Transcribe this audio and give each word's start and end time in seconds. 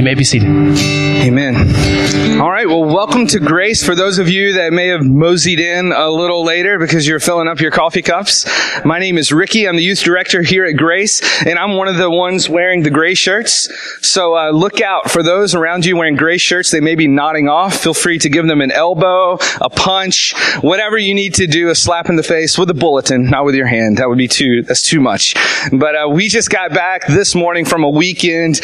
You 0.00 0.04
may 0.04 0.14
be 0.14 0.24
seated. 0.24 0.48
Amen. 0.48 2.40
All 2.40 2.50
right. 2.50 2.66
Well, 2.66 2.84
welcome 2.84 3.26
to 3.26 3.38
Grace. 3.38 3.84
For 3.84 3.94
those 3.94 4.18
of 4.18 4.30
you 4.30 4.54
that 4.54 4.72
may 4.72 4.86
have 4.86 5.04
moseyed 5.04 5.60
in 5.60 5.92
a 5.92 6.08
little 6.08 6.42
later 6.42 6.78
because 6.78 7.06
you're 7.06 7.20
filling 7.20 7.48
up 7.48 7.60
your 7.60 7.70
coffee 7.70 8.00
cups, 8.00 8.46
my 8.82 8.98
name 8.98 9.18
is 9.18 9.30
Ricky. 9.30 9.68
I'm 9.68 9.76
the 9.76 9.82
youth 9.82 10.02
director 10.02 10.40
here 10.40 10.64
at 10.64 10.78
Grace, 10.78 11.20
and 11.44 11.58
I'm 11.58 11.76
one 11.76 11.86
of 11.86 11.98
the 11.98 12.10
ones 12.10 12.48
wearing 12.48 12.82
the 12.82 12.88
gray 12.88 13.12
shirts. 13.12 13.68
So 14.00 14.34
uh, 14.34 14.52
look 14.52 14.80
out 14.80 15.10
for 15.10 15.22
those 15.22 15.54
around 15.54 15.84
you 15.84 15.98
wearing 15.98 16.16
gray 16.16 16.38
shirts. 16.38 16.70
They 16.70 16.80
may 16.80 16.94
be 16.94 17.06
nodding 17.06 17.50
off. 17.50 17.76
Feel 17.76 17.92
free 17.92 18.18
to 18.20 18.30
give 18.30 18.46
them 18.46 18.62
an 18.62 18.70
elbow, 18.70 19.36
a 19.60 19.68
punch, 19.68 20.32
whatever 20.62 20.96
you 20.96 21.14
need 21.14 21.34
to 21.34 21.46
do, 21.46 21.68
a 21.68 21.74
slap 21.74 22.08
in 22.08 22.16
the 22.16 22.22
face 22.22 22.56
with 22.56 22.70
a 22.70 22.74
bulletin, 22.74 23.28
not 23.28 23.44
with 23.44 23.54
your 23.54 23.66
hand. 23.66 23.98
That 23.98 24.08
would 24.08 24.16
be 24.16 24.28
too. 24.28 24.62
That's 24.62 24.80
too 24.80 25.00
much. 25.00 25.34
But 25.70 25.94
uh, 25.94 26.08
we 26.08 26.28
just 26.28 26.48
got 26.48 26.70
back 26.70 27.06
this 27.06 27.34
morning 27.34 27.66
from 27.66 27.84
a 27.84 27.90
weekend 27.90 28.62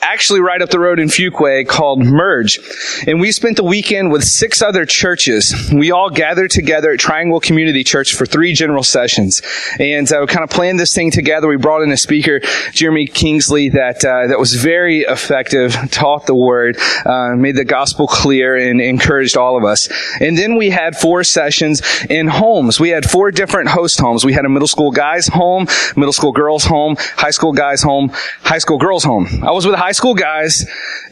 actually 0.00 0.40
right 0.40 0.62
up 0.62 0.70
the 0.70 0.78
road 0.78 0.98
in 0.98 1.08
Fuquay 1.08 1.66
called 1.66 2.00
Merge. 2.00 2.60
And 3.06 3.20
we 3.20 3.32
spent 3.32 3.56
the 3.56 3.64
weekend 3.64 4.12
with 4.12 4.24
six 4.24 4.62
other 4.62 4.86
churches. 4.86 5.54
We 5.72 5.90
all 5.90 6.10
gathered 6.10 6.50
together 6.50 6.92
at 6.92 7.00
Triangle 7.00 7.40
Community 7.40 7.82
Church 7.84 8.14
for 8.14 8.24
three 8.24 8.52
general 8.52 8.82
sessions. 8.82 9.42
And 9.78 10.10
uh, 10.10 10.18
we 10.20 10.26
kind 10.26 10.44
of 10.44 10.50
planned 10.50 10.78
this 10.78 10.94
thing 10.94 11.10
together. 11.10 11.48
We 11.48 11.56
brought 11.56 11.82
in 11.82 11.90
a 11.90 11.96
speaker, 11.96 12.40
Jeremy 12.72 13.06
Kingsley, 13.06 13.70
that 13.70 14.04
uh, 14.04 14.28
that 14.28 14.38
was 14.38 14.54
very 14.54 15.00
effective, 15.00 15.74
taught 15.90 16.26
the 16.26 16.34
word, 16.34 16.78
uh, 17.04 17.34
made 17.34 17.56
the 17.56 17.64
gospel 17.64 18.06
clear, 18.06 18.56
and 18.56 18.80
encouraged 18.80 19.36
all 19.36 19.56
of 19.56 19.64
us. 19.64 19.88
And 20.20 20.38
then 20.38 20.56
we 20.56 20.70
had 20.70 20.96
four 20.96 21.24
sessions 21.24 21.82
in 22.08 22.28
homes. 22.28 22.78
We 22.78 22.90
had 22.90 23.08
four 23.08 23.30
different 23.30 23.68
host 23.68 24.00
homes. 24.00 24.24
We 24.24 24.32
had 24.32 24.44
a 24.44 24.48
middle 24.48 24.68
school 24.68 24.90
guys 24.90 25.26
home, 25.26 25.66
middle 25.96 26.12
school 26.12 26.32
girls 26.32 26.64
home, 26.64 26.96
high 26.98 27.30
school 27.30 27.52
guys 27.52 27.82
home, 27.82 28.10
high 28.42 28.58
school 28.58 28.78
girls 28.78 29.04
home. 29.04 29.26
I 29.42 29.50
was 29.50 29.66
with 29.66 29.74
a 29.74 29.78
high 29.78 29.87
school 29.92 30.14
guys, 30.14 30.66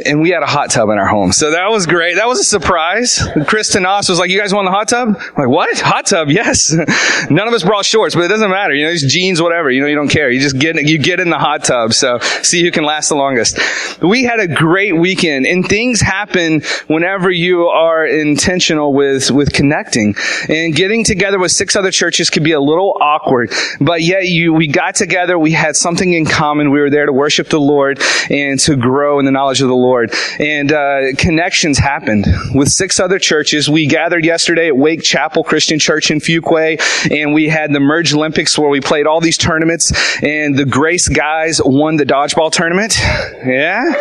and 0.05 0.21
we 0.21 0.31
had 0.31 0.43
a 0.43 0.47
hot 0.47 0.71
tub 0.71 0.89
in 0.91 0.99
our 0.99 1.07
home. 1.07 1.33
So 1.33 1.51
that 1.53 1.71
was 1.71 1.87
great. 1.87 2.17
That 2.17 2.27
was 2.27 2.41
a 2.41 2.45
surprise. 2.45 3.23
Kristen 3.47 3.87
Oss 3.87 4.09
was 4.09 4.19
like, 4.19 4.31
you 4.31 4.39
guys 4.39 4.53
want 4.53 4.67
the 4.67 4.73
hot 4.73 4.89
tub? 4.89 5.09
I'm 5.09 5.35
like, 5.37 5.49
what? 5.49 5.79
Hot 5.81 6.07
tub? 6.07 6.29
Yes. 6.29 6.73
None 7.31 7.49
of 7.49 7.55
us 7.55 7.63
brought 7.63 7.85
shorts, 7.85 8.15
but 8.15 8.25
it 8.25 8.29
doesn't 8.29 8.51
matter. 8.51 8.75
You 8.75 8.85
know, 8.85 8.91
these 8.91 9.11
jeans, 9.13 9.41
whatever. 9.41 9.71
You 9.71 9.81
know, 9.81 9.87
you 9.87 9.97
don't 9.97 10.09
care. 10.09 10.31
You 10.31 10.41
just 10.41 10.59
get, 10.59 10.77
in, 10.77 10.87
you 10.87 10.99
get 10.99 11.21
in 11.21 11.31
the 11.31 11.39
hot 11.39 11.65
tub. 11.65 11.93
So 11.93 12.19
see 12.43 12.63
who 12.63 12.71
can 12.71 12.85
last 12.85 13.09
the 13.09 13.17
longest. 13.17 13.59
We 14.03 14.25
had 14.25 14.41
a 14.41 14.49
great 14.49 14.97
weekend 14.97 15.47
and 15.47 15.67
things 15.67 16.01
happen 16.01 16.63
whenever 16.87 17.31
you 17.31 17.67
are 17.67 18.07
intentional 18.07 18.93
with, 18.93 19.31
with 19.31 19.53
connecting 19.53 20.15
and 20.49 20.75
getting 20.75 21.05
together 21.05 21.39
with 21.39 21.53
six 21.53 21.77
other 21.77 21.91
churches 21.91 22.31
could 22.31 22.45
be 22.45 22.53
a 22.53 22.61
little 22.61 22.97
awkward, 23.01 23.53
but 23.81 24.03
yet 24.03 24.27
you, 24.27 24.53
we 24.53 24.69
got 24.69 24.95
together. 24.95 25.39
We 25.39 25.53
had 25.53 25.77
something 25.77 26.13
in 26.13 26.27
common. 26.27 26.71
We 26.71 26.81
were 26.81 26.91
there 26.91 27.07
to 27.07 27.13
worship 27.13 27.49
the 27.49 27.61
Lord 27.61 28.01
and 28.31 28.61
to 28.67 28.77
grow 28.77 29.19
in 29.19 29.25
the 29.25 29.31
knowledge 29.31 29.63
of 29.63 29.69
the 29.69 29.75
Lord. 29.75 30.13
And 30.39 30.73
uh, 30.73 31.15
connections 31.17 31.79
happened 31.79 32.27
with 32.55 32.69
six 32.69 33.01
other 33.01 33.19
churches. 33.19 33.71
We 33.71 33.87
gathered 33.87 34.25
yesterday 34.25 34.69
at 34.69 34.77
Wake 34.77 35.03
Chapel 35.03 35.45
Christian 35.45 35.79
Church 35.79 36.11
in 36.11 36.19
Fuquay, 36.19 36.81
and 37.11 37.33
we 37.33 37.49
had 37.49 37.73
the 37.73 37.81
Merge 37.81 38.13
Olympics 38.13 38.59
where 38.59 38.69
we 38.69 38.81
played 38.81 39.07
all 39.07 39.21
these 39.21 39.39
tournaments, 39.39 39.93
and 40.23 40.57
the 40.57 40.65
Grace 40.65 41.09
guys 41.09 41.61
won 41.65 41.97
the 41.97 42.05
dodgeball 42.05 42.51
tournament. 42.51 42.97
Yeah. 43.45 43.93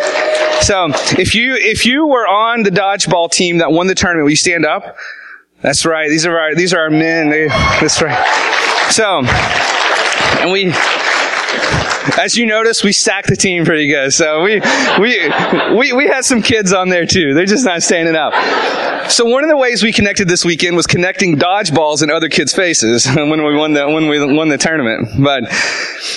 So 0.60 0.88
if 1.18 1.34
you 1.34 1.54
if 1.54 1.86
you 1.86 2.06
were 2.06 2.26
on 2.26 2.62
the 2.62 2.70
dodgeball 2.70 3.30
team 3.30 3.58
that 3.58 3.70
won 3.70 3.86
the 3.86 3.94
tournament, 3.94 4.24
will 4.24 4.30
you 4.30 4.36
stand 4.36 4.66
up? 4.66 4.96
That's 5.62 5.86
right. 5.86 6.08
These 6.08 6.26
are 6.26 6.38
our 6.38 6.54
these 6.54 6.74
are 6.74 6.80
our 6.80 6.90
men. 6.90 7.30
They, 7.30 7.48
that's 7.48 8.02
right. 8.02 8.90
So, 8.90 9.22
and 10.40 10.50
we 10.50 10.72
as 12.18 12.36
you 12.36 12.46
notice, 12.46 12.84
we 12.84 12.92
stacked 12.92 13.28
the 13.28 13.36
team 13.36 13.64
pretty 13.64 13.88
good. 13.88 14.12
So 14.12 14.42
we, 14.42 14.60
we, 15.00 15.30
we, 15.76 15.92
we 15.92 16.06
had 16.06 16.24
some 16.24 16.42
kids 16.42 16.72
on 16.72 16.88
there 16.88 17.06
too. 17.06 17.34
They're 17.34 17.46
just 17.46 17.64
not 17.64 17.82
standing 17.82 18.16
up. 18.16 18.32
So 19.10 19.24
one 19.24 19.44
of 19.44 19.50
the 19.50 19.56
ways 19.56 19.84
we 19.84 19.92
connected 19.92 20.26
this 20.26 20.44
weekend 20.44 20.74
was 20.74 20.86
connecting 20.86 21.36
dodgeballs 21.36 22.02
in 22.02 22.10
other 22.10 22.28
kids' 22.28 22.52
faces 22.52 23.06
when 23.14 23.44
we 23.44 23.54
won 23.54 23.72
the, 23.72 23.86
when 23.88 24.08
we 24.08 24.34
won 24.34 24.48
the 24.48 24.58
tournament. 24.58 25.08
But 25.22 25.44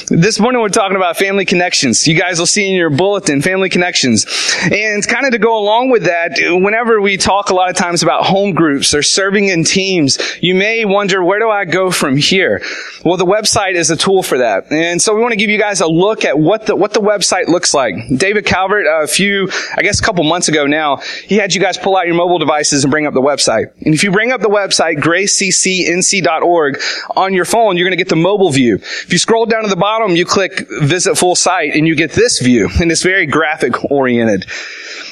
this 0.07 0.39
morning 0.39 0.61
we're 0.61 0.69
talking 0.69 0.95
about 0.95 1.17
family 1.17 1.45
connections. 1.45 2.07
You 2.07 2.17
guys 2.17 2.39
will 2.39 2.47
see 2.47 2.67
in 2.67 2.75
your 2.75 2.89
bulletin, 2.89 3.41
family 3.41 3.69
connections. 3.69 4.25
And 4.63 5.07
kind 5.07 5.25
of 5.25 5.31
to 5.33 5.39
go 5.39 5.57
along 5.57 5.91
with 5.91 6.03
that, 6.05 6.31
whenever 6.39 6.99
we 6.99 7.17
talk 7.17 7.49
a 7.49 7.55
lot 7.55 7.69
of 7.69 7.75
times 7.75 8.01
about 8.01 8.25
home 8.25 8.53
groups 8.53 8.93
or 8.93 9.03
serving 9.03 9.45
in 9.45 9.63
teams, 9.63 10.17
you 10.41 10.55
may 10.55 10.83
wonder, 10.85 11.23
where 11.23 11.39
do 11.39 11.49
I 11.49 11.65
go 11.65 11.91
from 11.91 12.17
here? 12.17 12.61
Well, 13.05 13.17
the 13.17 13.25
website 13.25 13.75
is 13.75 13.91
a 13.91 13.95
tool 13.97 14.23
for 14.23 14.39
that. 14.39 14.71
And 14.71 15.01
so 15.01 15.13
we 15.15 15.21
want 15.21 15.31
to 15.31 15.37
give 15.37 15.49
you 15.49 15.59
guys 15.59 15.78
a 15.81 15.87
look 15.87 16.25
at 16.25 16.37
what 16.37 16.65
the, 16.65 16.75
what 16.75 16.93
the 16.93 16.99
website 16.99 17.47
looks 17.47 17.73
like. 17.73 17.95
David 18.15 18.45
Calvert, 18.45 18.85
uh, 18.87 19.03
a 19.03 19.07
few, 19.07 19.49
I 19.75 19.81
guess 19.81 19.99
a 19.99 20.03
couple 20.03 20.23
months 20.23 20.47
ago 20.47 20.65
now, 20.65 20.97
he 21.25 21.35
had 21.35 21.53
you 21.53 21.61
guys 21.61 21.77
pull 21.77 21.95
out 21.95 22.05
your 22.05 22.15
mobile 22.15 22.39
devices 22.39 22.83
and 22.83 22.91
bring 22.91 23.05
up 23.05 23.13
the 23.13 23.21
website. 23.21 23.71
And 23.81 23.93
if 23.93 24.03
you 24.03 24.11
bring 24.11 24.31
up 24.31 24.41
the 24.41 24.49
website, 24.49 24.97
graceccnc.org 24.97 26.81
on 27.15 27.33
your 27.33 27.45
phone, 27.45 27.77
you're 27.77 27.85
going 27.85 27.97
to 27.97 28.03
get 28.03 28.09
the 28.09 28.15
mobile 28.15 28.51
view. 28.51 28.75
If 28.75 29.11
you 29.11 29.17
scroll 29.17 29.45
down 29.45 29.63
to 29.63 29.69
the 29.69 29.75
bottom, 29.75 30.15
you 30.15 30.25
click 30.25 30.67
visit 30.81 31.17
full 31.17 31.35
site 31.35 31.73
and 31.73 31.87
you 31.87 31.95
get 31.95 32.11
this 32.11 32.39
view. 32.39 32.69
And 32.79 32.91
it's 32.91 33.03
very 33.03 33.25
graphic 33.25 33.91
oriented. 33.91 34.45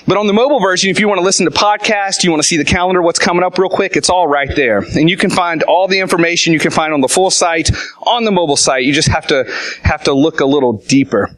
But 0.08 0.16
on 0.16 0.26
the 0.26 0.34
mobile 0.34 0.62
version, 0.62 0.90
if 0.90 1.02
you 1.02 1.08
want 1.08 1.20
to 1.20 1.24
listen 1.24 1.46
to 1.46 1.52
podcasts, 1.52 2.24
you 2.24 2.32
want 2.32 2.42
to 2.42 2.48
see 2.48 2.56
the 2.56 2.64
calendar, 2.64 3.02
what's 3.02 3.20
coming 3.20 3.44
up 3.44 3.58
real 3.58 3.70
quick, 3.70 3.98
it's 3.98 4.10
all 4.10 4.28
right 4.28 4.50
there. 4.56 4.80
And 4.96 5.10
you 5.10 5.18
can 5.18 5.30
find 5.30 5.64
all 5.64 5.88
the 5.88 6.00
information 6.00 6.54
you 6.54 6.60
can 6.60 6.72
find 6.72 6.94
on 6.94 7.02
the 7.02 7.10
full 7.10 7.30
site, 7.30 7.70
on 8.04 8.24
the 8.24 8.32
mobile 8.32 8.56
site. 8.56 8.86
You 8.86 8.94
just 8.94 9.10
have 9.10 9.28
to, 9.28 9.44
have 9.84 10.06
to 10.06 10.14
look 10.14 10.40
a 10.40 10.46
little 10.46 10.74
deeper. 10.74 11.30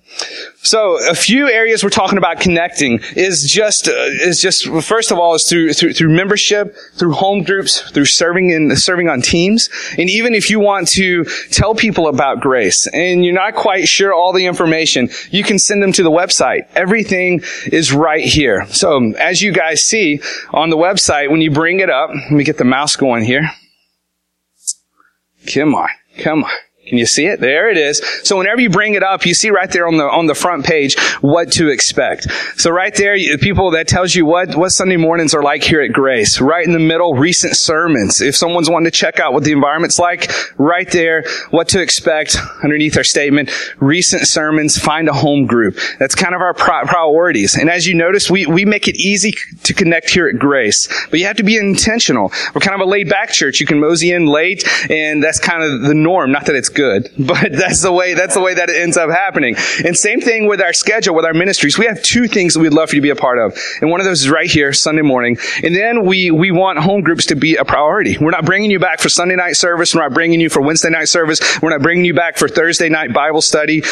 So 0.62 1.00
a 1.10 1.16
few 1.16 1.50
areas 1.50 1.84
we're 1.84 1.90
talking 1.90 2.18
about 2.18 2.42
connecting 2.42 3.00
is 3.16 3.50
just 3.50 3.88
uh, 3.88 3.94
is 3.94 4.42
just 4.42 4.68
first 4.84 5.10
of 5.10 5.18
all 5.18 5.34
is 5.34 5.48
through, 5.48 5.74
through 5.74 5.94
through 5.94 6.10
membership, 6.10 6.76
through 6.96 7.14
home 7.14 7.44
groups, 7.44 7.80
through 7.92 8.06
serving 8.06 8.50
in 8.50 8.76
serving 8.76 9.08
on 9.08 9.22
teams, 9.22 9.70
and 9.98 10.10
even 10.10 10.34
if 10.34 10.50
you 10.50 10.60
want 10.60 10.90
to 10.90 11.24
tell 11.52 11.76
people 11.76 12.08
about 12.08 12.42
grace 12.42 12.88
and 12.88 13.24
you're 13.24 13.34
not 13.34 13.56
quite 13.56 13.88
sure 13.88 14.14
all 14.14 14.34
the 14.34 14.46
information, 14.48 15.10
you 15.32 15.44
can 15.44 15.60
send 15.60 15.82
them 15.82 15.94
to 15.94 16.04
the 16.04 16.12
website. 16.12 16.68
Everything 16.76 17.42
is 17.72 17.94
right 17.94 18.26
here. 18.26 18.59
So 18.68 19.14
as 19.14 19.42
you 19.42 19.52
guys 19.54 19.84
see 19.84 20.22
on 20.52 20.70
the 20.70 20.78
website, 20.78 21.30
when 21.32 21.42
you 21.42 21.52
bring 21.52 21.80
it 21.80 21.90
up, 21.90 22.10
let 22.10 22.32
me 22.32 22.44
get 22.44 22.58
the 22.58 22.64
mouse 22.64 22.96
going 22.96 23.24
here. 23.24 23.50
Come 25.54 25.76
on, 25.76 25.90
come 26.20 26.44
on. 26.44 26.52
Can 26.90 26.98
you 26.98 27.06
see 27.06 27.28
it? 27.28 27.40
There 27.40 27.70
it 27.70 27.78
is. 27.78 28.02
So 28.24 28.38
whenever 28.38 28.60
you 28.60 28.70
bring 28.70 28.96
it 28.96 29.04
up, 29.04 29.26
you 29.26 29.34
see 29.34 29.52
right 29.52 29.72
there 29.72 29.88
on 29.88 29.98
the 29.98 30.06
on 30.06 30.26
the 30.26 30.36
front 30.36 30.66
page 30.66 31.00
what 31.22 31.52
to 31.54 31.70
expect. 31.70 32.28
So 32.58 32.72
right 32.72 32.94
there, 32.96 33.16
people 33.38 33.72
that 33.72 33.88
tells 33.88 34.16
you 34.16 34.26
what 34.26 34.56
what 34.56 34.72
Sunday 34.72 34.98
mornings 34.98 35.34
are 35.34 35.44
like 35.44 35.64
here 35.64 35.82
at 35.82 35.94
Grace. 35.94 36.42
Right 36.42 36.66
in 36.66 36.74
the 36.74 36.80
middle, 36.80 37.14
recent 37.14 37.56
sermons. 37.56 38.22
If 38.22 38.36
someone's 38.36 38.70
wanting 38.70 38.86
to 38.86 38.92
check 38.92 39.20
out 39.20 39.34
what 39.34 39.44
the 39.44 39.52
environment's 39.52 40.00
like, 40.00 40.32
right 40.58 40.90
there, 40.92 41.26
what 41.52 41.70
to 41.70 41.82
expect 41.82 42.38
underneath 42.64 42.98
our 42.98 43.04
statement. 43.04 43.52
Recent 43.80 44.28
sermons. 44.28 44.78
Find 44.80 45.08
a 45.08 45.14
home 45.14 45.46
group. 45.46 45.78
That's 46.00 46.16
kind 46.16 46.34
of 46.34 46.42
our 46.42 46.56
priorities. 46.56 47.56
And 47.56 47.70
as 47.70 47.86
you 47.86 47.94
notice, 47.94 48.32
we 48.32 48.48
we 48.48 48.66
make 48.66 48.88
it 48.88 48.96
easy 48.96 49.34
to 49.64 49.74
connect 49.76 50.10
here 50.10 50.28
at 50.28 50.40
Grace, 50.40 50.88
but 51.12 51.20
you 51.20 51.28
have 51.28 51.38
to 51.38 51.44
be 51.44 51.58
intentional. 51.58 52.32
We're 52.56 52.62
kind 52.62 52.82
of 52.82 52.82
a 52.82 52.90
laid 52.90 53.10
back 53.10 53.32
church. 53.32 53.60
You 53.60 53.68
can 53.68 53.80
mosey 53.80 54.12
in 54.12 54.26
late, 54.26 54.68
and 54.90 55.24
that's 55.24 55.40
kind 55.40 55.64
of 55.64 55.82
the 55.82 55.94
norm. 55.94 56.32
Not 56.32 56.48
that 56.48 56.56
it's 56.56 56.70
good, 56.70 56.79
but 57.18 57.52
that's 57.52 57.82
the 57.82 57.92
way, 57.92 58.14
that's 58.14 58.34
the 58.34 58.42
way 58.42 58.54
that 58.54 58.70
it 58.70 58.78
ends 58.78 58.98
up 58.98 59.10
happening. 59.10 59.56
And 59.86 59.98
same 59.98 60.22
thing 60.22 60.48
with 60.48 60.62
our 60.62 60.74
schedule, 60.74 61.16
with 61.16 61.26
our 61.26 61.34
ministries. 61.34 61.78
We 61.78 61.86
have 61.86 62.02
two 62.02 62.28
things 62.28 62.54
that 62.54 62.60
we'd 62.60 62.74
love 62.74 62.90
for 62.90 62.96
you 62.96 63.02
to 63.02 63.06
be 63.06 63.10
a 63.10 63.16
part 63.16 63.40
of. 63.40 63.58
And 63.82 63.90
one 63.90 64.00
of 64.00 64.06
those 64.06 64.22
is 64.22 64.30
right 64.30 64.50
here, 64.50 64.74
Sunday 64.74 65.02
morning. 65.02 65.38
And 65.64 65.76
then 65.76 66.06
we, 66.06 66.32
we 66.32 66.52
want 66.52 66.80
home 66.80 67.02
groups 67.02 67.28
to 67.28 67.36
be 67.36 67.56
a 67.56 67.66
priority. 67.66 68.18
We're 68.18 68.32
not 68.32 68.46
bringing 68.46 68.72
you 68.72 68.80
back 68.80 69.00
for 69.00 69.10
Sunday 69.10 69.36
night 69.36 69.56
service. 69.56 69.94
We're 69.94 70.02
not 70.02 70.14
bringing 70.14 70.40
you 70.40 70.50
for 70.50 70.62
Wednesday 70.62 70.90
night 70.90 71.10
service. 71.10 71.40
We're 71.62 71.72
not 71.72 71.82
bringing 71.82 72.06
you 72.06 72.14
back 72.14 72.38
for 72.38 72.48
Thursday 72.48 72.90
night 72.90 73.14
Bible 73.14 73.42
study. 73.42 73.84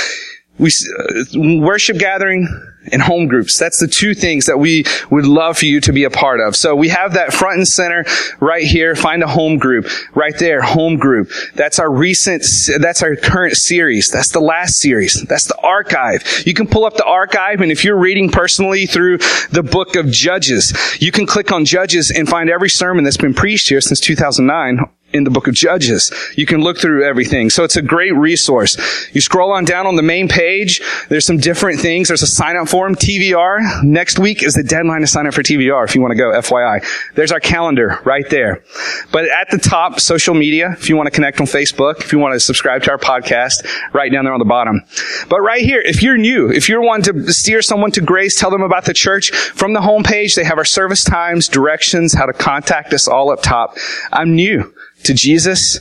We, 0.59 0.71
uh, 0.99 1.59
worship 1.61 1.97
gathering, 1.97 2.47
and 2.91 3.01
home 3.01 3.27
groups. 3.27 3.57
That's 3.57 3.79
the 3.79 3.87
two 3.87 4.13
things 4.13 4.45
that 4.45 4.59
we 4.59 4.85
would 5.09 5.25
love 5.25 5.57
for 5.57 5.65
you 5.65 5.81
to 5.81 5.93
be 5.93 6.03
a 6.03 6.09
part 6.09 6.39
of. 6.39 6.55
So 6.55 6.75
we 6.75 6.89
have 6.89 7.13
that 7.13 7.33
front 7.33 7.57
and 7.57 7.67
center 7.67 8.05
right 8.39 8.63
here. 8.63 8.95
Find 8.95 9.23
a 9.23 9.27
home 9.27 9.57
group 9.57 9.87
right 10.15 10.37
there. 10.37 10.61
Home 10.61 10.97
group. 10.97 11.31
That's 11.55 11.79
our 11.79 11.91
recent, 11.91 12.45
that's 12.79 13.03
our 13.03 13.15
current 13.15 13.57
series. 13.57 14.09
That's 14.09 14.31
the 14.31 14.39
last 14.39 14.79
series. 14.79 15.21
That's 15.23 15.45
the 15.45 15.57
archive. 15.61 16.43
You 16.45 16.53
can 16.53 16.67
pull 16.67 16.85
up 16.85 16.95
the 16.95 17.05
archive 17.05 17.61
and 17.61 17.71
if 17.71 17.83
you're 17.83 17.97
reading 17.97 18.29
personally 18.29 18.85
through 18.85 19.17
the 19.51 19.63
book 19.63 19.95
of 19.95 20.07
Judges, 20.07 20.73
you 20.99 21.11
can 21.11 21.25
click 21.25 21.51
on 21.51 21.65
Judges 21.65 22.11
and 22.11 22.27
find 22.27 22.49
every 22.49 22.69
sermon 22.69 23.03
that's 23.03 23.17
been 23.17 23.33
preached 23.33 23.69
here 23.69 23.81
since 23.81 23.99
2009 23.99 24.79
in 25.13 25.23
the 25.23 25.29
book 25.29 25.47
of 25.47 25.53
Judges. 25.53 26.11
You 26.35 26.45
can 26.45 26.61
look 26.61 26.77
through 26.77 27.05
everything. 27.05 27.49
So 27.49 27.63
it's 27.63 27.77
a 27.77 27.81
great 27.81 28.13
resource. 28.15 28.77
You 29.13 29.21
scroll 29.21 29.53
on 29.53 29.63
down 29.63 29.87
on 29.87 29.95
the 29.95 30.03
main 30.03 30.27
page. 30.27 30.81
There's 31.07 31.25
some 31.25 31.37
different 31.37 31.79
things. 31.79 32.09
There's 32.09 32.23
a 32.23 32.27
sign 32.27 32.57
up 32.57 32.67
form, 32.67 32.95
TVR. 32.95 33.83
Next 33.83 34.19
week 34.19 34.43
is 34.43 34.53
the 34.53 34.63
deadline 34.63 35.01
to 35.01 35.07
sign 35.07 35.25
up 35.25 35.33
for 35.33 35.43
TVR 35.43 35.85
if 35.85 35.95
you 35.95 36.01
want 36.01 36.11
to 36.11 36.17
go, 36.17 36.31
FYI. 36.31 36.85
There's 37.15 37.31
our 37.31 37.39
calendar 37.39 37.99
right 38.03 38.29
there. 38.29 38.63
But 39.11 39.25
at 39.25 39.49
the 39.49 39.57
top, 39.57 39.99
social 40.01 40.35
media, 40.35 40.71
if 40.73 40.89
you 40.89 40.97
want 40.97 41.07
to 41.07 41.11
connect 41.11 41.39
on 41.39 41.47
Facebook, 41.47 42.01
if 42.01 42.11
you 42.11 42.19
want 42.19 42.33
to 42.33 42.39
subscribe 42.39 42.83
to 42.83 42.91
our 42.91 42.97
podcast, 42.97 43.65
right 43.93 44.11
down 44.11 44.25
there 44.25 44.33
on 44.33 44.39
the 44.39 44.45
bottom. 44.45 44.83
But 45.29 45.39
right 45.39 45.61
here, 45.61 45.81
if 45.81 46.03
you're 46.03 46.17
new, 46.17 46.49
if 46.51 46.67
you're 46.67 46.81
wanting 46.81 47.25
to 47.25 47.33
steer 47.33 47.61
someone 47.61 47.91
to 47.91 48.01
grace, 48.01 48.37
tell 48.37 48.51
them 48.51 48.61
about 48.61 48.85
the 48.85 48.93
church, 48.93 49.31
from 49.31 49.73
the 49.73 49.79
homepage, 49.79 50.35
they 50.35 50.43
have 50.43 50.57
our 50.57 50.65
service 50.65 51.03
times, 51.03 51.47
directions, 51.47 52.13
how 52.13 52.25
to 52.25 52.33
contact 52.33 52.93
us 52.93 53.07
all 53.07 53.31
up 53.31 53.41
top. 53.41 53.77
I'm 54.11 54.35
new 54.35 54.73
to 55.07 55.13
Jesus, 55.13 55.79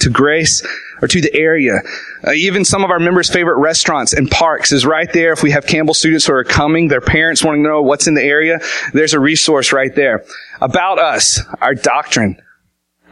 to 0.00 0.10
grace, 0.10 0.66
or 1.02 1.08
to 1.08 1.20
the 1.20 1.34
area. 1.34 1.80
Uh, 2.26 2.32
even 2.32 2.64
some 2.64 2.84
of 2.84 2.90
our 2.90 2.98
members' 2.98 3.30
favorite 3.30 3.58
restaurants 3.58 4.12
and 4.12 4.30
parks 4.30 4.72
is 4.72 4.86
right 4.86 5.12
there. 5.12 5.32
If 5.32 5.42
we 5.42 5.50
have 5.50 5.66
Campbell 5.66 5.94
students 5.94 6.26
who 6.26 6.32
are 6.34 6.44
coming, 6.44 6.88
their 6.88 7.00
parents 7.00 7.44
wanting 7.44 7.64
to 7.64 7.68
know 7.68 7.82
what's 7.82 8.06
in 8.06 8.14
the 8.14 8.22
area, 8.22 8.60
there's 8.92 9.14
a 9.14 9.20
resource 9.20 9.72
right 9.72 9.94
there. 9.94 10.24
About 10.60 10.98
us, 10.98 11.40
our 11.60 11.74
doctrine, 11.74 12.40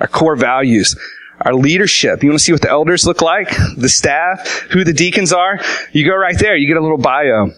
our 0.01 0.07
core 0.07 0.37
values, 0.37 0.97
our 1.41 1.55
leadership. 1.55 2.23
You 2.23 2.31
want 2.31 2.39
to 2.39 2.45
see 2.45 2.53
what 2.53 2.63
the 2.63 2.71
elders 2.71 3.07
look 3.07 3.21
like? 3.21 3.51
The 3.77 3.89
staff, 3.89 4.67
who 4.71 4.85
the 4.85 4.93
deacons 4.93 5.33
are? 5.33 5.61
You 5.93 6.09
go 6.09 6.17
right 6.17 6.39
there. 6.39 6.57
You 6.57 6.67
get 6.67 6.77
a 6.77 6.83
little 6.83 6.99
bio. 6.99 7.51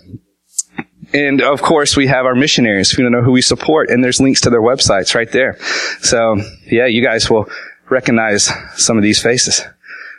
And 1.14 1.40
of 1.40 1.62
course, 1.62 1.96
we 1.96 2.06
have 2.06 2.26
our 2.26 2.34
missionaries. 2.34 2.96
We 2.96 3.02
don't 3.02 3.12
know 3.12 3.22
who 3.22 3.32
we 3.32 3.40
support, 3.40 3.88
and 3.88 4.04
there's 4.04 4.20
links 4.20 4.42
to 4.42 4.50
their 4.50 4.60
websites 4.60 5.14
right 5.14 5.30
there. 5.30 5.56
So, 6.00 6.36
yeah, 6.66 6.86
you 6.86 7.02
guys 7.02 7.30
will 7.30 7.48
recognize 7.90 8.50
some 8.76 8.96
of 8.96 9.02
these 9.02 9.22
faces 9.22 9.62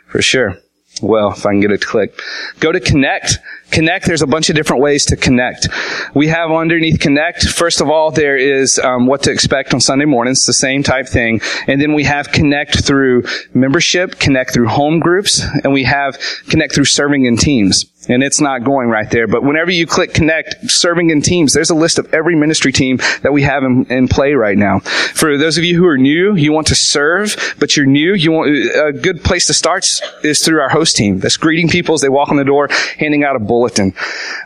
for 0.06 0.22
sure. 0.22 0.56
Well, 1.02 1.32
if 1.32 1.46
I 1.46 1.50
can 1.50 1.60
get 1.60 1.70
it 1.70 1.80
to 1.80 1.86
click. 1.86 2.20
Go 2.58 2.72
to 2.72 2.80
connect. 2.80 3.38
Connect, 3.70 4.06
there's 4.06 4.22
a 4.22 4.26
bunch 4.26 4.50
of 4.50 4.56
different 4.56 4.82
ways 4.82 5.06
to 5.06 5.16
connect. 5.16 5.68
We 6.14 6.26
have 6.28 6.50
underneath 6.50 6.98
Connect, 6.98 7.48
first 7.48 7.80
of 7.80 7.88
all, 7.88 8.10
there 8.10 8.36
is 8.36 8.78
um, 8.80 9.06
what 9.06 9.22
to 9.22 9.30
expect 9.30 9.72
on 9.72 9.80
Sunday 9.80 10.04
mornings, 10.04 10.44
the 10.44 10.52
same 10.52 10.82
type 10.82 11.08
thing. 11.08 11.40
And 11.68 11.80
then 11.80 11.94
we 11.94 12.04
have 12.04 12.32
Connect 12.32 12.84
through 12.84 13.24
membership, 13.54 14.18
Connect 14.18 14.52
through 14.52 14.68
home 14.68 14.98
groups, 14.98 15.42
and 15.62 15.72
we 15.72 15.84
have 15.84 16.18
Connect 16.48 16.74
through 16.74 16.86
serving 16.86 17.26
in 17.26 17.36
teams 17.36 17.89
and 18.08 18.22
it's 18.22 18.40
not 18.40 18.64
going 18.64 18.88
right 18.88 19.10
there. 19.10 19.26
But 19.26 19.42
whenever 19.42 19.70
you 19.70 19.86
click 19.86 20.14
connect, 20.14 20.70
serving 20.70 21.10
in 21.10 21.20
teams, 21.20 21.52
there's 21.52 21.70
a 21.70 21.74
list 21.74 21.98
of 21.98 22.12
every 22.14 22.34
ministry 22.34 22.72
team 22.72 22.98
that 23.22 23.32
we 23.32 23.42
have 23.42 23.62
in, 23.62 23.84
in, 23.90 24.08
play 24.08 24.34
right 24.34 24.56
now. 24.56 24.80
For 24.80 25.36
those 25.36 25.58
of 25.58 25.64
you 25.64 25.76
who 25.76 25.86
are 25.86 25.98
new, 25.98 26.34
you 26.34 26.52
want 26.52 26.68
to 26.68 26.74
serve, 26.74 27.54
but 27.58 27.76
you're 27.76 27.86
new, 27.86 28.14
you 28.14 28.32
want, 28.32 28.50
a 28.50 28.92
good 28.92 29.22
place 29.22 29.46
to 29.48 29.54
start 29.54 29.86
is 30.24 30.44
through 30.44 30.60
our 30.60 30.68
host 30.68 30.96
team. 30.96 31.20
That's 31.20 31.36
greeting 31.36 31.68
people 31.68 31.94
as 31.94 32.00
they 32.00 32.08
walk 32.08 32.30
in 32.30 32.36
the 32.36 32.44
door, 32.44 32.68
handing 32.98 33.22
out 33.24 33.36
a 33.36 33.38
bulletin. 33.38 33.94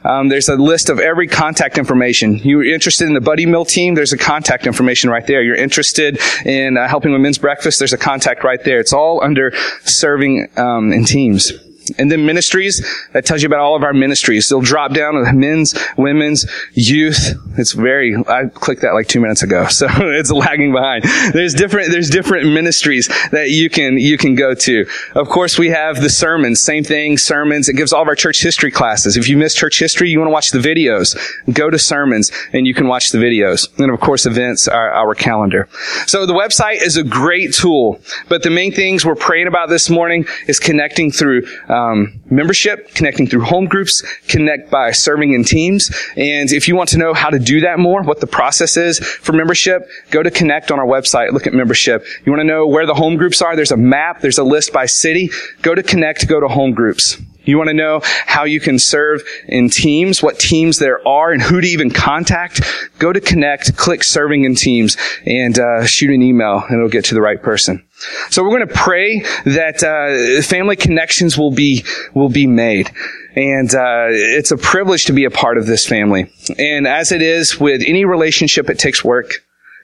Um, 0.04 0.28
there's 0.28 0.48
a 0.48 0.56
list 0.56 0.90
of 0.90 0.98
every 0.98 1.28
contact 1.28 1.78
information. 1.78 2.36
You're 2.38 2.64
interested 2.64 3.06
in 3.06 3.14
the 3.14 3.20
buddy 3.20 3.46
meal 3.46 3.64
team, 3.64 3.94
there's 3.94 4.12
a 4.12 4.18
contact 4.18 4.66
information 4.66 5.10
right 5.10 5.26
there. 5.26 5.42
You're 5.42 5.56
interested 5.56 6.20
in 6.44 6.76
uh, 6.76 6.88
helping 6.88 7.12
with 7.12 7.20
men's 7.20 7.38
breakfast, 7.38 7.78
there's 7.78 7.92
a 7.92 7.98
contact 7.98 8.44
right 8.44 8.62
there. 8.64 8.80
It's 8.80 8.92
all 8.92 9.22
under 9.22 9.52
serving 9.84 10.48
um, 10.56 10.92
in 10.92 11.04
teams. 11.04 11.52
And 11.98 12.10
then 12.10 12.26
ministries, 12.26 12.86
that 13.12 13.24
tells 13.24 13.42
you 13.42 13.46
about 13.46 13.60
all 13.60 13.76
of 13.76 13.82
our 13.82 13.92
ministries. 13.92 14.48
They'll 14.48 14.60
drop 14.60 14.92
down 14.92 15.14
men's, 15.38 15.74
women's, 15.96 16.46
youth. 16.72 17.34
It's 17.56 17.72
very, 17.72 18.16
I 18.28 18.46
clicked 18.46 18.82
that 18.82 18.94
like 18.94 19.08
two 19.08 19.20
minutes 19.20 19.42
ago, 19.42 19.66
so 19.68 19.86
it's 19.90 20.30
lagging 20.30 20.72
behind. 20.72 21.04
There's 21.32 21.54
different, 21.54 21.90
there's 21.90 22.10
different 22.10 22.52
ministries 22.52 23.08
that 23.30 23.50
you 23.50 23.70
can, 23.70 23.98
you 23.98 24.18
can 24.18 24.34
go 24.34 24.54
to. 24.54 24.86
Of 25.14 25.28
course, 25.28 25.58
we 25.58 25.68
have 25.70 26.00
the 26.00 26.10
sermons, 26.10 26.60
same 26.60 26.84
thing, 26.84 27.18
sermons. 27.18 27.68
It 27.68 27.74
gives 27.74 27.92
all 27.92 28.02
of 28.02 28.08
our 28.08 28.14
church 28.14 28.42
history 28.42 28.70
classes. 28.70 29.16
If 29.16 29.28
you 29.28 29.36
miss 29.36 29.54
church 29.54 29.78
history, 29.78 30.10
you 30.10 30.18
want 30.18 30.28
to 30.28 30.32
watch 30.32 30.50
the 30.50 30.58
videos, 30.58 31.16
go 31.52 31.70
to 31.70 31.78
sermons 31.78 32.30
and 32.52 32.66
you 32.66 32.74
can 32.74 32.88
watch 32.88 33.10
the 33.10 33.18
videos. 33.18 33.68
And 33.78 33.90
of 33.90 34.00
course, 34.00 34.26
events, 34.26 34.68
are 34.68 34.90
our 34.90 35.14
calendar. 35.14 35.68
So 36.06 36.26
the 36.26 36.32
website 36.32 36.82
is 36.82 36.96
a 36.96 37.04
great 37.04 37.54
tool, 37.54 38.00
but 38.28 38.42
the 38.42 38.50
main 38.50 38.72
things 38.72 39.04
we're 39.04 39.14
praying 39.14 39.46
about 39.46 39.68
this 39.68 39.88
morning 39.90 40.26
is 40.46 40.58
connecting 40.58 41.10
through 41.10 41.46
um, 41.74 42.20
membership, 42.30 42.94
connecting 42.94 43.26
through 43.26 43.42
home 43.42 43.66
groups, 43.66 44.02
connect 44.28 44.70
by 44.70 44.92
serving 44.92 45.32
in 45.32 45.44
teams. 45.44 45.90
And 46.16 46.52
if 46.52 46.68
you 46.68 46.76
want 46.76 46.90
to 46.90 46.98
know 46.98 47.14
how 47.14 47.30
to 47.30 47.38
do 47.38 47.60
that 47.60 47.78
more, 47.78 48.02
what 48.02 48.20
the 48.20 48.26
process 48.26 48.76
is 48.76 48.98
for 48.98 49.32
membership, 49.32 49.88
go 50.10 50.22
to 50.22 50.30
Connect 50.30 50.70
on 50.70 50.78
our 50.78 50.86
website, 50.86 51.32
look 51.32 51.46
at 51.46 51.54
membership. 51.54 52.04
You 52.24 52.32
want 52.32 52.40
to 52.40 52.44
know 52.44 52.66
where 52.66 52.86
the 52.86 52.94
home 52.94 53.16
groups 53.16 53.40
are? 53.40 53.56
There's 53.56 53.72
a 53.72 53.76
map, 53.76 54.20
there's 54.20 54.38
a 54.38 54.44
list 54.44 54.72
by 54.72 54.86
city. 54.86 55.30
Go 55.62 55.74
to 55.74 55.82
Connect, 55.82 56.28
go 56.28 56.40
to 56.40 56.48
home 56.48 56.72
groups. 56.72 57.16
You 57.44 57.58
want 57.58 57.68
to 57.68 57.74
know 57.74 58.00
how 58.26 58.44
you 58.44 58.60
can 58.60 58.78
serve 58.78 59.22
in 59.46 59.68
teams, 59.68 60.22
what 60.22 60.38
teams 60.38 60.78
there 60.78 61.06
are, 61.06 61.30
and 61.30 61.42
who 61.42 61.60
to 61.60 61.66
even 61.66 61.90
contact? 61.90 62.62
Go 62.98 63.12
to 63.12 63.20
Connect, 63.20 63.76
click 63.76 64.02
Serving 64.02 64.44
in 64.44 64.54
Teams, 64.54 64.96
and 65.26 65.58
uh, 65.58 65.84
shoot 65.86 66.10
an 66.10 66.22
email, 66.22 66.64
and 66.68 66.78
it'll 66.78 66.88
get 66.88 67.04
to 67.06 67.14
the 67.14 67.20
right 67.20 67.42
person. 67.42 67.84
So 68.30 68.42
we're 68.42 68.56
going 68.56 68.68
to 68.68 68.74
pray 68.74 69.20
that 69.44 69.82
uh, 69.82 70.42
family 70.42 70.76
connections 70.76 71.38
will 71.38 71.52
be 71.52 71.84
will 72.14 72.28
be 72.28 72.46
made. 72.46 72.90
And 73.36 73.74
uh, 73.74 74.06
it's 74.10 74.52
a 74.52 74.56
privilege 74.56 75.06
to 75.06 75.12
be 75.12 75.24
a 75.24 75.30
part 75.30 75.58
of 75.58 75.66
this 75.66 75.86
family. 75.86 76.30
And 76.58 76.86
as 76.86 77.10
it 77.10 77.20
is 77.20 77.58
with 77.58 77.82
any 77.84 78.04
relationship, 78.04 78.70
it 78.70 78.78
takes 78.78 79.04
work. 79.04 79.32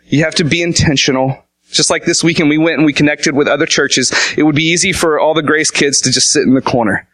You 0.07 0.25
have 0.25 0.37
to 0.37 0.45
be 0.45 0.63
intentional. 0.63 1.45
Just 1.71 1.91
like 1.91 2.05
this 2.05 2.25
weekend, 2.25 2.49
we 2.49 2.59
went 2.59 2.79
and 2.79 2.87
we 2.87 2.93
connected 2.93 3.35
with 3.35 3.47
other 3.47 3.67
churches. 3.67 4.13
It 4.37 4.43
would 4.43 4.57
be 4.57 4.65
easy 4.65 4.93
for 4.93 5.21
all 5.21 5.35
the 5.35 5.43
Grace 5.43 5.71
kids 5.71 6.01
to 6.03 6.11
just 6.11 6.33
sit 6.33 6.43
in 6.43 6.55
the 6.55 6.63
corner. 6.63 7.09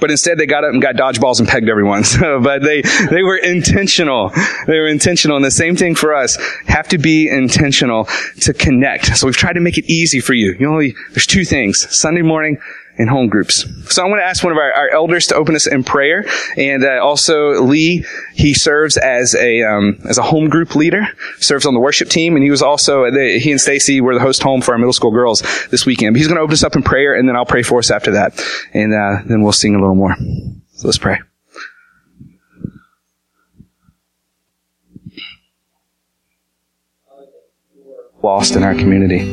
But 0.00 0.10
instead 0.10 0.38
they 0.38 0.46
got 0.46 0.64
up 0.64 0.72
and 0.72 0.80
got 0.80 0.96
dodgeballs 0.96 1.38
and 1.38 1.48
pegged 1.48 1.68
everyone. 1.68 2.04
So, 2.10 2.40
but 2.40 2.62
they, 2.62 2.82
they 3.10 3.22
were 3.22 3.36
intentional. 3.36 4.30
They 4.66 4.78
were 4.78 4.88
intentional. 4.88 5.36
And 5.36 5.44
the 5.44 5.50
same 5.50 5.76
thing 5.76 5.94
for 5.94 6.12
us. 6.12 6.36
Have 6.66 6.88
to 6.88 6.98
be 6.98 7.28
intentional 7.28 8.08
to 8.40 8.52
connect. 8.52 9.16
So 9.16 9.26
we've 9.26 9.36
tried 9.36 9.54
to 9.54 9.60
make 9.60 9.78
it 9.78 9.84
easy 9.90 10.20
for 10.20 10.34
you. 10.34 10.56
You 10.58 10.68
only, 10.68 10.96
there's 11.12 11.26
two 11.26 11.44
things. 11.44 11.88
Sunday 11.96 12.22
morning, 12.22 12.58
in 13.00 13.08
home 13.08 13.28
groups. 13.28 13.64
So 13.92 14.02
I'm 14.02 14.10
going 14.10 14.20
to 14.20 14.26
ask 14.26 14.44
one 14.44 14.52
of 14.52 14.58
our, 14.58 14.72
our 14.72 14.90
elders 14.90 15.26
to 15.28 15.34
open 15.34 15.56
us 15.56 15.66
in 15.66 15.82
prayer, 15.84 16.26
and 16.56 16.84
uh, 16.84 17.00
also 17.02 17.62
Lee. 17.62 18.04
He 18.34 18.52
serves 18.54 18.96
as 18.98 19.34
a 19.34 19.62
um, 19.62 19.98
as 20.08 20.18
a 20.18 20.22
home 20.22 20.50
group 20.50 20.76
leader, 20.76 21.08
serves 21.38 21.64
on 21.64 21.74
the 21.74 21.80
worship 21.80 22.08
team, 22.08 22.36
and 22.36 22.44
he 22.44 22.50
was 22.50 22.62
also 22.62 23.10
the, 23.10 23.38
he 23.42 23.50
and 23.50 23.60
Stacy 23.60 24.00
were 24.00 24.14
the 24.14 24.20
host 24.20 24.42
home 24.42 24.60
for 24.60 24.72
our 24.72 24.78
middle 24.78 24.92
school 24.92 25.10
girls 25.10 25.42
this 25.70 25.86
weekend. 25.86 26.14
But 26.14 26.18
he's 26.18 26.28
going 26.28 26.36
to 26.36 26.42
open 26.42 26.52
us 26.52 26.62
up 26.62 26.76
in 26.76 26.82
prayer, 26.82 27.14
and 27.14 27.26
then 27.26 27.36
I'll 27.36 27.46
pray 27.46 27.62
for 27.62 27.78
us 27.78 27.90
after 27.90 28.12
that, 28.12 28.38
and 28.74 28.92
uh, 28.92 29.22
then 29.26 29.42
we'll 29.42 29.52
sing 29.52 29.74
a 29.74 29.80
little 29.80 29.94
more. 29.94 30.14
So 30.74 30.88
let's 30.88 30.98
pray. 30.98 31.20
Lost 38.22 38.54
in 38.54 38.62
our 38.62 38.74
community. 38.74 39.24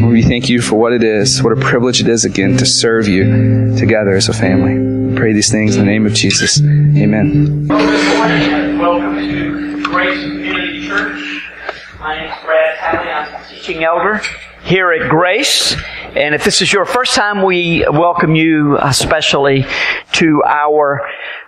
We 0.00 0.22
thank 0.22 0.48
you 0.48 0.62
for 0.62 0.76
what 0.76 0.92
it 0.92 1.02
is, 1.02 1.42
what 1.42 1.58
a 1.58 1.60
privilege 1.60 2.00
it 2.00 2.06
is 2.06 2.24
again 2.24 2.56
to 2.58 2.64
serve 2.64 3.08
you 3.08 3.76
together 3.76 4.12
as 4.12 4.28
a 4.28 4.32
family. 4.32 5.16
pray 5.16 5.32
these 5.32 5.50
things 5.50 5.74
in 5.74 5.84
the 5.84 5.90
name 5.90 6.06
of 6.06 6.14
Jesus. 6.14 6.60
Amen. 6.60 7.66
Welcome 7.66 9.16
to 9.16 9.82
Grace 9.82 10.22
Community 10.22 10.86
Church. 10.86 11.50
My 11.98 12.14
name 12.14 12.30
is 12.30 12.44
Brad 12.44 12.78
Talley. 12.78 13.10
I'm 13.10 13.42
the 13.42 13.48
teaching 13.48 13.82
elder 13.82 14.20
here 14.62 14.92
at 14.92 15.10
Grace. 15.10 15.74
And 16.14 16.32
if 16.32 16.44
this 16.44 16.62
is 16.62 16.72
your 16.72 16.84
first 16.84 17.14
time, 17.14 17.42
we 17.42 17.84
welcome 17.90 18.36
you 18.36 18.76
uh, 18.76 18.86
especially 18.86 19.66
to 20.12 20.42
our 20.46 21.00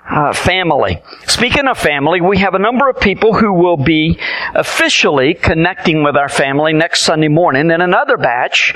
uh, 0.09 0.33
family. 0.33 1.03
Speaking 1.27 1.67
of 1.67 1.79
family, 1.79 2.21
we 2.21 2.39
have 2.39 2.55
a 2.55 2.59
number 2.59 2.89
of 2.89 3.01
people 3.01 3.35
who 3.35 3.53
will 3.53 3.77
be 3.77 4.19
officially 4.55 5.35
connecting 5.35 6.03
with 6.03 6.17
our 6.17 6.29
family 6.29 6.73
next 6.73 7.03
Sunday 7.03 7.29
morning, 7.29 7.71
and 7.71 7.83
another 7.83 8.17
batch 8.17 8.75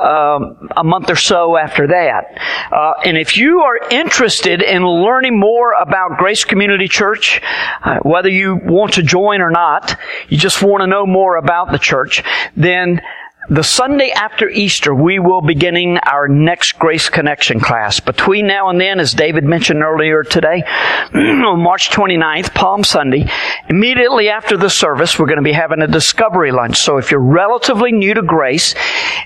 um, 0.00 0.68
a 0.76 0.84
month 0.84 1.10
or 1.10 1.16
so 1.16 1.56
after 1.56 1.86
that. 1.88 2.38
Uh, 2.72 2.94
and 3.04 3.18
if 3.18 3.36
you 3.36 3.60
are 3.60 3.76
interested 3.90 4.62
in 4.62 4.86
learning 4.86 5.38
more 5.38 5.72
about 5.72 6.16
Grace 6.16 6.44
Community 6.44 6.88
Church, 6.88 7.40
uh, 7.82 7.98
whether 7.98 8.28
you 8.28 8.56
want 8.56 8.94
to 8.94 9.02
join 9.02 9.40
or 9.40 9.50
not, 9.50 9.98
you 10.28 10.38
just 10.38 10.62
want 10.62 10.80
to 10.80 10.86
know 10.86 11.06
more 11.06 11.36
about 11.36 11.70
the 11.72 11.78
church, 11.78 12.22
then 12.56 13.02
the 13.50 13.64
Sunday 13.64 14.12
after 14.12 14.48
Easter, 14.48 14.94
we 14.94 15.18
will 15.18 15.40
be 15.40 15.54
beginning 15.54 15.98
our 15.98 16.28
next 16.28 16.78
Grace 16.78 17.10
Connection 17.10 17.58
class. 17.58 17.98
Between 17.98 18.46
now 18.46 18.70
and 18.70 18.80
then, 18.80 19.00
as 19.00 19.12
David 19.12 19.42
mentioned 19.42 19.82
earlier 19.82 20.22
today, 20.22 20.62
on 21.14 21.60
March 21.60 21.90
29th, 21.90 22.54
Palm 22.54 22.84
Sunday, 22.84 23.28
immediately 23.68 24.28
after 24.28 24.56
the 24.56 24.70
service, 24.70 25.18
we're 25.18 25.26
going 25.26 25.38
to 25.38 25.42
be 25.42 25.52
having 25.52 25.82
a 25.82 25.88
discovery 25.88 26.52
lunch. 26.52 26.78
So 26.78 26.98
if 26.98 27.10
you're 27.10 27.18
relatively 27.18 27.90
new 27.90 28.14
to 28.14 28.22
Grace, 28.22 28.76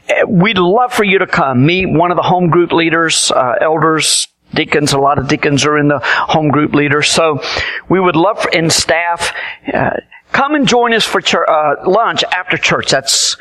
eh, 0.08 0.22
we'd 0.26 0.56
love 0.56 0.94
for 0.94 1.04
you 1.04 1.18
to 1.18 1.26
come. 1.26 1.66
Meet 1.66 1.92
one 1.92 2.10
of 2.10 2.16
the 2.16 2.22
home 2.22 2.48
group 2.48 2.72
leaders, 2.72 3.30
uh, 3.30 3.56
elders, 3.60 4.28
deacons. 4.54 4.94
A 4.94 4.98
lot 4.98 5.18
of 5.18 5.28
deacons 5.28 5.66
are 5.66 5.76
in 5.76 5.88
the 5.88 6.00
home 6.02 6.48
group 6.48 6.72
leaders. 6.74 7.10
So 7.10 7.42
we 7.90 8.00
would 8.00 8.16
love, 8.16 8.40
for, 8.40 8.48
and 8.56 8.72
staff, 8.72 9.34
uh, 9.70 9.98
come 10.32 10.54
and 10.54 10.66
join 10.66 10.94
us 10.94 11.04
for 11.04 11.20
church, 11.20 11.46
uh, 11.46 11.74
lunch 11.86 12.24
after 12.24 12.56
church. 12.56 12.90
That's 12.90 13.36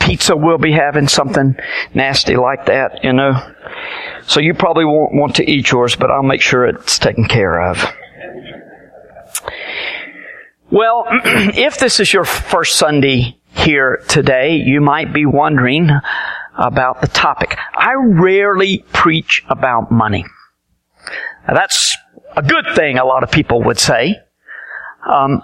pizza 0.00 0.36
we'll 0.36 0.58
be 0.58 0.72
having, 0.72 1.08
something 1.08 1.56
nasty 1.94 2.36
like 2.36 2.66
that, 2.66 3.04
you 3.04 3.12
know. 3.12 3.34
So 4.26 4.40
you 4.40 4.54
probably 4.54 4.84
won't 4.84 5.14
want 5.14 5.36
to 5.36 5.48
eat 5.48 5.70
yours, 5.70 5.96
but 5.96 6.10
I'll 6.10 6.22
make 6.22 6.42
sure 6.42 6.66
it's 6.66 6.98
taken 6.98 7.26
care 7.26 7.62
of. 7.62 7.84
Well, 10.70 11.04
if 11.10 11.78
this 11.78 12.00
is 12.00 12.12
your 12.12 12.24
first 12.24 12.76
Sunday 12.76 13.38
here 13.52 14.02
today, 14.08 14.56
you 14.56 14.80
might 14.80 15.12
be 15.12 15.26
wondering 15.26 15.90
about 16.56 17.00
the 17.00 17.08
topic. 17.08 17.56
I 17.74 17.94
rarely 17.94 18.84
preach 18.92 19.44
about 19.48 19.90
money. 19.90 20.24
Now, 21.48 21.54
that's 21.54 21.96
a 22.36 22.42
good 22.42 22.66
thing, 22.74 22.98
a 22.98 23.04
lot 23.04 23.22
of 23.22 23.30
people 23.30 23.62
would 23.64 23.78
say. 23.78 24.16
Um, 25.08 25.42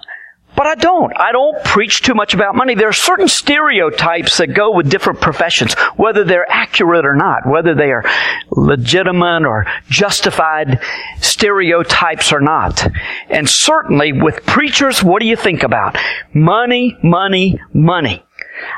but 0.56 0.66
I 0.66 0.74
don't. 0.74 1.12
I 1.16 1.32
don't 1.32 1.62
preach 1.64 2.02
too 2.02 2.14
much 2.14 2.34
about 2.34 2.54
money. 2.54 2.74
There 2.74 2.88
are 2.88 2.92
certain 2.92 3.28
stereotypes 3.28 4.38
that 4.38 4.54
go 4.54 4.74
with 4.74 4.90
different 4.90 5.20
professions, 5.20 5.74
whether 5.96 6.24
they're 6.24 6.50
accurate 6.50 7.04
or 7.04 7.14
not, 7.14 7.46
whether 7.46 7.74
they 7.74 7.92
are 7.92 8.04
legitimate 8.50 9.44
or 9.44 9.66
justified 9.88 10.80
stereotypes 11.20 12.32
or 12.32 12.40
not. 12.40 12.86
And 13.28 13.48
certainly 13.48 14.12
with 14.12 14.46
preachers, 14.46 15.04
what 15.04 15.20
do 15.20 15.28
you 15.28 15.36
think 15.36 15.62
about? 15.62 15.96
Money, 16.32 16.96
money, 17.02 17.60
money. 17.72 18.24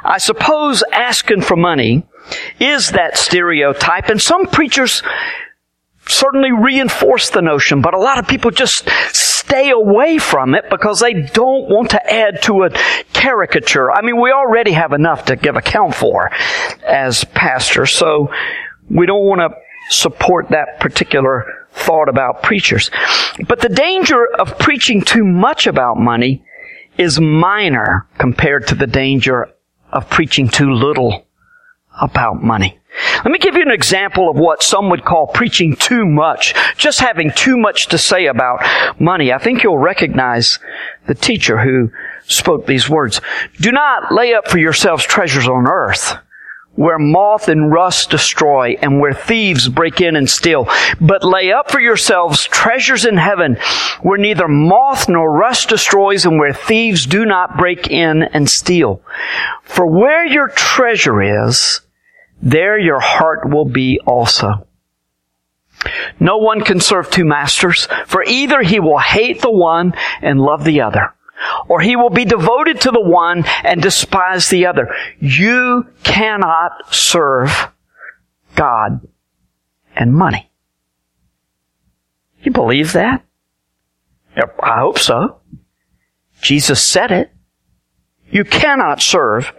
I 0.04 0.18
suppose 0.18 0.82
asking 0.92 1.42
for 1.42 1.56
money 1.56 2.04
is 2.58 2.90
that 2.90 3.16
stereotype, 3.16 4.08
and 4.08 4.20
some 4.20 4.46
preachers 4.46 5.02
certainly 6.08 6.50
reinforce 6.52 7.30
the 7.30 7.42
notion, 7.42 7.80
but 7.80 7.94
a 7.94 7.98
lot 7.98 8.18
of 8.18 8.26
people 8.26 8.50
just 8.50 8.88
stay 9.12 9.70
away 9.70 10.18
from 10.18 10.54
it 10.54 10.64
because 10.70 11.00
they 11.00 11.14
don't 11.14 11.68
want 11.68 11.90
to 11.90 12.12
add 12.12 12.42
to 12.42 12.64
a 12.64 12.70
caricature. 13.12 13.90
I 13.90 14.02
mean, 14.02 14.20
we 14.20 14.32
already 14.32 14.72
have 14.72 14.92
enough 14.92 15.26
to 15.26 15.36
give 15.36 15.56
account 15.56 15.94
for 15.94 16.30
as 16.86 17.24
pastors, 17.24 17.92
so 17.92 18.32
we 18.90 19.06
don't 19.06 19.24
want 19.24 19.40
to 19.40 19.94
support 19.94 20.48
that 20.50 20.80
particular 20.80 21.66
thought 21.72 22.08
about 22.08 22.42
preachers. 22.42 22.90
But 23.46 23.60
the 23.60 23.68
danger 23.68 24.26
of 24.26 24.58
preaching 24.58 25.02
too 25.02 25.24
much 25.24 25.66
about 25.66 25.96
money 25.96 26.44
is 26.96 27.20
minor 27.20 28.06
compared 28.18 28.66
to 28.68 28.74
the 28.74 28.86
danger 28.86 29.48
of 29.92 30.10
preaching 30.10 30.48
too 30.48 30.72
little 30.72 31.26
about 32.00 32.42
money. 32.42 32.77
Let 33.24 33.32
me 33.32 33.38
give 33.38 33.54
you 33.54 33.62
an 33.62 33.70
example 33.70 34.30
of 34.30 34.36
what 34.36 34.62
some 34.62 34.90
would 34.90 35.04
call 35.04 35.26
preaching 35.26 35.76
too 35.76 36.06
much, 36.06 36.54
just 36.76 37.00
having 37.00 37.30
too 37.30 37.56
much 37.56 37.88
to 37.88 37.98
say 37.98 38.26
about 38.26 38.60
money. 39.00 39.32
I 39.32 39.38
think 39.38 39.62
you'll 39.62 39.78
recognize 39.78 40.58
the 41.06 41.14
teacher 41.14 41.58
who 41.58 41.90
spoke 42.26 42.66
these 42.66 42.88
words. 42.88 43.20
Do 43.60 43.72
not 43.72 44.12
lay 44.12 44.34
up 44.34 44.48
for 44.48 44.58
yourselves 44.58 45.04
treasures 45.04 45.48
on 45.48 45.66
earth, 45.66 46.16
where 46.74 46.98
moth 46.98 47.48
and 47.48 47.72
rust 47.72 48.10
destroy 48.10 48.76
and 48.80 49.00
where 49.00 49.12
thieves 49.12 49.68
break 49.68 50.00
in 50.00 50.14
and 50.14 50.30
steal. 50.30 50.68
But 51.00 51.24
lay 51.24 51.52
up 51.52 51.70
for 51.70 51.80
yourselves 51.80 52.44
treasures 52.44 53.04
in 53.04 53.16
heaven, 53.16 53.56
where 54.00 54.18
neither 54.18 54.46
moth 54.46 55.08
nor 55.08 55.30
rust 55.30 55.70
destroys 55.70 56.24
and 56.24 56.38
where 56.38 56.52
thieves 56.52 57.04
do 57.04 57.24
not 57.24 57.58
break 57.58 57.88
in 57.88 58.22
and 58.22 58.48
steal. 58.48 59.02
For 59.64 59.86
where 59.86 60.24
your 60.24 60.48
treasure 60.48 61.20
is, 61.20 61.80
there 62.42 62.78
your 62.78 63.00
heart 63.00 63.48
will 63.48 63.64
be 63.64 64.00
also. 64.06 64.66
No 66.18 66.38
one 66.38 66.62
can 66.62 66.80
serve 66.80 67.10
two 67.10 67.24
masters, 67.24 67.86
for 68.06 68.24
either 68.24 68.62
he 68.62 68.80
will 68.80 68.98
hate 68.98 69.40
the 69.40 69.50
one 69.50 69.94
and 70.20 70.40
love 70.40 70.64
the 70.64 70.80
other, 70.80 71.14
or 71.68 71.80
he 71.80 71.94
will 71.94 72.10
be 72.10 72.24
devoted 72.24 72.80
to 72.80 72.90
the 72.90 73.00
one 73.00 73.44
and 73.64 73.80
despise 73.80 74.48
the 74.48 74.66
other. 74.66 74.92
You 75.20 75.88
cannot 76.02 76.94
serve 76.94 77.68
God 78.54 79.06
and 79.94 80.12
money. 80.12 80.50
You 82.42 82.52
believe 82.52 82.92
that? 82.92 83.24
I 84.62 84.78
hope 84.78 84.98
so. 84.98 85.40
Jesus 86.40 86.84
said 86.84 87.10
it. 87.10 87.32
You 88.30 88.44
cannot 88.44 89.00
serve 89.00 89.52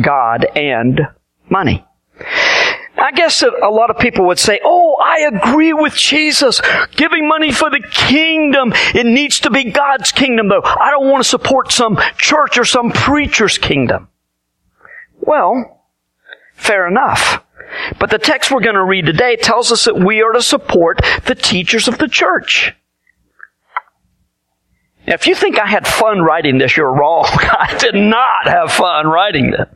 God 0.00 0.44
and 0.56 1.00
money. 1.48 1.84
I 2.98 3.12
guess 3.12 3.40
that 3.40 3.52
a 3.62 3.68
lot 3.70 3.90
of 3.90 3.98
people 3.98 4.26
would 4.26 4.38
say, 4.38 4.58
Oh, 4.64 4.96
I 5.00 5.28
agree 5.32 5.72
with 5.72 5.94
Jesus. 5.94 6.60
Giving 6.92 7.28
money 7.28 7.52
for 7.52 7.68
the 7.70 7.82
kingdom. 7.90 8.72
It 8.94 9.04
needs 9.04 9.40
to 9.40 9.50
be 9.50 9.70
God's 9.70 10.12
kingdom 10.12 10.48
though. 10.48 10.62
I 10.62 10.90
don't 10.90 11.08
want 11.10 11.22
to 11.22 11.28
support 11.28 11.72
some 11.72 11.98
church 12.16 12.56
or 12.58 12.64
some 12.64 12.90
preacher's 12.90 13.58
kingdom. 13.58 14.08
Well, 15.20 15.84
fair 16.54 16.88
enough. 16.88 17.42
But 17.98 18.10
the 18.10 18.18
text 18.18 18.50
we're 18.50 18.60
going 18.60 18.76
to 18.76 18.84
read 18.84 19.06
today 19.06 19.36
tells 19.36 19.72
us 19.72 19.84
that 19.84 19.98
we 19.98 20.22
are 20.22 20.32
to 20.32 20.42
support 20.42 21.00
the 21.26 21.34
teachers 21.34 21.88
of 21.88 21.98
the 21.98 22.08
church. 22.08 22.72
Now, 25.06 25.14
if 25.14 25.26
you 25.26 25.34
think 25.34 25.58
I 25.58 25.66
had 25.66 25.86
fun 25.86 26.20
writing 26.20 26.58
this, 26.58 26.76
you're 26.76 26.92
wrong. 26.92 27.26
I 27.28 27.76
did 27.78 27.94
not 27.94 28.46
have 28.46 28.72
fun 28.72 29.06
writing 29.06 29.50
this. 29.50 29.68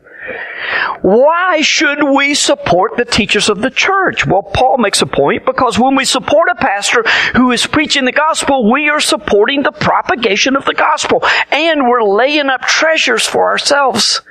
Why 1.01 1.61
should 1.61 2.03
we 2.03 2.33
support 2.33 2.97
the 2.97 3.05
teachers 3.05 3.49
of 3.49 3.61
the 3.61 3.69
church? 3.69 4.25
Well, 4.25 4.43
Paul 4.43 4.77
makes 4.77 5.01
a 5.01 5.05
point 5.05 5.45
because 5.45 5.79
when 5.79 5.95
we 5.95 6.05
support 6.05 6.49
a 6.49 6.55
pastor 6.55 7.03
who 7.33 7.51
is 7.51 7.65
preaching 7.65 8.05
the 8.05 8.11
gospel, 8.11 8.71
we 8.71 8.89
are 8.89 8.99
supporting 8.99 9.63
the 9.63 9.71
propagation 9.71 10.55
of 10.55 10.65
the 10.65 10.73
gospel 10.73 11.23
and 11.51 11.87
we're 11.87 12.03
laying 12.03 12.47
up 12.47 12.61
treasures 12.61 13.25
for 13.25 13.47
ourselves 13.47 14.21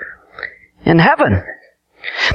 in 0.84 0.98
heaven. 0.98 1.42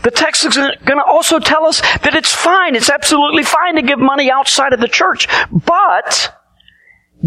The 0.03 0.11
text 0.11 0.45
is 0.45 0.55
going 0.55 0.99
to 0.99 1.03
also 1.05 1.39
tell 1.39 1.65
us 1.65 1.81
that 1.81 2.15
it's 2.15 2.33
fine, 2.33 2.75
it's 2.75 2.89
absolutely 2.89 3.43
fine 3.43 3.75
to 3.75 3.81
give 3.81 3.99
money 3.99 4.29
outside 4.29 4.73
of 4.73 4.79
the 4.79 4.87
church, 4.87 5.27
but 5.51 6.35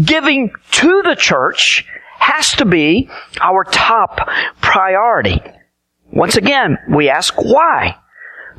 giving 0.01 0.51
to 0.71 1.01
the 1.03 1.15
church 1.15 1.85
has 2.19 2.53
to 2.53 2.65
be 2.65 3.09
our 3.41 3.63
top 3.63 4.29
priority. 4.61 5.41
Once 6.11 6.35
again, 6.37 6.77
we 6.89 7.09
ask 7.09 7.35
why? 7.35 7.95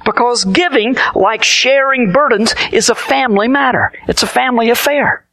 Because 0.05 0.45
giving, 0.45 0.97
like 1.15 1.43
sharing 1.43 2.13
burdens, 2.13 2.55
is 2.73 2.89
a 2.89 2.95
family 2.95 3.49
matter. 3.49 3.93
It's 4.09 4.23
a 4.23 4.27
family 4.27 4.71
affair. 4.71 5.27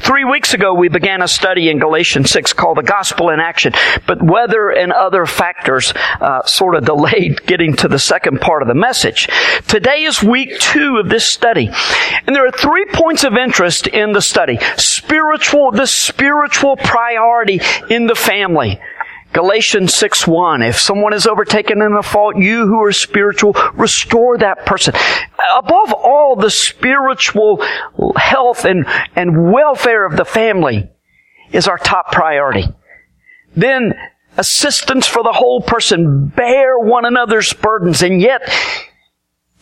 Three 0.00 0.24
weeks 0.24 0.54
ago, 0.54 0.72
we 0.72 0.88
began 0.88 1.20
a 1.20 1.26
study 1.26 1.68
in 1.68 1.80
Galatians 1.80 2.30
6 2.30 2.52
called 2.52 2.76
The 2.76 2.84
Gospel 2.84 3.30
in 3.30 3.40
Action, 3.40 3.72
but 4.06 4.22
weather 4.22 4.70
and 4.70 4.92
other 4.92 5.26
factors 5.26 5.92
uh, 6.20 6.44
sort 6.44 6.76
of 6.76 6.84
delayed 6.84 7.44
getting 7.46 7.74
to 7.76 7.88
the 7.88 7.98
second 7.98 8.40
part 8.40 8.62
of 8.62 8.68
the 8.68 8.74
message. 8.74 9.28
Today 9.66 10.04
is 10.04 10.22
week 10.22 10.60
two 10.60 10.98
of 10.98 11.08
this 11.08 11.26
study, 11.26 11.70
and 12.26 12.36
there 12.36 12.46
are 12.46 12.52
three 12.52 12.86
points 12.92 13.24
of 13.24 13.34
interest 13.34 13.88
in 13.88 14.12
the 14.12 14.22
study. 14.22 14.58
Spiritual, 14.76 15.72
the 15.72 15.86
spiritual 15.86 16.76
priority 16.76 17.60
in 17.90 18.06
the 18.06 18.14
family. 18.14 18.80
Galatians 19.34 19.92
6 19.94 20.28
1. 20.28 20.62
If 20.62 20.78
someone 20.78 21.12
is 21.12 21.26
overtaken 21.26 21.82
in 21.82 21.92
a 21.92 22.02
fault, 22.02 22.36
you 22.36 22.66
who 22.66 22.82
are 22.84 22.92
spiritual, 22.92 23.52
restore 23.74 24.38
that 24.38 24.64
person. 24.64 24.94
Above 25.58 25.92
all, 25.92 26.36
the 26.36 26.50
spiritual 26.50 27.60
health 28.16 28.64
and, 28.64 28.86
and 29.16 29.52
welfare 29.52 30.06
of 30.06 30.16
the 30.16 30.24
family 30.24 30.88
is 31.52 31.66
our 31.66 31.78
top 31.78 32.12
priority. 32.12 32.64
Then 33.56 33.94
assistance 34.36 35.06
for 35.06 35.24
the 35.24 35.32
whole 35.32 35.60
person, 35.60 36.28
bear 36.28 36.78
one 36.78 37.04
another's 37.04 37.52
burdens, 37.52 38.02
and 38.02 38.20
yet 38.20 38.42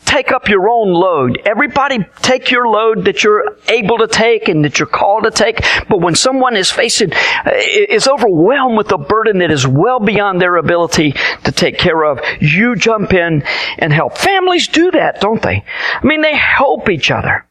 take 0.05 0.33
up 0.33 0.49
your 0.49 0.69
own 0.69 0.93
load. 0.93 1.41
Everybody 1.45 2.05
take 2.21 2.51
your 2.51 2.69
load 2.69 3.05
that 3.05 3.23
you're 3.23 3.57
able 3.69 3.99
to 3.99 4.07
take 4.07 4.49
and 4.49 4.65
that 4.65 4.79
you're 4.79 4.89
called 4.89 5.25
to 5.25 5.31
take. 5.31 5.61
But 5.89 6.01
when 6.01 6.15
someone 6.15 6.57
is 6.57 6.71
facing, 6.71 7.13
uh, 7.13 7.51
is 7.55 8.09
overwhelmed 8.09 8.77
with 8.77 8.93
a 8.93 8.99
burden 8.99 9.39
that 9.39 9.51
is 9.51 9.67
well 9.67 10.01
beyond 10.01 10.41
their 10.41 10.57
ability 10.57 11.13
to 11.45 11.53
take 11.53 11.79
care 11.79 12.05
of, 12.05 12.21
you 12.41 12.77
jump 12.77 13.13
in 13.13 13.43
and 13.79 13.93
help. 13.93 14.19
Families 14.19 14.69
do 14.69 14.91
that, 14.91 15.21
don't 15.21 15.43
they? 15.43 15.65
I 16.03 16.07
mean, 16.07 16.23
they 16.23 16.37
help 16.37 16.89
each 16.89 17.11
other. 17.11 17.47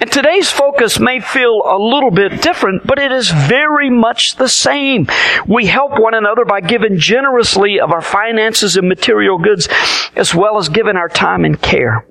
And 0.00 0.10
today's 0.10 0.50
focus 0.50 0.98
may 0.98 1.20
feel 1.20 1.62
a 1.64 1.78
little 1.78 2.10
bit 2.10 2.42
different, 2.42 2.86
but 2.86 2.98
it 2.98 3.12
is 3.12 3.30
very 3.30 3.90
much 3.90 4.36
the 4.36 4.48
same. 4.48 5.06
We 5.46 5.66
help 5.66 5.92
one 5.98 6.14
another 6.14 6.44
by 6.44 6.60
giving 6.60 6.98
generously 6.98 7.80
of 7.80 7.92
our 7.92 8.02
finances 8.02 8.76
and 8.76 8.88
material 8.88 9.38
goods, 9.38 9.68
as 10.14 10.34
well 10.34 10.58
as 10.58 10.68
giving 10.68 10.96
our 10.96 11.08
time 11.08 11.44
and 11.44 11.60
care. 11.60 12.06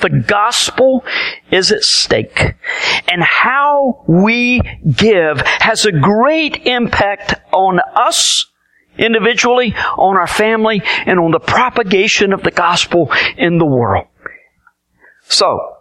The 0.00 0.10
gospel 0.10 1.04
is 1.50 1.72
at 1.72 1.82
stake. 1.82 2.54
And 3.08 3.22
how 3.22 4.04
we 4.06 4.60
give 4.84 5.40
has 5.40 5.86
a 5.86 5.92
great 5.92 6.66
impact 6.66 7.34
on 7.52 7.80
us 7.94 8.46
individually, 8.98 9.74
on 9.96 10.16
our 10.16 10.26
family, 10.26 10.82
and 11.06 11.18
on 11.18 11.30
the 11.30 11.40
propagation 11.40 12.32
of 12.32 12.42
the 12.42 12.50
gospel 12.50 13.10
in 13.36 13.58
the 13.58 13.66
world. 13.66 14.06
So, 15.28 15.75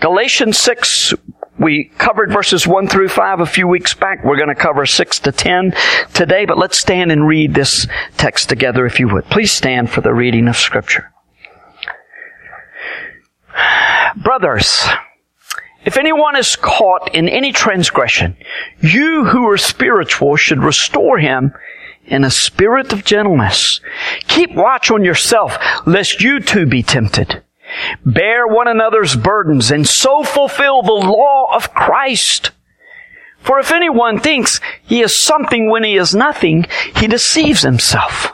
Galatians 0.00 0.58
6 0.58 1.14
We 1.58 1.84
covered 1.98 2.32
verses 2.32 2.66
1 2.66 2.88
through 2.88 3.08
5 3.08 3.40
a 3.40 3.46
few 3.46 3.66
weeks 3.68 3.94
back. 3.94 4.24
We're 4.24 4.36
going 4.36 4.48
to 4.48 4.54
cover 4.54 4.86
6 4.86 5.18
to 5.20 5.32
10 5.32 5.74
today, 6.12 6.44
but 6.44 6.58
let's 6.58 6.78
stand 6.78 7.12
and 7.12 7.26
read 7.26 7.54
this 7.54 7.86
text 8.16 8.48
together 8.48 8.86
if 8.86 8.98
you 9.00 9.08
would. 9.08 9.24
Please 9.26 9.52
stand 9.52 9.90
for 9.90 10.00
the 10.00 10.12
reading 10.12 10.48
of 10.48 10.56
Scripture. 10.56 11.10
Brothers, 14.16 14.86
if 15.84 15.96
anyone 15.96 16.36
is 16.36 16.56
caught 16.56 17.14
in 17.14 17.28
any 17.28 17.52
transgression, 17.52 18.36
you 18.80 19.24
who 19.26 19.48
are 19.48 19.58
spiritual 19.58 20.36
should 20.36 20.62
restore 20.62 21.18
him 21.18 21.52
in 22.06 22.24
a 22.24 22.30
spirit 22.30 22.92
of 22.92 23.04
gentleness. 23.04 23.80
Keep 24.28 24.54
watch 24.54 24.90
on 24.90 25.04
yourself, 25.04 25.56
lest 25.86 26.22
you 26.22 26.40
too 26.40 26.66
be 26.66 26.82
tempted. 26.82 27.42
Bear 28.04 28.46
one 28.46 28.68
another's 28.68 29.16
burdens 29.16 29.70
and 29.70 29.86
so 29.86 30.22
fulfill 30.22 30.82
the 30.82 30.92
law 30.92 31.54
of 31.54 31.74
Christ. 31.74 32.50
For 33.38 33.58
if 33.58 33.72
anyone 33.72 34.20
thinks 34.20 34.60
he 34.82 35.02
is 35.02 35.14
something 35.14 35.70
when 35.70 35.84
he 35.84 35.96
is 35.96 36.14
nothing, 36.14 36.66
he 36.96 37.06
deceives 37.06 37.62
himself. 37.62 38.32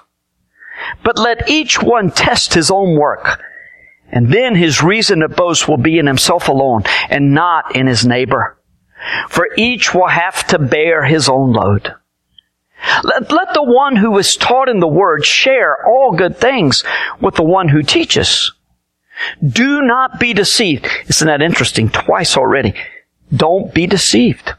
But 1.02 1.18
let 1.18 1.48
each 1.48 1.82
one 1.82 2.10
test 2.10 2.54
his 2.54 2.70
own 2.70 2.98
work, 2.98 3.42
and 4.10 4.32
then 4.32 4.54
his 4.54 4.82
reason 4.82 5.22
of 5.22 5.36
boast 5.36 5.68
will 5.68 5.76
be 5.76 5.98
in 5.98 6.06
himself 6.06 6.48
alone 6.48 6.84
and 7.08 7.34
not 7.34 7.74
in 7.74 7.86
his 7.86 8.06
neighbor. 8.06 8.56
For 9.28 9.48
each 9.56 9.94
will 9.94 10.08
have 10.08 10.46
to 10.48 10.58
bear 10.58 11.04
his 11.04 11.28
own 11.28 11.52
load. 11.52 11.94
Let, 13.02 13.32
let 13.32 13.54
the 13.54 13.62
one 13.62 13.96
who 13.96 14.16
is 14.18 14.36
taught 14.36 14.68
in 14.68 14.80
the 14.80 14.88
word 14.88 15.24
share 15.24 15.86
all 15.86 16.12
good 16.12 16.38
things 16.38 16.84
with 17.20 17.34
the 17.34 17.42
one 17.42 17.68
who 17.68 17.82
teaches. 17.82 18.52
Do 19.46 19.82
not 19.82 20.18
be 20.18 20.32
deceived. 20.32 20.86
Isn't 21.08 21.26
that 21.26 21.42
interesting? 21.42 21.88
Twice 21.88 22.36
already. 22.36 22.74
Don't 23.34 23.72
be 23.72 23.86
deceived. 23.86 24.52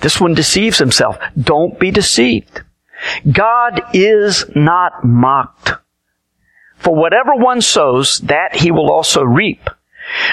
This 0.00 0.20
one 0.20 0.34
deceives 0.34 0.78
himself. 0.78 1.18
Don't 1.40 1.78
be 1.78 1.90
deceived. 1.90 2.62
God 3.30 3.82
is 3.92 4.44
not 4.54 5.04
mocked. 5.04 5.72
For 6.76 6.94
whatever 6.94 7.34
one 7.34 7.60
sows, 7.60 8.18
that 8.20 8.56
he 8.56 8.70
will 8.70 8.90
also 8.90 9.22
reap. 9.22 9.68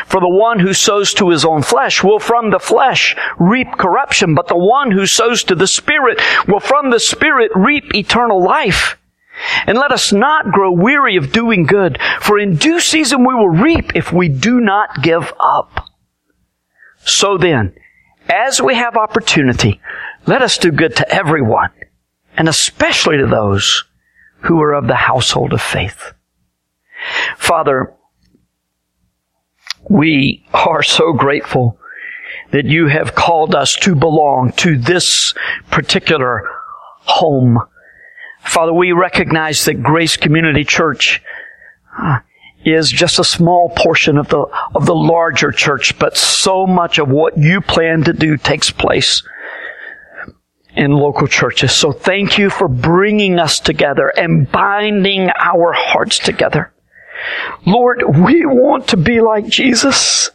For 0.05 0.19
the 0.19 0.29
one 0.29 0.59
who 0.59 0.73
sows 0.73 1.13
to 1.15 1.29
his 1.29 1.45
own 1.45 1.63
flesh 1.63 2.03
will 2.03 2.19
from 2.19 2.51
the 2.51 2.59
flesh 2.59 3.15
reap 3.39 3.71
corruption, 3.77 4.35
but 4.35 4.47
the 4.47 4.57
one 4.57 4.91
who 4.91 5.07
sows 5.07 5.43
to 5.45 5.55
the 5.55 5.67
Spirit 5.67 6.21
will 6.47 6.59
from 6.59 6.91
the 6.91 6.99
Spirit 6.99 7.51
reap 7.55 7.95
eternal 7.95 8.43
life. 8.43 8.97
And 9.65 9.77
let 9.77 9.91
us 9.91 10.13
not 10.13 10.51
grow 10.51 10.71
weary 10.71 11.15
of 11.15 11.31
doing 11.31 11.65
good, 11.65 11.99
for 12.21 12.37
in 12.39 12.55
due 12.55 12.79
season 12.79 13.25
we 13.25 13.33
will 13.33 13.49
reap 13.49 13.95
if 13.95 14.13
we 14.13 14.29
do 14.29 14.59
not 14.59 15.01
give 15.01 15.33
up. 15.39 15.87
So 17.05 17.37
then, 17.37 17.75
as 18.29 18.61
we 18.61 18.75
have 18.75 18.95
opportunity, 18.95 19.81
let 20.25 20.41
us 20.41 20.57
do 20.57 20.71
good 20.71 20.95
to 20.97 21.13
everyone, 21.13 21.71
and 22.37 22.47
especially 22.47 23.17
to 23.17 23.27
those 23.27 23.83
who 24.41 24.61
are 24.61 24.73
of 24.73 24.87
the 24.87 24.95
household 24.95 25.53
of 25.53 25.61
faith. 25.61 26.13
Father, 27.37 27.93
we 29.89 30.45
are 30.53 30.83
so 30.83 31.11
grateful 31.13 31.77
that 32.51 32.65
you 32.65 32.87
have 32.87 33.15
called 33.15 33.55
us 33.55 33.75
to 33.75 33.95
belong 33.95 34.51
to 34.53 34.77
this 34.77 35.33
particular 35.69 36.43
home. 36.99 37.59
Father, 38.43 38.73
we 38.73 38.91
recognize 38.91 39.65
that 39.65 39.81
Grace 39.81 40.17
Community 40.17 40.63
Church 40.63 41.21
uh, 41.97 42.19
is 42.65 42.89
just 42.89 43.19
a 43.19 43.23
small 43.23 43.69
portion 43.69 44.17
of 44.17 44.27
the, 44.27 44.45
of 44.75 44.85
the 44.85 44.95
larger 44.95 45.51
church, 45.51 45.97
but 45.97 46.17
so 46.17 46.67
much 46.67 46.97
of 46.97 47.07
what 47.09 47.37
you 47.37 47.61
plan 47.61 48.03
to 48.03 48.13
do 48.13 48.37
takes 48.37 48.69
place 48.69 49.23
in 50.75 50.91
local 50.91 51.27
churches. 51.27 51.71
So 51.71 51.91
thank 51.91 52.37
you 52.37 52.49
for 52.49 52.67
bringing 52.67 53.39
us 53.39 53.59
together 53.59 54.09
and 54.09 54.51
binding 54.51 55.29
our 55.29 55.71
hearts 55.73 56.19
together. 56.19 56.73
Lord, 57.65 58.03
we 58.07 58.45
want 58.45 58.89
to 58.89 58.97
be 58.97 59.21
like 59.21 59.47
Jesus. 59.47 60.31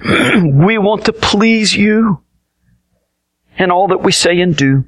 we 0.04 0.78
want 0.78 1.06
to 1.06 1.12
please 1.12 1.74
you 1.74 2.22
in 3.58 3.70
all 3.70 3.88
that 3.88 4.02
we 4.02 4.12
say 4.12 4.40
and 4.40 4.54
do. 4.54 4.84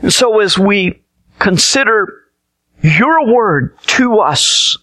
And 0.00 0.12
so 0.12 0.40
as 0.40 0.58
we 0.58 1.01
consider 1.42 2.22
your 2.80 3.26
word 3.26 3.76
to 3.80 4.20
us 4.20 4.78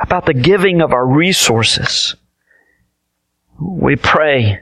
about 0.00 0.26
the 0.26 0.34
giving 0.34 0.82
of 0.82 0.92
our 0.92 1.06
resources, 1.06 2.16
we 3.60 3.94
pray 3.94 4.60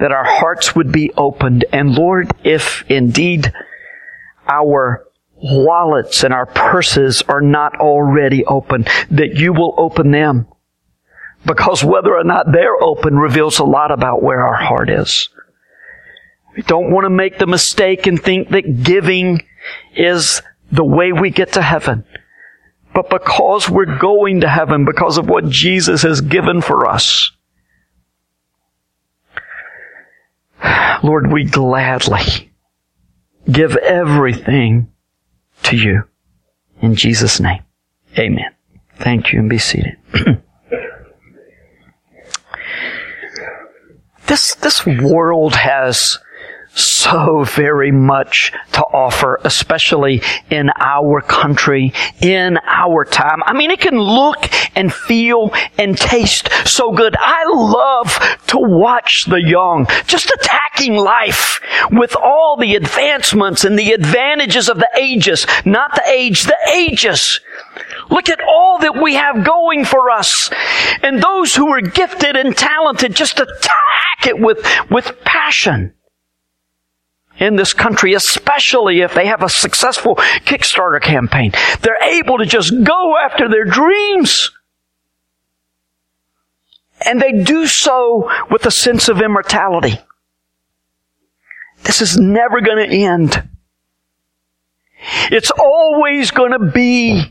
that 0.00 0.10
our 0.10 0.24
hearts 0.24 0.74
would 0.74 0.90
be 0.90 1.12
opened. 1.16 1.64
And 1.72 1.94
Lord, 1.94 2.32
if 2.42 2.84
indeed 2.88 3.52
our 4.48 5.06
wallets 5.36 6.24
and 6.24 6.34
our 6.34 6.46
purses 6.46 7.22
are 7.28 7.40
not 7.40 7.76
already 7.76 8.44
open, 8.44 8.86
that 9.10 9.36
you 9.36 9.52
will 9.52 9.74
open 9.78 10.10
them. 10.10 10.48
Because 11.44 11.84
whether 11.84 12.12
or 12.12 12.24
not 12.24 12.50
they're 12.50 12.82
open 12.82 13.16
reveals 13.16 13.60
a 13.60 13.64
lot 13.64 13.92
about 13.92 14.20
where 14.20 14.44
our 14.44 14.56
heart 14.56 14.90
is. 14.90 15.28
We 16.56 16.62
don't 16.62 16.90
want 16.90 17.04
to 17.04 17.10
make 17.10 17.38
the 17.38 17.46
mistake 17.46 18.06
and 18.06 18.20
think 18.20 18.48
that 18.50 18.82
giving 18.82 19.42
is 19.94 20.40
the 20.72 20.84
way 20.84 21.12
we 21.12 21.30
get 21.30 21.52
to 21.52 21.62
heaven. 21.62 22.04
But 22.94 23.10
because 23.10 23.68
we're 23.68 23.98
going 23.98 24.40
to 24.40 24.48
heaven, 24.48 24.86
because 24.86 25.18
of 25.18 25.28
what 25.28 25.50
Jesus 25.50 26.00
has 26.02 26.22
given 26.22 26.62
for 26.62 26.86
us, 26.86 27.30
Lord, 31.02 31.30
we 31.30 31.44
gladly 31.44 32.50
give 33.50 33.76
everything 33.76 34.90
to 35.64 35.76
you. 35.76 36.04
In 36.80 36.94
Jesus' 36.94 37.38
name. 37.38 37.62
Amen. 38.18 38.54
Thank 38.96 39.30
you 39.30 39.40
and 39.40 39.50
be 39.50 39.58
seated. 39.58 39.98
this, 44.26 44.54
this 44.54 44.86
world 44.86 45.54
has 45.54 46.18
so 46.76 47.44
very 47.44 47.90
much 47.90 48.52
to 48.72 48.82
offer, 48.82 49.40
especially 49.44 50.22
in 50.50 50.70
our 50.78 51.20
country, 51.22 51.92
in 52.20 52.58
our 52.66 53.04
time. 53.04 53.42
I 53.44 53.54
mean, 53.54 53.70
it 53.70 53.80
can 53.80 53.98
look 53.98 54.50
and 54.76 54.92
feel 54.92 55.52
and 55.78 55.96
taste 55.96 56.50
so 56.66 56.92
good. 56.92 57.16
I 57.18 57.44
love 57.48 58.38
to 58.48 58.58
watch 58.58 59.24
the 59.24 59.42
young 59.42 59.86
just 60.06 60.30
attacking 60.30 60.96
life 60.96 61.60
with 61.90 62.14
all 62.14 62.56
the 62.60 62.76
advancements 62.76 63.64
and 63.64 63.78
the 63.78 63.92
advantages 63.92 64.68
of 64.68 64.76
the 64.76 64.90
ages, 65.00 65.46
not 65.64 65.94
the 65.94 66.08
age, 66.08 66.44
the 66.44 66.58
ages. 66.74 67.40
Look 68.10 68.28
at 68.28 68.40
all 68.40 68.78
that 68.80 69.00
we 69.00 69.14
have 69.14 69.44
going 69.44 69.84
for 69.84 70.10
us. 70.10 70.50
And 71.02 71.22
those 71.22 71.54
who 71.54 71.68
are 71.68 71.80
gifted 71.80 72.36
and 72.36 72.56
talented 72.56 73.16
just 73.16 73.40
attack 73.40 74.26
it 74.26 74.38
with, 74.38 74.58
with 74.90 75.18
passion 75.24 75.94
in 77.38 77.56
this 77.56 77.74
country, 77.74 78.14
especially 78.14 79.00
if 79.00 79.14
they 79.14 79.26
have 79.26 79.42
a 79.42 79.48
successful 79.48 80.16
Kickstarter 80.16 81.00
campaign. 81.00 81.52
They're 81.80 82.02
able 82.02 82.38
to 82.38 82.46
just 82.46 82.72
go 82.84 83.14
after 83.16 83.48
their 83.48 83.64
dreams. 83.64 84.50
And 87.04 87.20
they 87.20 87.32
do 87.32 87.66
so 87.66 88.30
with 88.50 88.64
a 88.64 88.70
sense 88.70 89.08
of 89.08 89.20
immortality. 89.20 89.98
This 91.82 92.00
is 92.00 92.16
never 92.16 92.60
going 92.60 92.88
to 92.88 92.96
end. 92.96 93.48
It's 95.30 95.50
always 95.50 96.30
going 96.30 96.52
to 96.52 96.70
be 96.70 97.22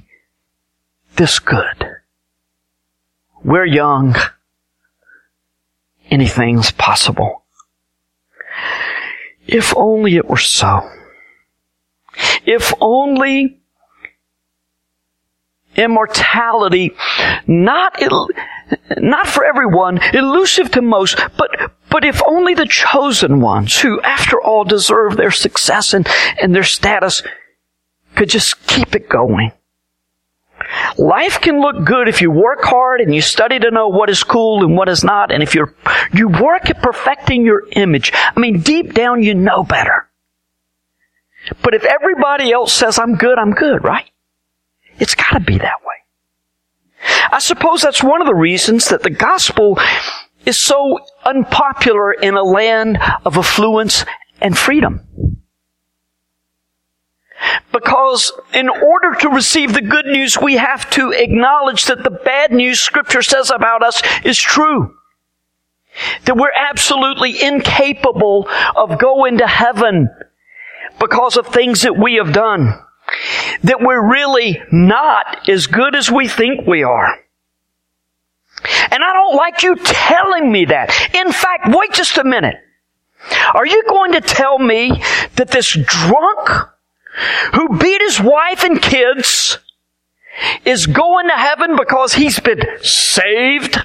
this 1.15 1.39
good. 1.39 1.95
We're 3.43 3.65
young. 3.65 4.15
Anything's 6.09 6.71
possible. 6.71 7.44
If 9.47 9.75
only 9.75 10.15
it 10.15 10.27
were 10.27 10.38
so. 10.38 10.89
If 12.45 12.73
only 12.79 13.60
immortality, 15.75 16.95
not, 17.47 17.99
not 18.97 19.27
for 19.27 19.43
everyone, 19.45 19.99
elusive 20.13 20.71
to 20.71 20.81
most, 20.81 21.19
but, 21.38 21.49
but 21.89 22.05
if 22.05 22.21
only 22.25 22.53
the 22.53 22.65
chosen 22.65 23.41
ones 23.41 23.79
who, 23.79 24.01
after 24.01 24.41
all, 24.41 24.63
deserve 24.63 25.17
their 25.17 25.31
success 25.31 25.93
and, 25.93 26.08
and 26.41 26.55
their 26.55 26.63
status 26.63 27.21
could 28.15 28.29
just 28.29 28.65
keep 28.67 28.95
it 28.95 29.10
going. 29.10 29.51
Life 30.97 31.41
can 31.41 31.60
look 31.60 31.86
good 31.86 32.08
if 32.08 32.21
you 32.21 32.32
work 32.32 32.63
hard 32.63 33.01
and 33.01 33.13
you 33.13 33.21
study 33.21 33.60
to 33.60 33.71
know 33.71 33.88
what 33.88 34.10
is 34.10 34.23
cool 34.23 34.63
and 34.63 34.75
what 34.75 34.89
is 34.89 35.04
not, 35.04 35.32
and 35.32 35.43
if 35.43 35.56
you're, 35.56 35.73
you 36.13 36.28
work 36.28 36.69
at 36.69 36.82
perfecting 36.82 37.45
your 37.45 37.63
image. 37.71 38.12
I 38.13 38.39
mean, 38.39 38.62
deep 38.62 38.93
down 38.93 39.23
you 39.23 39.36
know 39.36 39.63
better. 39.63 40.10
But 41.62 41.75
if 41.75 41.84
everybody 41.84 42.51
else 42.51 42.73
says 42.73 42.97
I'm 42.97 43.15
good, 43.15 43.38
I'm 43.38 43.51
good, 43.51 43.84
right? 43.84 44.10
It's 44.99 45.15
gotta 45.15 45.39
be 45.39 45.58
that 45.58 45.82
way. 45.86 45.95
I 47.32 47.39
suppose 47.39 47.82
that's 47.82 48.01
one 48.01 48.21
of 48.21 48.28
the 48.28 48.34
reasons 48.36 48.89
that 48.89 49.04
the 49.04 49.10
gospel 49.10 49.78
is 50.45 50.58
so 50.58 50.99
unpopular 51.25 52.13
in 52.13 52.36
a 52.36 52.43
land 52.43 52.99
of 53.25 53.38
affluence 53.38 54.06
and 54.41 54.58
freedom? 54.58 55.41
Because 57.71 58.31
in 58.53 58.69
order 58.69 59.15
to 59.19 59.29
receive 59.29 59.73
the 59.73 59.81
good 59.81 60.05
news, 60.05 60.38
we 60.38 60.55
have 60.55 60.89
to 60.91 61.12
acknowledge 61.12 61.86
that 61.86 62.03
the 62.03 62.10
bad 62.10 62.51
news 62.51 62.79
scripture 62.79 63.21
says 63.21 63.51
about 63.51 63.84
us 63.84 64.01
is 64.23 64.39
true. 64.39 64.95
That 66.25 66.38
we're 66.38 66.51
absolutely 66.51 67.41
incapable 67.41 68.47
of 68.75 68.99
going 68.99 69.39
to 69.39 69.47
heaven 69.47 70.10
because 70.99 71.38
of 71.38 71.47
things 71.47 71.81
that 71.81 71.97
we 71.97 72.15
have 72.15 72.34
done. 72.34 72.73
That 73.63 73.81
we're 73.81 74.03
really 74.03 74.62
not 74.71 75.47
as 75.47 75.67
good 75.67 75.95
as 75.95 76.12
we 76.12 76.27
think 76.27 76.67
we 76.67 76.84
are. 76.84 77.19
And 78.91 79.03
I 79.03 79.13
don't 79.13 79.36
like 79.36 79.63
you 79.63 79.75
telling 79.75 80.51
me 80.51 80.65
that. 80.65 80.91
In 81.13 81.31
fact, 81.31 81.67
wait 81.67 81.93
just 81.93 82.17
a 82.17 82.23
minute. 82.23 82.55
Are 83.53 83.65
you 83.65 83.84
going 83.88 84.13
to 84.13 84.21
tell 84.21 84.60
me 84.60 85.01
that 85.36 85.49
this 85.49 85.77
drunk 85.86 86.49
who 87.54 87.78
beat 87.78 88.01
his 88.01 88.19
wife 88.19 88.63
and 88.63 88.82
kids 88.82 89.60
is 90.65 90.88
going 90.88 91.28
to 91.28 91.36
heaven 91.36 91.75
because 91.75 92.13
he's 92.13 92.39
been 92.39 92.62
saved? 92.82 93.78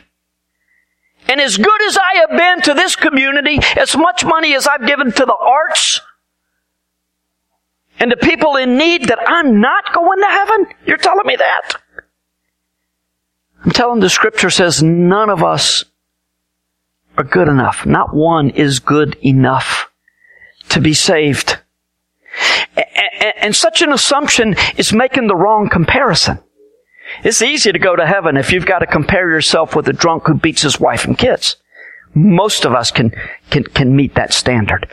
And 1.28 1.40
as 1.40 1.56
good 1.56 1.82
as 1.86 1.96
I 1.96 2.26
have 2.26 2.30
been 2.30 2.62
to 2.62 2.74
this 2.74 2.96
community, 2.96 3.60
as 3.76 3.96
much 3.96 4.24
money 4.24 4.54
as 4.54 4.66
I've 4.66 4.86
given 4.86 5.12
to 5.12 5.24
the 5.24 5.36
arts 5.36 6.00
and 8.00 8.10
to 8.10 8.16
people 8.16 8.56
in 8.56 8.76
need, 8.76 9.04
that 9.08 9.20
I'm 9.26 9.60
not 9.60 9.92
going 9.94 10.18
to 10.18 10.26
heaven? 10.26 10.66
You're 10.86 10.96
telling 10.96 11.26
me 11.26 11.36
that? 11.36 11.72
I'm 13.64 13.70
telling 13.70 14.00
the 14.00 14.10
scripture 14.10 14.50
says 14.50 14.82
none 14.82 15.28
of 15.28 15.44
us 15.44 15.84
are 17.16 17.24
good 17.24 17.46
enough. 17.46 17.84
Not 17.84 18.14
one 18.14 18.50
is 18.50 18.80
good 18.80 19.16
enough 19.22 19.90
to 20.70 20.80
be 20.80 20.94
saved. 20.94 21.58
And 23.40 23.54
such 23.54 23.82
an 23.82 23.92
assumption 23.92 24.56
is 24.76 24.92
making 24.92 25.26
the 25.26 25.36
wrong 25.36 25.68
comparison. 25.68 26.38
It's 27.24 27.42
easy 27.42 27.72
to 27.72 27.78
go 27.78 27.96
to 27.96 28.06
heaven 28.06 28.36
if 28.36 28.52
you've 28.52 28.66
got 28.66 28.78
to 28.80 28.86
compare 28.86 29.30
yourself 29.30 29.74
with 29.74 29.88
a 29.88 29.92
drunk 29.92 30.26
who 30.26 30.34
beats 30.34 30.62
his 30.62 30.78
wife 30.78 31.04
and 31.04 31.18
kids. 31.18 31.56
Most 32.14 32.64
of 32.64 32.72
us 32.72 32.90
can, 32.90 33.12
can, 33.50 33.64
can 33.64 33.94
meet 33.94 34.14
that 34.14 34.32
standard. 34.32 34.88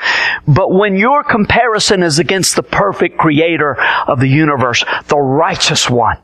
But 0.48 0.72
when 0.72 0.98
your 0.98 1.24
comparison 1.24 2.04
is 2.04 2.20
against 2.20 2.56
the 2.56 2.64
perfect 2.64 3.18
creator 3.18 3.80
of 4.08 4.20
the 4.20 4.28
universe, 4.28 4.84
the 5.08 5.18
righteous 5.18 5.90
one, 5.90 6.18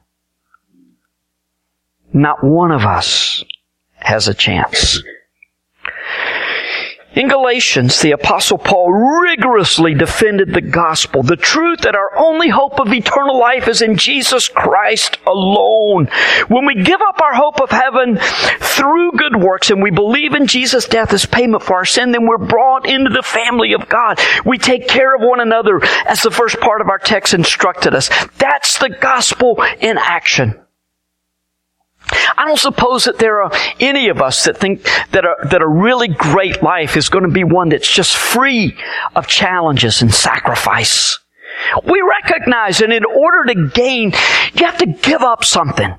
not 2.12 2.43
one 2.43 2.71
of 2.71 2.83
us 2.86 3.43
has 3.95 4.27
a 4.27 4.33
chance. 4.33 5.01
In 7.15 7.28
Galatians, 7.28 8.02
the 8.02 8.13
apostle 8.13 8.58
Paul 8.58 8.91
rigorously 8.91 9.93
defended 9.93 10.52
the 10.52 10.62
gospel, 10.62 11.21
the 11.21 11.36
truth 11.36 11.82
that 11.82 11.95
our 11.95 12.17
only 12.17 12.49
hope 12.49 12.80
of 12.80 12.91
eternal 12.91 13.39
life 13.39 13.67
is 13.67 13.84
in 13.84 13.97
Jesus 13.97 14.47
Christ 14.47 15.19
alone. 15.28 16.08
When 16.47 16.65
we 16.65 16.84
give 16.84 17.02
up 17.02 17.21
our 17.21 17.36
hope 17.36 17.62
of 17.62 17.69
heaven 17.69 18.17
through 18.17 19.12
good 19.12 19.39
works 19.39 19.69
and 19.69 19.84
we 19.84 19.91
believe 19.91 20.34
in 20.34 20.47
Jesus' 20.47 20.88
death 20.88 21.13
as 21.13 21.28
payment 21.28 21.62
for 21.62 21.76
our 21.76 21.86
sin, 21.86 22.12
then 22.12 22.26
we're 22.26 22.39
brought 22.39 22.89
into 22.89 23.12
the 23.12 23.21
family 23.21 23.73
of 23.73 23.88
God. 23.88 24.19
We 24.43 24.58
take 24.58 24.88
care 24.88 25.15
of 25.15 25.21
one 25.21 25.39
another 25.39 25.82
as 26.08 26.23
the 26.23 26.32
first 26.32 26.60
part 26.62 26.82
of 26.82 26.89
our 26.89 26.97
text 26.97 27.36
instructed 27.36 27.93
us. 27.93 28.10
That's 28.39 28.80
the 28.80 28.89
gospel 28.89 29.63
in 29.80 29.99
action. 29.99 30.62
I 32.37 32.45
don't 32.45 32.59
suppose 32.59 33.05
that 33.05 33.19
there 33.19 33.41
are 33.41 33.51
any 33.79 34.09
of 34.09 34.21
us 34.21 34.45
that 34.45 34.57
think 34.57 34.83
that 35.11 35.25
a, 35.25 35.35
that 35.49 35.61
a 35.61 35.67
really 35.67 36.07
great 36.07 36.61
life 36.61 36.97
is 36.97 37.09
going 37.09 37.23
to 37.23 37.31
be 37.31 37.43
one 37.43 37.69
that's 37.69 37.91
just 37.91 38.15
free 38.17 38.77
of 39.15 39.27
challenges 39.27 40.01
and 40.01 40.13
sacrifice. 40.13 41.19
We 41.85 42.01
recognize 42.01 42.79
that 42.79 42.91
in 42.91 43.05
order 43.05 43.53
to 43.53 43.69
gain, 43.69 44.13
you 44.53 44.65
have 44.65 44.77
to 44.79 44.87
give 44.87 45.21
up 45.21 45.43
something. 45.43 45.95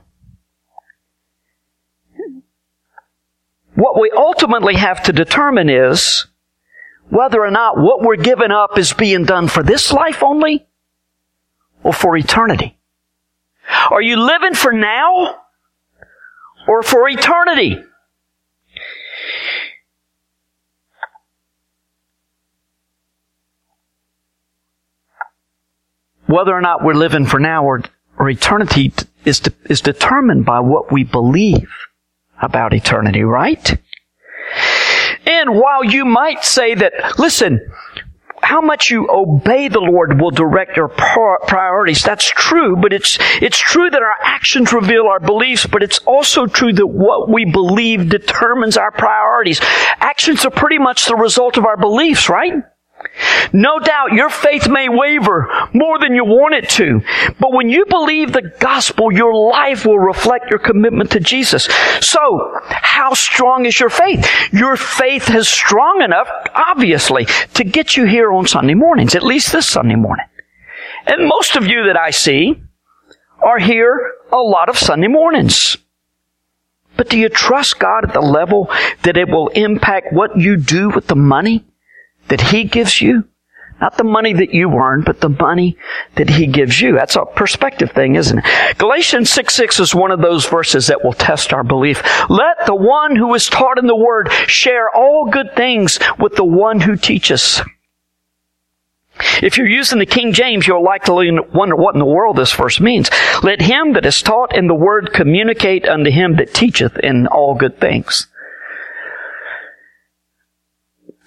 What 3.75 4.01
we 4.01 4.13
ultimately 4.17 4.77
have 4.77 5.03
to 5.05 5.13
determine 5.13 5.69
is 5.69 6.27
whether 7.09 7.45
or 7.45 7.51
not 7.51 7.77
what 7.77 8.03
we're 8.03 8.17
giving 8.17 8.51
up 8.51 8.79
is 8.79 8.93
being 8.93 9.25
done 9.25 9.49
for 9.49 9.63
this 9.63 9.93
life 9.93 10.23
only 10.23 10.67
or 11.83 11.93
for 11.93 12.17
eternity. 12.17 12.79
Are 13.91 14.03
you 14.03 14.17
living 14.17 14.55
for 14.55 14.73
now 14.73 15.44
or 16.67 16.83
for 16.83 17.09
eternity. 17.09 17.83
Whether 26.27 26.53
or 26.53 26.61
not 26.61 26.83
we're 26.83 26.95
living 26.95 27.27
for 27.27 27.39
now 27.39 27.65
or, 27.65 27.83
or 28.19 28.31
eternity 28.31 28.93
is, 29.25 29.41
de- 29.41 29.53
is 29.67 29.81
determined 29.81 30.45
by 30.45 30.61
what 30.61 30.91
we 30.91 31.05
believe 31.05 31.71
about 32.41 32.73
eternity, 32.73 33.23
right? 33.23 33.79
And 35.27 35.55
while 35.55 35.85
you 35.85 36.05
might 36.05 36.45
say 36.45 36.75
that, 36.75 37.19
listen, 37.19 37.61
how 38.45 38.61
much 38.61 38.91
you 38.91 39.09
obey 39.11 39.69
the 39.69 39.81
Lord 39.81 40.21
will 40.21 40.31
direct 40.31 40.77
your 40.77 40.89
priorities. 40.89 42.03
That's 42.03 42.25
true, 42.25 42.77
but 42.77 42.93
it's, 42.93 43.19
it's 43.41 43.59
true 43.59 43.89
that 43.91 44.03
our 44.03 44.17
actions 44.23 44.73
reveal 44.73 45.07
our 45.07 45.21
beliefs, 45.21 45.67
but 45.67 45.83
it's 45.83 45.99
also 46.01 46.47
true 46.47 46.73
that 46.73 46.87
what 46.87 47.31
we 47.31 47.45
believe 47.45 48.11
determines 48.11 48.77
our 48.77 48.93
priorities. 48.93 49.61
Actions 49.99 50.45
are 50.45 50.51
pretty 50.51 50.79
much 50.79 51.07
the 51.07 51.17
result 51.17 51.57
of 51.57 51.65
our 51.65 51.77
beliefs, 51.77 52.29
right? 52.29 52.53
No 53.53 53.79
doubt 53.79 54.13
your 54.13 54.31
faith 54.31 54.69
may 54.69 54.89
waver 54.89 55.49
more 55.73 55.99
than 55.99 56.15
you 56.15 56.25
want 56.25 56.55
it 56.55 56.69
to, 56.71 57.03
but 57.39 57.53
when 57.53 57.69
you 57.69 57.85
believe 57.87 58.33
the 58.33 58.53
gospel, 58.59 59.13
your 59.13 59.35
life 59.35 59.87
will 59.87 59.99
reflect 59.99 60.51
your 60.51 60.59
commitment 60.59 61.13
to 61.13 61.21
Jesus. 61.21 61.69
So, 62.01 62.61
how 62.65 63.15
strong 63.15 63.67
is 63.67 63.79
your 63.79 63.91
faith? 63.91 64.29
Your 64.53 64.77
faith 64.77 65.33
is 65.35 65.49
strong 65.49 66.03
enough, 66.03 66.29
obviously, 66.55 67.27
to 67.55 67.65
get 67.65 67.97
you 67.97 68.05
here 68.05 68.33
on 68.33 68.47
Sunday 68.47 68.75
mornings, 68.75 69.15
at 69.15 69.23
least 69.23 69.53
this 69.53 69.67
Sunday 69.67 69.97
morning. 69.97 70.27
And 71.07 71.29
most 71.29 71.57
of 71.57 71.67
you 71.67 71.85
that 71.87 71.97
I 71.97 72.11
see 72.11 72.61
are 73.43 73.59
here 73.59 74.15
a 74.33 74.39
lot 74.39 74.69
of 74.69 74.79
Sunday 74.79 75.09
mornings. 75.09 75.77
But 76.97 77.09
do 77.09 77.19
you 77.19 77.29
trust 77.29 77.79
God 77.79 78.05
at 78.05 78.15
the 78.15 78.21
level 78.21 78.71
that 79.03 79.17
it 79.17 79.29
will 79.29 79.49
impact 79.49 80.13
what 80.13 80.39
you 80.39 80.57
do 80.57 80.91
with 80.91 81.07
the 81.09 81.17
money? 81.17 81.65
That 82.29 82.41
He 82.41 82.65
gives 82.65 83.01
you. 83.01 83.25
Not 83.81 83.99
the 83.99 84.05
money 84.05 84.33
that 84.35 84.55
you 84.55 84.73
earn, 84.73 85.03
but 85.03 85.21
the 85.21 85.29
money 85.29 85.77
that 86.15 86.31
He 86.31 86.47
gives 86.47 86.81
you. 86.81 86.93
That's 86.93 87.17
a 87.17 87.25
perspective 87.25 87.91
thing, 87.91 88.15
isn't 88.15 88.39
it? 88.39 88.79
Galatians 88.79 89.31
6 89.31 89.53
6 89.53 89.81
is 89.81 89.95
one 89.95 90.11
of 90.11 90.21
those 90.21 90.47
verses 90.47 90.87
that 90.87 91.05
will 91.05 91.13
test 91.13 91.53
our 91.53 91.65
belief. 91.65 92.03
Let 92.31 92.67
the 92.67 92.75
one 92.75 93.17
who 93.17 93.35
is 93.35 93.49
taught 93.49 93.79
in 93.79 93.87
the 93.87 93.97
Word 93.97 94.31
share 94.47 94.89
all 94.95 95.29
good 95.31 95.57
things 95.57 95.99
with 96.19 96.37
the 96.37 96.45
one 96.45 96.81
who 96.81 96.97
teaches. 96.97 97.61
If 99.43 99.59
you're 99.59 99.69
using 99.69 99.99
the 99.99 100.07
King 100.07 100.33
James, 100.33 100.67
you'll 100.67 100.83
likely 100.83 101.31
wonder 101.53 101.77
what 101.77 101.95
in 101.95 102.01
the 102.01 102.05
world 102.05 102.37
this 102.37 102.53
verse 102.53 102.81
means. 102.81 103.11
Let 103.43 103.61
him 103.61 103.93
that 103.93 104.07
is 104.07 104.23
taught 104.23 104.57
in 104.57 104.67
the 104.67 104.75
Word 104.75 105.13
communicate 105.13 105.87
unto 105.87 106.11
him 106.11 106.37
that 106.37 106.55
teacheth 106.55 106.99
in 106.99 107.27
all 107.27 107.55
good 107.55 107.79
things 107.79 108.29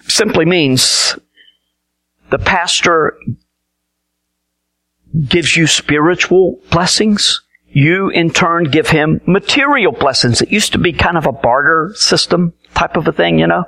simply 0.08 0.44
means 0.44 1.18
the 2.30 2.38
pastor 2.38 3.18
gives 5.28 5.56
you 5.56 5.66
spiritual 5.66 6.60
blessings. 6.70 7.42
You 7.70 8.08
in 8.08 8.30
turn 8.30 8.64
give 8.64 8.88
him 8.88 9.20
material 9.26 9.92
blessings. 9.92 10.40
It 10.40 10.50
used 10.50 10.72
to 10.72 10.78
be 10.78 10.92
kind 10.92 11.16
of 11.16 11.26
a 11.26 11.32
barter 11.32 11.92
system 11.94 12.54
type 12.74 12.96
of 12.96 13.06
a 13.06 13.12
thing, 13.12 13.38
you 13.38 13.46
know. 13.46 13.64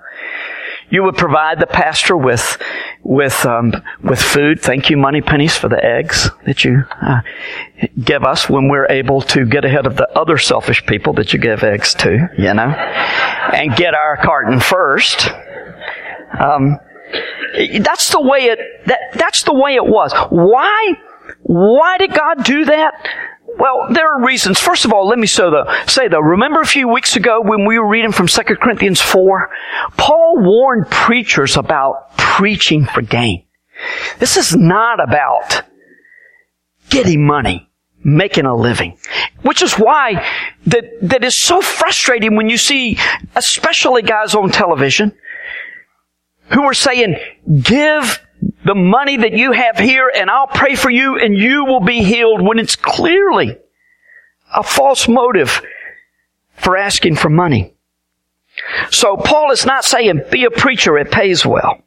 You 0.90 1.04
would 1.04 1.16
provide 1.16 1.60
the 1.60 1.68
pastor 1.68 2.16
with 2.16 2.58
with 3.04 3.46
um, 3.46 3.72
with 4.02 4.20
food. 4.20 4.60
Thank 4.60 4.90
you, 4.90 4.96
money 4.96 5.20
pennies, 5.20 5.56
for 5.56 5.68
the 5.68 5.82
eggs 5.84 6.28
that 6.46 6.64
you 6.64 6.82
uh, 7.00 7.20
give 8.02 8.24
us 8.24 8.48
when 8.48 8.68
we're 8.68 8.88
able 8.90 9.22
to 9.22 9.46
get 9.46 9.64
ahead 9.64 9.86
of 9.86 9.96
the 9.96 10.08
other 10.18 10.36
selfish 10.36 10.84
people 10.86 11.12
that 11.12 11.32
you 11.32 11.38
give 11.38 11.62
eggs 11.62 11.94
to, 11.94 12.28
you 12.36 12.54
know, 12.54 12.70
and 13.54 13.76
get 13.76 13.94
our 13.94 14.16
carton 14.16 14.58
first. 14.58 15.30
Um, 16.38 16.78
that's 17.80 18.10
the 18.10 18.20
way 18.20 18.46
it, 18.46 18.58
that, 18.86 19.00
that's 19.14 19.42
the 19.42 19.54
way 19.54 19.74
it 19.74 19.84
was. 19.84 20.12
Why, 20.30 20.94
why 21.42 21.98
did 21.98 22.14
God 22.14 22.44
do 22.44 22.64
that? 22.66 22.94
Well, 23.58 23.88
there 23.90 24.14
are 24.14 24.24
reasons. 24.24 24.60
First 24.60 24.84
of 24.84 24.92
all, 24.92 25.08
let 25.08 25.18
me 25.18 25.26
though, 25.36 25.64
say 25.86 26.08
though, 26.08 26.20
remember 26.20 26.60
a 26.60 26.66
few 26.66 26.88
weeks 26.88 27.16
ago 27.16 27.40
when 27.42 27.66
we 27.66 27.78
were 27.78 27.88
reading 27.88 28.12
from 28.12 28.26
2 28.26 28.42
Corinthians 28.42 29.00
4? 29.00 29.50
Paul 29.96 30.36
warned 30.38 30.88
preachers 30.88 31.56
about 31.56 32.16
preaching 32.16 32.86
for 32.86 33.02
gain. 33.02 33.44
This 34.18 34.36
is 34.36 34.54
not 34.54 35.02
about 35.02 35.62
getting 36.90 37.26
money, 37.26 37.68
making 38.04 38.46
a 38.46 38.54
living. 38.54 38.98
Which 39.42 39.62
is 39.62 39.74
why 39.74 40.26
that, 40.66 40.84
that 41.02 41.24
is 41.24 41.36
so 41.36 41.60
frustrating 41.60 42.36
when 42.36 42.48
you 42.48 42.56
see, 42.56 42.98
especially 43.34 44.02
guys 44.02 44.34
on 44.34 44.50
television, 44.50 45.16
who 46.52 46.62
are 46.64 46.74
saying, 46.74 47.16
give 47.62 48.20
the 48.64 48.74
money 48.74 49.16
that 49.18 49.32
you 49.32 49.52
have 49.52 49.78
here 49.78 50.10
and 50.14 50.30
I'll 50.30 50.46
pray 50.46 50.74
for 50.74 50.90
you 50.90 51.18
and 51.18 51.36
you 51.36 51.64
will 51.64 51.80
be 51.80 52.02
healed 52.02 52.42
when 52.42 52.58
it's 52.58 52.76
clearly 52.76 53.56
a 54.54 54.62
false 54.62 55.08
motive 55.08 55.62
for 56.54 56.76
asking 56.76 57.16
for 57.16 57.28
money. 57.28 57.74
So 58.90 59.16
Paul 59.16 59.50
is 59.52 59.64
not 59.64 59.84
saying 59.84 60.22
be 60.30 60.44
a 60.44 60.50
preacher, 60.50 60.98
it 60.98 61.10
pays 61.10 61.46
well. 61.46 61.82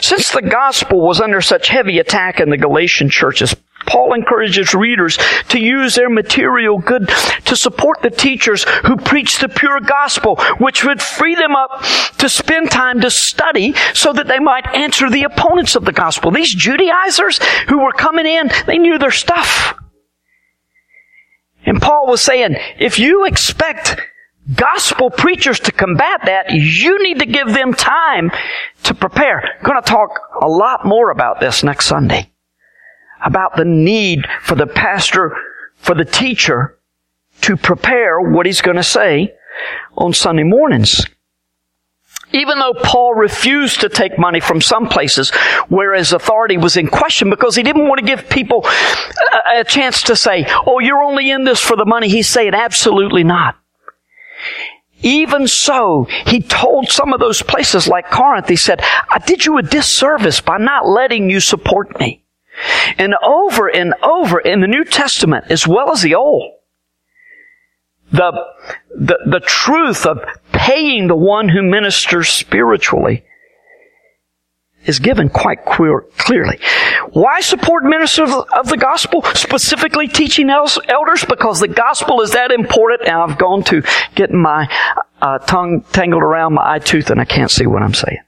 Since 0.00 0.30
the 0.30 0.42
gospel 0.42 1.00
was 1.00 1.20
under 1.20 1.40
such 1.40 1.68
heavy 1.68 1.98
attack 1.98 2.40
in 2.40 2.48
the 2.48 2.56
Galatian 2.56 3.10
churches, 3.10 3.54
Paul 3.86 4.14
encourages 4.14 4.74
readers 4.74 5.18
to 5.48 5.58
use 5.58 5.94
their 5.94 6.10
material 6.10 6.78
good 6.78 7.08
to 7.46 7.56
support 7.56 8.02
the 8.02 8.10
teachers 8.10 8.64
who 8.86 8.96
preach 8.96 9.38
the 9.38 9.48
pure 9.48 9.80
gospel, 9.80 10.36
which 10.58 10.84
would 10.84 11.02
free 11.02 11.34
them 11.34 11.56
up 11.56 11.82
to 12.18 12.28
spend 12.28 12.70
time 12.70 13.00
to 13.00 13.10
study 13.10 13.74
so 13.94 14.12
that 14.12 14.28
they 14.28 14.38
might 14.38 14.66
answer 14.74 15.10
the 15.10 15.24
opponents 15.24 15.74
of 15.74 15.84
the 15.84 15.92
gospel. 15.92 16.30
These 16.30 16.54
Judaizers 16.54 17.40
who 17.68 17.82
were 17.82 17.92
coming 17.92 18.26
in, 18.26 18.50
they 18.66 18.78
knew 18.78 18.98
their 18.98 19.10
stuff. 19.10 19.74
And 21.66 21.80
Paul 21.80 22.06
was 22.06 22.20
saying, 22.20 22.56
if 22.78 22.98
you 22.98 23.26
expect 23.26 24.00
gospel 24.54 25.10
preachers 25.10 25.60
to 25.60 25.72
combat 25.72 26.22
that, 26.24 26.50
you 26.50 27.02
need 27.02 27.18
to 27.20 27.26
give 27.26 27.48
them 27.48 27.72
time 27.74 28.30
to 28.84 28.94
prepare. 28.94 29.40
I'm 29.40 29.64
going 29.64 29.82
to 29.82 29.88
talk 29.88 30.10
a 30.40 30.48
lot 30.48 30.84
more 30.84 31.10
about 31.10 31.40
this 31.40 31.62
next 31.62 31.86
Sunday. 31.86 32.30
About 33.24 33.56
the 33.56 33.64
need 33.64 34.26
for 34.42 34.54
the 34.54 34.66
pastor, 34.66 35.36
for 35.76 35.94
the 35.94 36.04
teacher 36.04 36.78
to 37.42 37.56
prepare 37.56 38.20
what 38.20 38.46
he's 38.46 38.60
going 38.60 38.76
to 38.76 38.82
say 38.82 39.34
on 39.96 40.12
Sunday 40.12 40.44
mornings. 40.44 41.06
Even 42.32 42.60
though 42.60 42.74
Paul 42.74 43.14
refused 43.14 43.80
to 43.80 43.88
take 43.88 44.18
money 44.18 44.38
from 44.38 44.60
some 44.60 44.88
places 44.88 45.30
where 45.68 45.94
his 45.94 46.12
authority 46.12 46.56
was 46.56 46.76
in 46.76 46.86
question 46.86 47.28
because 47.28 47.56
he 47.56 47.62
didn't 47.64 47.88
want 47.88 47.98
to 47.98 48.06
give 48.06 48.28
people 48.28 48.64
a, 48.64 49.60
a 49.60 49.64
chance 49.64 50.04
to 50.04 50.14
say, 50.14 50.46
oh, 50.66 50.78
you're 50.78 51.02
only 51.02 51.30
in 51.30 51.44
this 51.44 51.60
for 51.60 51.76
the 51.76 51.84
money, 51.84 52.08
he's 52.08 52.28
saying 52.28 52.54
absolutely 52.54 53.24
not. 53.24 53.56
Even 55.02 55.48
so, 55.48 56.06
he 56.26 56.40
told 56.40 56.88
some 56.88 57.12
of 57.12 57.20
those 57.20 57.42
places 57.42 57.88
like 57.88 58.10
Corinth, 58.10 58.48
he 58.48 58.56
said, 58.56 58.80
I 58.80 59.18
did 59.18 59.44
you 59.44 59.58
a 59.58 59.62
disservice 59.62 60.40
by 60.40 60.58
not 60.58 60.86
letting 60.86 61.30
you 61.30 61.40
support 61.40 61.98
me. 61.98 62.22
And 62.98 63.14
over 63.22 63.68
and 63.68 63.94
over 64.02 64.40
in 64.40 64.60
the 64.60 64.66
New 64.66 64.84
Testament, 64.84 65.46
as 65.50 65.66
well 65.66 65.92
as 65.92 66.02
the 66.02 66.14
Old, 66.14 66.52
the, 68.12 68.32
the, 68.90 69.18
the 69.26 69.40
truth 69.40 70.04
of 70.06 70.24
paying 70.52 71.06
the 71.06 71.16
one 71.16 71.48
who 71.48 71.62
ministers 71.62 72.28
spiritually 72.28 73.24
is 74.86 74.98
given 74.98 75.28
quite 75.28 75.64
queer, 75.64 76.02
clearly. 76.16 76.58
Why 77.10 77.40
support 77.40 77.84
ministers 77.84 78.30
of 78.30 78.68
the 78.68 78.78
gospel, 78.78 79.22
specifically 79.34 80.08
teaching 80.08 80.48
elders? 80.50 81.24
Because 81.28 81.60
the 81.60 81.68
gospel 81.68 82.22
is 82.22 82.32
that 82.32 82.50
important, 82.50 83.02
and 83.02 83.16
I've 83.16 83.38
gone 83.38 83.62
to 83.64 83.82
get 84.14 84.32
my 84.32 84.68
uh, 85.20 85.38
tongue 85.38 85.82
tangled 85.92 86.22
around 86.22 86.54
my 86.54 86.74
eye 86.74 86.78
tooth, 86.78 87.10
and 87.10 87.20
I 87.20 87.26
can't 87.26 87.50
see 87.50 87.66
what 87.66 87.82
I'm 87.82 87.94
saying. 87.94 88.20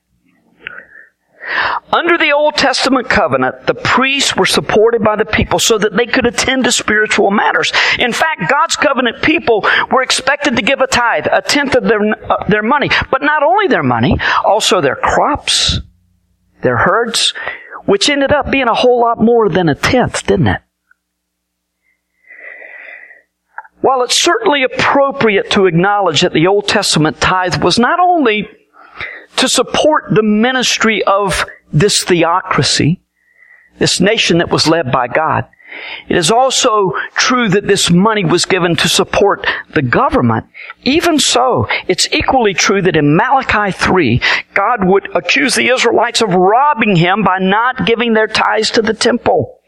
Under 1.92 2.16
the 2.16 2.32
Old 2.32 2.54
Testament 2.54 3.08
covenant, 3.08 3.66
the 3.66 3.74
priests 3.74 4.36
were 4.36 4.46
supported 4.46 5.02
by 5.02 5.16
the 5.16 5.24
people 5.24 5.58
so 5.58 5.76
that 5.76 5.96
they 5.96 6.06
could 6.06 6.26
attend 6.26 6.64
to 6.64 6.72
spiritual 6.72 7.30
matters. 7.30 7.72
In 7.98 8.12
fact, 8.12 8.48
God's 8.48 8.76
covenant 8.76 9.22
people 9.22 9.66
were 9.90 10.02
expected 10.02 10.56
to 10.56 10.62
give 10.62 10.80
a 10.80 10.86
tithe, 10.86 11.26
a 11.30 11.42
tenth 11.42 11.74
of 11.74 11.84
their, 11.84 12.00
uh, 12.00 12.48
their 12.48 12.62
money. 12.62 12.90
But 13.10 13.22
not 13.22 13.42
only 13.42 13.66
their 13.66 13.82
money, 13.82 14.16
also 14.44 14.80
their 14.80 14.96
crops, 14.96 15.80
their 16.62 16.76
herds, 16.76 17.34
which 17.84 18.08
ended 18.08 18.32
up 18.32 18.50
being 18.50 18.68
a 18.68 18.74
whole 18.74 19.00
lot 19.00 19.20
more 19.20 19.48
than 19.48 19.68
a 19.68 19.74
tenth, 19.74 20.26
didn't 20.26 20.46
it? 20.46 20.60
While 23.80 24.02
it's 24.02 24.18
certainly 24.18 24.62
appropriate 24.62 25.50
to 25.50 25.66
acknowledge 25.66 26.20
that 26.20 26.32
the 26.32 26.46
Old 26.46 26.68
Testament 26.68 27.20
tithe 27.20 27.62
was 27.64 27.80
not 27.80 27.98
only 27.98 28.48
to 29.36 29.48
support 29.48 30.04
the 30.14 30.22
ministry 30.22 31.02
of 31.04 31.44
this 31.72 32.04
theocracy, 32.04 33.00
this 33.78 34.00
nation 34.00 34.38
that 34.38 34.50
was 34.50 34.66
led 34.66 34.92
by 34.92 35.08
God, 35.08 35.46
it 36.08 36.16
is 36.16 36.30
also 36.30 36.92
true 37.14 37.48
that 37.48 37.66
this 37.66 37.90
money 37.90 38.24
was 38.24 38.44
given 38.44 38.76
to 38.76 38.88
support 38.88 39.46
the 39.74 39.82
government. 39.82 40.46
Even 40.82 41.18
so, 41.18 41.66
it's 41.88 42.12
equally 42.12 42.54
true 42.54 42.82
that 42.82 42.96
in 42.96 43.16
Malachi 43.16 43.72
3, 43.72 44.20
God 44.54 44.84
would 44.84 45.14
accuse 45.16 45.54
the 45.54 45.68
Israelites 45.68 46.20
of 46.20 46.34
robbing 46.34 46.96
him 46.96 47.22
by 47.22 47.38
not 47.38 47.86
giving 47.86 48.12
their 48.12 48.26
tithes 48.26 48.72
to 48.72 48.82
the 48.82 48.94
temple. 48.94 49.60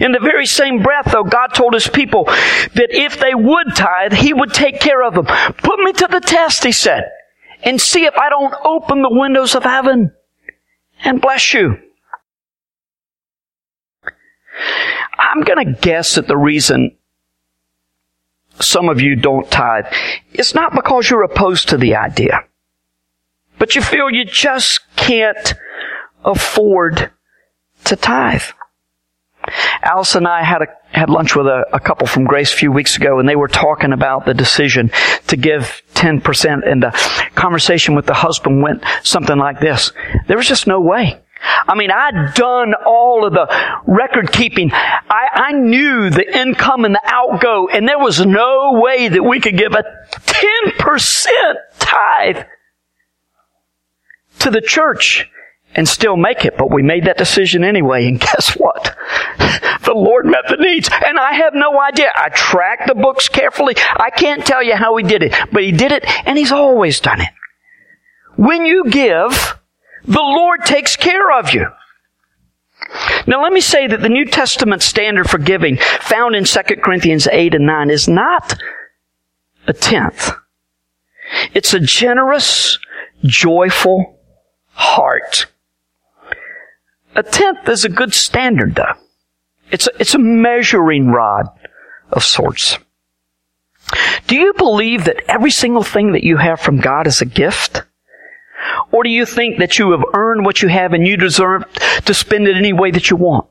In 0.00 0.12
the 0.12 0.20
very 0.20 0.44
same 0.44 0.82
breath, 0.82 1.10
though, 1.10 1.24
God 1.24 1.48
told 1.48 1.72
his 1.72 1.88
people 1.88 2.24
that 2.24 2.88
if 2.90 3.18
they 3.18 3.34
would 3.34 3.74
tithe, 3.74 4.12
he 4.12 4.34
would 4.34 4.52
take 4.52 4.80
care 4.80 5.02
of 5.02 5.14
them. 5.14 5.24
Put 5.24 5.80
me 5.80 5.92
to 5.92 6.08
the 6.10 6.20
test, 6.20 6.64
he 6.64 6.72
said, 6.72 7.04
and 7.62 7.80
see 7.80 8.04
if 8.04 8.14
I 8.14 8.30
don't 8.30 8.54
open 8.64 9.02
the 9.02 9.10
windows 9.10 9.54
of 9.54 9.64
heaven 9.64 10.12
and 11.04 11.20
bless 11.20 11.52
you. 11.54 11.76
I'm 15.18 15.42
going 15.42 15.64
to 15.66 15.80
guess 15.80 16.14
that 16.14 16.26
the 16.26 16.36
reason 16.36 16.96
some 18.60 18.88
of 18.88 19.00
you 19.00 19.16
don't 19.16 19.50
tithe 19.50 19.86
is 20.32 20.54
not 20.54 20.74
because 20.74 21.10
you're 21.10 21.22
opposed 21.22 21.68
to 21.68 21.76
the 21.76 21.96
idea, 21.96 22.40
but 23.58 23.74
you 23.74 23.82
feel 23.82 24.10
you 24.10 24.24
just 24.24 24.80
can't 24.96 25.54
afford 26.24 27.12
to 27.84 27.96
tithe. 27.96 28.42
Alice 29.82 30.14
and 30.14 30.26
I 30.26 30.42
had 30.42 30.62
a, 30.62 30.66
had 30.90 31.10
lunch 31.10 31.36
with 31.36 31.46
a, 31.46 31.64
a, 31.72 31.80
couple 31.80 32.06
from 32.06 32.24
Grace 32.24 32.52
a 32.52 32.56
few 32.56 32.72
weeks 32.72 32.96
ago, 32.96 33.18
and 33.18 33.28
they 33.28 33.36
were 33.36 33.48
talking 33.48 33.92
about 33.92 34.26
the 34.26 34.34
decision 34.34 34.90
to 35.28 35.36
give 35.36 35.82
10%, 35.94 36.70
and 36.70 36.82
the 36.82 36.90
conversation 37.34 37.94
with 37.94 38.06
the 38.06 38.14
husband 38.14 38.62
went 38.62 38.82
something 39.02 39.38
like 39.38 39.60
this. 39.60 39.92
There 40.26 40.36
was 40.36 40.48
just 40.48 40.66
no 40.66 40.80
way. 40.80 41.20
I 41.40 41.74
mean, 41.76 41.90
I'd 41.90 42.34
done 42.34 42.74
all 42.86 43.24
of 43.24 43.32
the 43.32 43.46
record 43.86 44.32
keeping. 44.32 44.70
I, 44.72 45.28
I 45.32 45.52
knew 45.52 46.10
the 46.10 46.36
income 46.36 46.84
and 46.84 46.94
the 46.94 47.00
outgo, 47.04 47.68
and 47.68 47.86
there 47.86 47.98
was 47.98 48.24
no 48.24 48.80
way 48.82 49.08
that 49.08 49.22
we 49.22 49.40
could 49.40 49.56
give 49.56 49.72
a 49.72 49.84
10% 50.14 51.28
tithe 51.78 52.44
to 54.40 54.50
the 54.50 54.60
church 54.60 55.28
and 55.74 55.88
still 55.88 56.16
make 56.16 56.44
it. 56.44 56.56
But 56.56 56.70
we 56.70 56.82
made 56.82 57.04
that 57.04 57.18
decision 57.18 57.64
anyway, 57.64 58.06
and 58.06 58.20
guess 58.20 58.54
what? 58.54 58.96
the 59.84 59.94
Lord 59.94 60.26
met 60.26 60.44
the 60.48 60.56
needs. 60.56 60.88
And 61.06 61.18
I 61.18 61.32
have 61.34 61.54
no 61.54 61.80
idea. 61.80 62.12
I 62.14 62.28
tracked 62.28 62.88
the 62.88 62.94
books 62.94 63.28
carefully. 63.28 63.74
I 63.96 64.10
can't 64.10 64.44
tell 64.44 64.62
you 64.62 64.74
how 64.74 64.96
He 64.96 65.04
did 65.04 65.22
it, 65.22 65.34
but 65.52 65.62
He 65.62 65.72
did 65.72 65.92
it, 65.92 66.04
and 66.26 66.36
He's 66.38 66.52
always 66.52 67.00
done 67.00 67.20
it. 67.20 67.28
When 68.36 68.66
you 68.66 68.84
give, 68.88 69.58
the 70.04 70.20
Lord 70.20 70.64
takes 70.64 70.96
care 70.96 71.32
of 71.38 71.52
you. 71.52 71.68
Now 73.26 73.42
let 73.42 73.52
me 73.52 73.60
say 73.60 73.86
that 73.86 74.00
the 74.00 74.08
New 74.08 74.24
Testament 74.24 74.82
standard 74.82 75.28
for 75.28 75.38
giving 75.38 75.78
found 76.00 76.36
in 76.36 76.44
2 76.44 76.60
Corinthians 76.82 77.26
8 77.26 77.54
and 77.54 77.66
9 77.66 77.90
is 77.90 78.08
not 78.08 78.56
a 79.66 79.72
tenth. 79.72 80.30
It's 81.52 81.74
a 81.74 81.80
generous, 81.80 82.78
joyful 83.24 84.18
heart. 84.68 85.46
A 87.18 87.22
tenth 87.24 87.68
is 87.68 87.84
a 87.84 87.88
good 87.88 88.14
standard 88.14 88.76
though. 88.76 88.94
It's 89.72 89.88
a, 89.88 89.90
it's 89.98 90.14
a 90.14 90.20
measuring 90.20 91.08
rod 91.08 91.48
of 92.12 92.22
sorts. 92.22 92.78
Do 94.28 94.36
you 94.36 94.54
believe 94.54 95.04
that 95.04 95.24
every 95.26 95.50
single 95.50 95.82
thing 95.82 96.12
that 96.12 96.22
you 96.22 96.36
have 96.36 96.60
from 96.60 96.78
God 96.78 97.08
is 97.08 97.20
a 97.20 97.26
gift? 97.26 97.82
Or 98.92 99.02
do 99.02 99.10
you 99.10 99.26
think 99.26 99.58
that 99.58 99.80
you 99.80 99.90
have 99.90 100.04
earned 100.14 100.44
what 100.44 100.62
you 100.62 100.68
have 100.68 100.92
and 100.92 101.08
you 101.08 101.16
deserve 101.16 101.64
to 102.04 102.14
spend 102.14 102.46
it 102.46 102.56
any 102.56 102.72
way 102.72 102.92
that 102.92 103.10
you 103.10 103.16
want? 103.16 103.48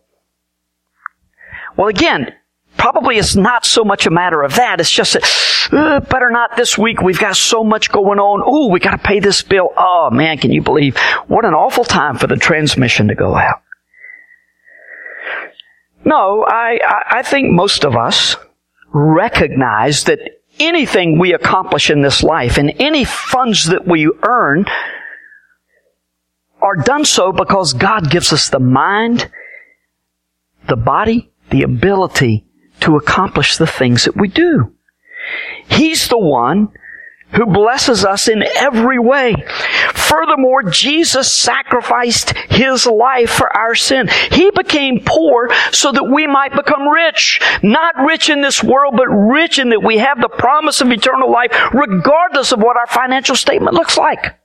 Well, 1.76 1.90
again, 1.90 2.34
probably 2.78 3.18
it's 3.18 3.36
not 3.36 3.66
so 3.66 3.84
much 3.84 4.06
a 4.06 4.12
matter 4.12 4.44
of 4.44 4.56
that. 4.56 4.80
It's 4.80 4.92
just 4.92 5.14
that, 5.14 5.24
uh, 5.72 6.00
better 6.02 6.30
not 6.30 6.56
this 6.56 6.78
week. 6.78 7.02
We've 7.02 7.20
got 7.20 7.36
so 7.36 7.64
much 7.64 7.92
going 7.92 8.20
on. 8.20 8.42
Oh, 8.46 8.70
we 8.70 8.80
got 8.80 8.92
to 8.92 8.98
pay 8.98 9.20
this 9.20 9.42
bill. 9.42 9.70
Oh 9.76 10.10
man, 10.12 10.38
can 10.38 10.52
you 10.52 10.62
believe 10.62 10.98
what 11.28 11.46
an 11.46 11.54
awful 11.54 11.84
time 11.84 12.18
for 12.18 12.28
the 12.28 12.38
transmission 12.38 13.10
to 13.10 13.16
go 13.16 13.36
out? 13.36 13.62
No, 16.06 16.46
I, 16.48 16.80
I 17.10 17.24
think 17.24 17.52
most 17.52 17.84
of 17.84 17.98
us 17.98 18.38
recognize 18.94 20.06
that 20.06 20.20
anything 20.60 21.20
we 21.20 21.34
accomplish 21.34 21.90
in 21.90 22.02
this 22.02 22.24
life 22.24 22.58
and 22.58 22.74
any 22.80 23.04
funds 23.04 23.66
that 23.66 23.86
we 23.86 24.10
earn 24.24 24.66
are 26.62 26.78
done 26.78 27.06
so 27.06 27.32
because 27.32 27.74
God 27.74 28.10
gives 28.10 28.34
us 28.34 28.50
the 28.50 28.60
mind, 28.60 29.30
the 30.68 30.76
body, 30.76 31.30
the 31.50 31.64
ability 31.64 32.47
to 32.82 32.96
accomplish 32.96 33.58
the 33.58 33.68
things 33.68 34.06
that 34.06 34.16
we 34.16 34.28
do. 34.28 34.74
He's 35.68 36.08
the 36.08 36.18
one 36.18 36.72
who 37.34 37.46
blesses 37.46 38.06
us 38.06 38.28
in 38.28 38.44
every 38.56 39.00
way. 39.00 39.36
Furthermore, 39.94 40.64
Jesus 40.64 41.32
sacrificed 41.32 42.32
his 42.50 42.86
life 42.86 43.30
for 43.30 43.56
our 43.56 43.76
sin. 43.76 44.08
He 44.32 44.50
became 44.52 45.04
poor 45.06 45.50
so 45.72 45.92
that 45.92 46.06
we 46.06 46.26
might 46.26 46.56
become 46.56 46.88
rich. 46.88 47.42
Not 47.62 47.96
rich 47.98 48.30
in 48.30 48.42
this 48.42 48.64
world, 48.64 48.96
but 48.96 49.08
rich 49.08 49.60
in 49.60 49.70
that 49.70 49.84
we 49.84 49.98
have 49.98 50.22
the 50.22 50.30
promise 50.30 50.80
of 50.80 50.92
eternal 50.92 51.32
life 51.32 51.52
regardless 51.74 52.54
of 52.54 52.60
what 52.60 52.78
our 52.78 52.88
financial 52.88 53.36
statement 53.36 53.74
looks 53.74 53.98
like. 53.98 54.40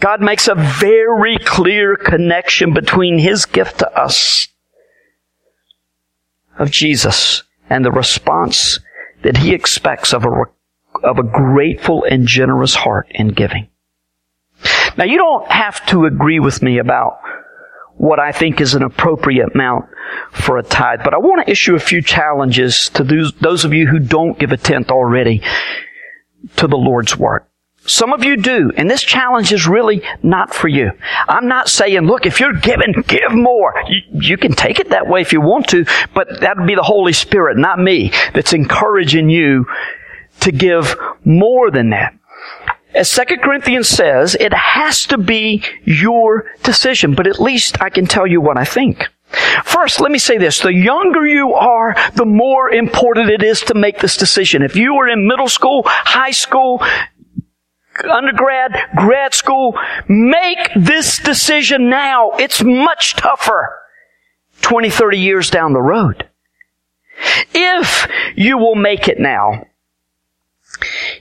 God 0.00 0.20
makes 0.20 0.48
a 0.48 0.54
very 0.54 1.38
clear 1.38 1.96
connection 1.96 2.72
between 2.72 3.18
his 3.18 3.46
gift 3.46 3.80
to 3.80 3.98
us 3.98 4.48
of 6.58 6.70
Jesus 6.70 7.42
and 7.70 7.84
the 7.84 7.92
response 7.92 8.80
that 9.22 9.36
he 9.36 9.52
expects 9.52 10.12
of 10.12 10.24
a, 10.24 10.28
of 11.02 11.18
a 11.18 11.22
grateful 11.22 12.04
and 12.04 12.26
generous 12.26 12.74
heart 12.74 13.06
in 13.10 13.28
giving. 13.28 13.68
Now 14.96 15.04
you 15.04 15.16
don't 15.16 15.50
have 15.50 15.84
to 15.86 16.06
agree 16.06 16.40
with 16.40 16.62
me 16.62 16.78
about 16.78 17.20
what 17.96 18.20
I 18.20 18.32
think 18.32 18.60
is 18.60 18.74
an 18.74 18.82
appropriate 18.82 19.54
amount 19.54 19.86
for 20.32 20.58
a 20.58 20.62
tithe, 20.62 21.00
but 21.04 21.14
I 21.14 21.18
want 21.18 21.44
to 21.44 21.50
issue 21.50 21.74
a 21.74 21.80
few 21.80 22.00
challenges 22.00 22.88
to 22.90 23.04
those, 23.04 23.32
those 23.34 23.64
of 23.64 23.72
you 23.72 23.86
who 23.86 23.98
don't 23.98 24.38
give 24.38 24.52
a 24.52 24.56
tenth 24.56 24.90
already 24.90 25.42
to 26.56 26.66
the 26.66 26.76
Lord's 26.76 27.16
work. 27.16 27.47
Some 27.88 28.12
of 28.12 28.22
you 28.22 28.36
do, 28.36 28.70
and 28.76 28.90
this 28.90 29.02
challenge 29.02 29.50
is 29.50 29.66
really 29.66 30.02
not 30.22 30.52
for 30.52 30.68
you. 30.68 30.92
I'm 31.26 31.48
not 31.48 31.70
saying, 31.70 32.02
look, 32.02 32.26
if 32.26 32.38
you're 32.38 32.52
giving, 32.52 32.92
give 33.06 33.32
more. 33.32 33.74
You, 33.88 34.00
you 34.12 34.36
can 34.36 34.52
take 34.52 34.78
it 34.78 34.90
that 34.90 35.08
way 35.08 35.22
if 35.22 35.32
you 35.32 35.40
want 35.40 35.68
to, 35.68 35.86
but 36.14 36.40
that 36.40 36.58
would 36.58 36.66
be 36.66 36.74
the 36.74 36.82
Holy 36.82 37.14
Spirit, 37.14 37.56
not 37.56 37.78
me, 37.78 38.12
that's 38.34 38.52
encouraging 38.52 39.30
you 39.30 39.66
to 40.40 40.52
give 40.52 40.94
more 41.24 41.70
than 41.70 41.90
that. 41.90 42.14
As 42.94 43.10
2 43.10 43.38
Corinthians 43.42 43.88
says, 43.88 44.36
it 44.38 44.52
has 44.52 45.06
to 45.06 45.16
be 45.16 45.64
your 45.84 46.46
decision, 46.62 47.14
but 47.14 47.26
at 47.26 47.40
least 47.40 47.80
I 47.80 47.88
can 47.88 48.06
tell 48.06 48.26
you 48.26 48.40
what 48.42 48.58
I 48.58 48.64
think. 48.64 49.08
First, 49.64 50.00
let 50.00 50.10
me 50.10 50.18
say 50.18 50.38
this. 50.38 50.60
The 50.60 50.72
younger 50.72 51.26
you 51.26 51.54
are, 51.54 51.94
the 52.14 52.24
more 52.24 52.70
important 52.70 53.30
it 53.30 53.42
is 53.42 53.60
to 53.62 53.74
make 53.74 53.98
this 53.98 54.16
decision. 54.16 54.62
If 54.62 54.76
you 54.76 54.94
are 54.96 55.08
in 55.08 55.26
middle 55.26 55.48
school, 55.48 55.82
high 55.86 56.30
school, 56.30 56.82
undergrad, 58.04 58.72
grad 58.96 59.34
school, 59.34 59.78
make 60.08 60.70
this 60.76 61.18
decision 61.18 61.88
now. 61.90 62.30
It's 62.38 62.62
much 62.62 63.14
tougher 63.16 63.78
20, 64.60 64.90
30 64.90 65.18
years 65.18 65.50
down 65.50 65.72
the 65.72 65.80
road. 65.80 66.28
If 67.54 68.08
you 68.36 68.58
will 68.58 68.76
make 68.76 69.08
it 69.08 69.18
now, 69.18 69.64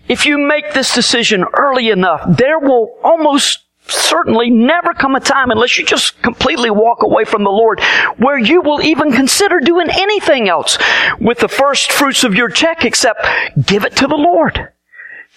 if 0.08 0.26
you 0.26 0.38
make 0.38 0.74
this 0.74 0.94
decision 0.94 1.46
early 1.58 1.90
enough, 1.90 2.24
there 2.38 2.60
will 2.60 2.98
almost 3.04 3.60
certainly 3.90 4.50
never 4.50 4.94
come 4.94 5.16
a 5.16 5.20
time 5.20 5.50
unless 5.50 5.78
you 5.78 5.86
just 5.86 6.22
completely 6.22 6.70
walk 6.70 7.04
away 7.04 7.24
from 7.24 7.44
the 7.44 7.50
Lord 7.50 7.80
where 8.18 8.38
you 8.38 8.62
will 8.62 8.82
even 8.82 9.12
consider 9.12 9.60
doing 9.60 9.88
anything 9.90 10.50
else 10.50 10.78
with 11.20 11.40
the 11.40 11.48
first 11.48 11.92
fruits 11.92 12.24
of 12.24 12.36
your 12.36 12.50
check 12.50 12.84
except 12.84 13.26
give 13.66 13.86
it 13.86 13.96
to 13.98 14.08
the 14.08 14.16
Lord. 14.16 14.70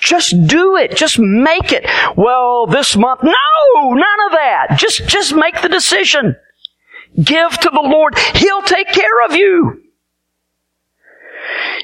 Just 0.00 0.34
do 0.46 0.76
it. 0.76 0.96
Just 0.96 1.18
make 1.18 1.72
it. 1.72 1.84
Well, 2.16 2.66
this 2.66 2.96
month, 2.96 3.22
no, 3.22 3.32
none 3.74 4.20
of 4.26 4.32
that. 4.32 4.76
Just, 4.76 5.06
just 5.06 5.34
make 5.34 5.60
the 5.62 5.68
decision. 5.68 6.36
Give 7.16 7.50
to 7.50 7.70
the 7.70 7.82
Lord. 7.82 8.18
He'll 8.18 8.62
take 8.62 8.88
care 8.88 9.24
of 9.26 9.34
you. 9.34 9.82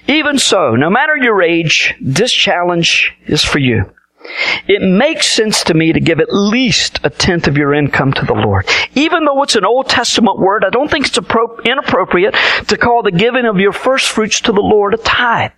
Even 0.06 0.38
so, 0.38 0.76
no 0.76 0.90
matter 0.90 1.16
your 1.16 1.42
age, 1.42 1.94
this 2.00 2.32
challenge 2.32 3.12
is 3.26 3.42
for 3.42 3.58
you. 3.58 3.92
It 4.66 4.82
makes 4.82 5.28
sense 5.28 5.64
to 5.64 5.74
me 5.74 5.92
to 5.92 6.00
give 6.00 6.20
at 6.20 6.32
least 6.32 7.00
a 7.04 7.10
tenth 7.10 7.46
of 7.46 7.56
your 7.56 7.74
income 7.74 8.12
to 8.14 8.24
the 8.24 8.34
Lord. 8.34 8.68
Even 8.94 9.24
though 9.24 9.42
it's 9.42 9.56
an 9.56 9.64
Old 9.64 9.88
Testament 9.88 10.38
word, 10.38 10.64
I 10.64 10.70
don't 10.70 10.90
think 10.90 11.06
it's 11.06 11.18
inappropriate 11.18 12.34
to 12.68 12.76
call 12.76 13.02
the 13.02 13.12
giving 13.12 13.46
of 13.46 13.60
your 13.60 13.72
first 13.72 14.08
fruits 14.08 14.40
to 14.42 14.52
the 14.52 14.60
Lord 14.60 14.94
a 14.94 14.98
tithe. 14.98 15.52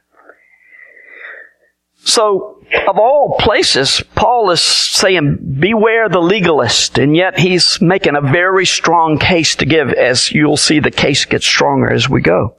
So, 2.09 2.63
of 2.89 2.99
all 2.99 3.37
places, 3.39 4.03
Paul 4.15 4.51
is 4.51 4.63
saying, 4.63 5.57
beware 5.61 6.09
the 6.09 6.23
legalist, 6.23 6.97
and 6.97 7.15
yet 7.15 7.39
he's 7.39 7.83
making 7.83 8.17
a 8.17 8.23
very 8.23 8.65
strong 8.65 9.19
case 9.19 9.57
to 9.57 9.67
give, 9.67 9.93
as 9.93 10.33
you'll 10.33 10.57
see 10.57 10.81
the 10.81 10.91
case 10.91 11.27
gets 11.27 11.45
stronger 11.45 11.93
as 11.93 12.09
we 12.09 12.23
go. 12.23 12.57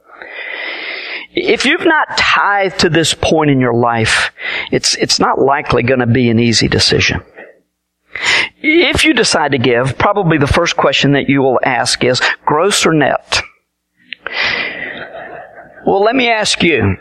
If 1.32 1.64
you've 1.64 1.84
not 1.84 2.16
tithed 2.16 2.78
to 2.80 2.88
this 2.88 3.12
point 3.12 3.50
in 3.50 3.58
your 3.58 3.74
life, 3.74 4.30
it's, 4.70 4.94
it's 4.94 5.18
not 5.18 5.40
likely 5.40 5.82
going 5.82 6.00
to 6.00 6.06
be 6.06 6.30
an 6.30 6.38
easy 6.38 6.68
decision. 6.68 7.20
If 8.62 9.04
you 9.04 9.14
decide 9.14 9.50
to 9.50 9.58
give, 9.58 9.98
probably 9.98 10.38
the 10.38 10.46
first 10.46 10.76
question 10.76 11.12
that 11.12 11.28
you 11.28 11.42
will 11.42 11.58
ask 11.64 12.04
is, 12.04 12.22
gross 12.46 12.86
or 12.86 12.92
net? 12.92 13.42
Well, 15.84 16.04
let 16.04 16.14
me 16.14 16.28
ask 16.28 16.62
you, 16.62 16.98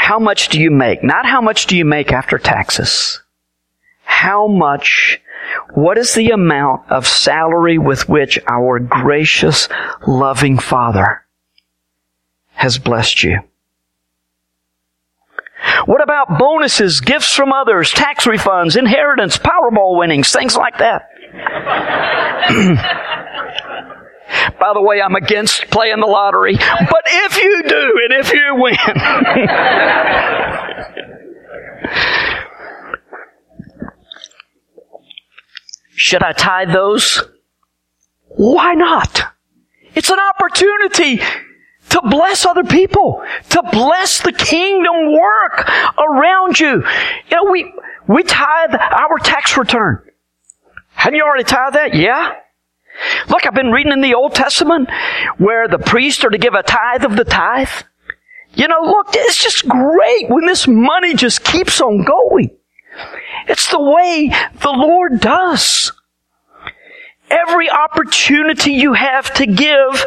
how 0.00 0.18
much 0.18 0.48
do 0.48 0.58
you 0.58 0.70
make? 0.70 1.04
Not 1.04 1.26
how 1.26 1.42
much 1.42 1.66
do 1.66 1.76
you 1.76 1.84
make 1.84 2.10
after 2.10 2.38
taxes. 2.38 3.20
How 4.02 4.46
much, 4.46 5.20
what 5.74 5.98
is 5.98 6.14
the 6.14 6.30
amount 6.30 6.90
of 6.90 7.06
salary 7.06 7.76
with 7.76 8.08
which 8.08 8.38
our 8.48 8.78
gracious, 8.78 9.68
loving 10.06 10.58
Father 10.58 11.22
has 12.54 12.78
blessed 12.78 13.22
you? 13.22 13.40
What 15.84 16.02
about 16.02 16.38
bonuses, 16.38 17.00
gifts 17.02 17.36
from 17.36 17.52
others, 17.52 17.92
tax 17.92 18.24
refunds, 18.24 18.78
inheritance, 18.78 19.36
Powerball 19.36 19.98
winnings, 19.98 20.32
things 20.32 20.56
like 20.56 20.78
that? 20.78 21.10
By 24.58 24.72
the 24.74 24.80
way, 24.80 25.00
I'm 25.02 25.14
against 25.14 25.70
playing 25.70 26.00
the 26.00 26.06
lottery, 26.06 26.56
but 26.56 27.02
if 27.06 27.36
you 27.36 27.62
do 27.66 28.00
and 28.04 28.12
if 28.20 28.32
you 28.32 28.54
win, 28.56 28.76
should 35.94 36.22
I 36.22 36.32
tithe 36.32 36.72
those? 36.72 37.22
Why 38.28 38.74
not? 38.74 39.22
It's 39.94 40.10
an 40.10 40.18
opportunity 40.18 41.20
to 41.90 42.00
bless 42.08 42.46
other 42.46 42.64
people, 42.64 43.22
to 43.50 43.62
bless 43.72 44.22
the 44.22 44.32
kingdom 44.32 45.12
work 45.12 45.68
around 45.98 46.58
you. 46.58 46.84
You 47.28 47.36
know, 47.36 47.50
we, 47.50 47.72
we 48.06 48.22
tithe 48.22 48.74
our 48.74 49.18
tax 49.18 49.56
return. 49.56 50.02
Haven't 50.90 51.16
you 51.16 51.24
already 51.24 51.44
tithe 51.44 51.74
that? 51.74 51.94
Yeah. 51.94 52.32
Look, 53.28 53.46
I've 53.46 53.54
been 53.54 53.70
reading 53.70 53.92
in 53.92 54.00
the 54.00 54.14
Old 54.14 54.34
Testament 54.34 54.90
where 55.38 55.68
the 55.68 55.78
priests 55.78 56.24
are 56.24 56.30
to 56.30 56.38
give 56.38 56.54
a 56.54 56.62
tithe 56.62 57.04
of 57.04 57.16
the 57.16 57.24
tithe. 57.24 57.68
You 58.54 58.68
know, 58.68 58.80
look, 58.82 59.08
it's 59.12 59.42
just 59.42 59.68
great 59.68 60.28
when 60.28 60.46
this 60.46 60.66
money 60.66 61.14
just 61.14 61.44
keeps 61.44 61.80
on 61.80 62.04
going. 62.04 62.50
It's 63.46 63.68
the 63.68 63.80
way 63.80 64.32
the 64.60 64.72
Lord 64.72 65.20
does. 65.20 65.92
Every 67.30 67.70
opportunity 67.70 68.72
you 68.72 68.92
have 68.94 69.32
to 69.34 69.46
give, 69.46 70.04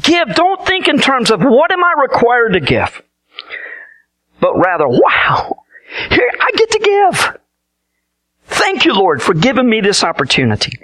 give. 0.00 0.34
Don't 0.34 0.66
think 0.66 0.88
in 0.88 0.98
terms 0.98 1.30
of 1.30 1.40
what 1.40 1.70
am 1.70 1.84
I 1.84 1.94
required 2.02 2.54
to 2.54 2.60
give? 2.60 3.02
But 4.40 4.56
rather, 4.56 4.88
wow, 4.88 5.64
here 6.10 6.30
I 6.40 6.50
get 6.56 6.70
to 6.72 6.78
give. 6.80 7.38
Thank 8.46 8.84
you, 8.84 8.94
Lord, 8.94 9.22
for 9.22 9.32
giving 9.32 9.68
me 9.68 9.80
this 9.80 10.02
opportunity. 10.02 10.78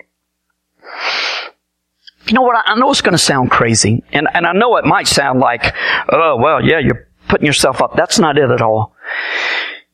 You 2.27 2.35
know 2.35 2.43
what? 2.43 2.63
I 2.65 2.75
know 2.77 2.91
it's 2.91 3.01
going 3.01 3.13
to 3.13 3.19
sound 3.19 3.51
crazy, 3.51 4.05
and, 4.13 4.29
and 4.33 4.47
I 4.47 4.53
know 4.53 4.77
it 4.77 4.85
might 4.85 5.09
sound 5.09 5.41
like, 5.41 5.75
oh, 6.09 6.37
well, 6.37 6.65
yeah, 6.65 6.79
you're 6.79 7.09
putting 7.29 7.47
yourself 7.47 7.83
up. 7.83 7.97
That's 7.97 8.19
not 8.19 8.39
it 8.39 8.51
at 8.51 8.63
all. 8.63 8.95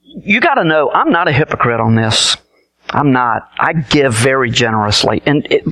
You 0.02 0.40
got 0.40 0.54
to 0.54 0.64
know, 0.64 0.90
I'm 0.90 1.10
not 1.10 1.28
a 1.28 1.32
hypocrite 1.32 1.80
on 1.80 1.94
this. 1.94 2.36
I'm 2.90 3.12
not. 3.12 3.50
I 3.58 3.72
give 3.72 4.14
very 4.14 4.50
generously. 4.50 5.22
And 5.26 5.46
it, 5.50 5.64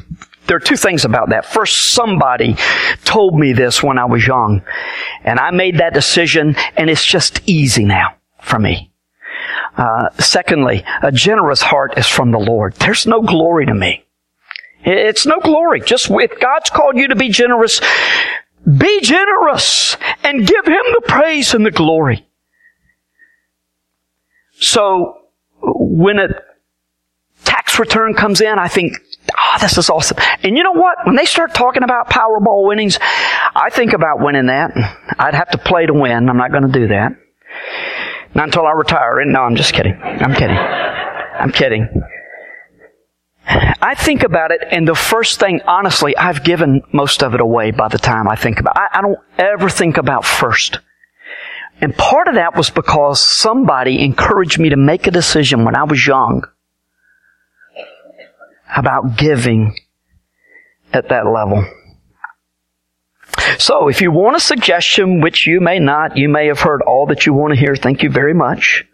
there 0.46 0.56
are 0.56 0.60
two 0.60 0.76
things 0.76 1.04
about 1.04 1.30
that. 1.30 1.44
First, 1.44 1.92
somebody 1.92 2.56
told 3.04 3.38
me 3.38 3.52
this 3.52 3.82
when 3.82 3.98
I 3.98 4.04
was 4.04 4.26
young, 4.26 4.62
and 5.24 5.38
I 5.38 5.50
made 5.50 5.78
that 5.78 5.94
decision, 5.94 6.56
and 6.76 6.88
it's 6.88 7.04
just 7.04 7.40
easy 7.46 7.84
now 7.84 8.14
for 8.40 8.58
me. 8.58 8.92
Uh, 9.76 10.08
secondly, 10.18 10.84
a 11.02 11.12
generous 11.12 11.60
heart 11.60 11.98
is 11.98 12.06
from 12.06 12.30
the 12.30 12.38
Lord. 12.38 12.74
There's 12.74 13.06
no 13.06 13.20
glory 13.20 13.66
to 13.66 13.74
me. 13.74 14.05
It's 14.86 15.26
no 15.26 15.40
glory. 15.40 15.80
Just 15.80 16.08
if 16.10 16.38
God's 16.40 16.70
called 16.70 16.96
you 16.96 17.08
to 17.08 17.16
be 17.16 17.28
generous, 17.28 17.80
be 18.64 19.00
generous 19.00 19.96
and 20.22 20.46
give 20.46 20.64
Him 20.64 20.84
the 20.94 21.02
praise 21.08 21.54
and 21.54 21.66
the 21.66 21.72
glory. 21.72 22.24
So 24.60 25.18
when 25.60 26.18
a 26.20 26.28
tax 27.44 27.78
return 27.80 28.14
comes 28.14 28.40
in, 28.40 28.58
I 28.58 28.68
think, 28.68 28.96
oh, 29.36 29.58
this 29.60 29.76
is 29.76 29.90
awesome. 29.90 30.18
And 30.44 30.56
you 30.56 30.62
know 30.62 30.72
what? 30.72 30.98
When 31.04 31.16
they 31.16 31.26
start 31.26 31.52
talking 31.52 31.82
about 31.82 32.08
Powerball 32.08 32.66
winnings, 32.68 32.98
I 33.02 33.70
think 33.70 33.92
about 33.92 34.20
winning 34.20 34.46
that. 34.46 34.70
I'd 35.18 35.34
have 35.34 35.50
to 35.50 35.58
play 35.58 35.86
to 35.86 35.92
win. 35.92 36.28
I'm 36.28 36.36
not 36.36 36.52
going 36.52 36.62
to 36.62 36.72
do 36.72 36.88
that. 36.88 37.12
Not 38.34 38.44
until 38.46 38.66
I 38.66 38.72
retire. 38.72 39.24
No, 39.24 39.40
I'm 39.40 39.56
just 39.56 39.74
kidding. 39.74 39.98
I'm 40.00 40.34
kidding. 40.34 40.56
I'm 40.56 41.50
kidding. 41.50 41.88
I 43.46 43.94
think 43.94 44.24
about 44.24 44.50
it, 44.50 44.60
and 44.70 44.88
the 44.88 44.94
first 44.94 45.38
thing, 45.38 45.60
honestly, 45.66 46.16
I've 46.16 46.42
given 46.42 46.82
most 46.92 47.22
of 47.22 47.34
it 47.34 47.40
away 47.40 47.70
by 47.70 47.88
the 47.88 47.98
time 47.98 48.28
I 48.28 48.34
think 48.34 48.58
about 48.58 48.76
it. 48.76 48.80
I, 48.80 48.98
I 48.98 49.02
don't 49.02 49.18
ever 49.38 49.68
think 49.68 49.98
about 49.98 50.24
first. 50.24 50.80
And 51.80 51.96
part 51.96 52.26
of 52.26 52.34
that 52.34 52.56
was 52.56 52.70
because 52.70 53.20
somebody 53.20 54.02
encouraged 54.02 54.58
me 54.58 54.70
to 54.70 54.76
make 54.76 55.06
a 55.06 55.10
decision 55.10 55.64
when 55.64 55.76
I 55.76 55.84
was 55.84 56.04
young 56.04 56.42
about 58.74 59.16
giving 59.16 59.76
at 60.92 61.10
that 61.10 61.26
level. 61.26 61.64
So 63.58 63.88
if 63.88 64.00
you 64.00 64.10
want 64.10 64.36
a 64.36 64.40
suggestion, 64.40 65.20
which 65.20 65.46
you 65.46 65.60
may 65.60 65.78
not, 65.78 66.16
you 66.16 66.28
may 66.28 66.46
have 66.46 66.60
heard 66.60 66.82
all 66.82 67.06
that 67.06 67.26
you 67.26 67.34
want 67.34 67.54
to 67.54 67.60
hear, 67.60 67.76
thank 67.76 68.02
you 68.02 68.10
very 68.10 68.34
much. 68.34 68.84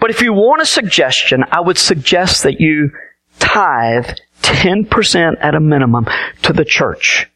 But 0.00 0.10
if 0.10 0.22
you 0.22 0.32
want 0.32 0.62
a 0.62 0.66
suggestion, 0.66 1.44
I 1.50 1.60
would 1.60 1.78
suggest 1.78 2.42
that 2.42 2.60
you 2.60 2.90
tithe 3.38 4.08
10% 4.42 5.36
at 5.40 5.54
a 5.54 5.60
minimum 5.60 6.06
to 6.42 6.52
the 6.52 6.64
church. 6.64 7.30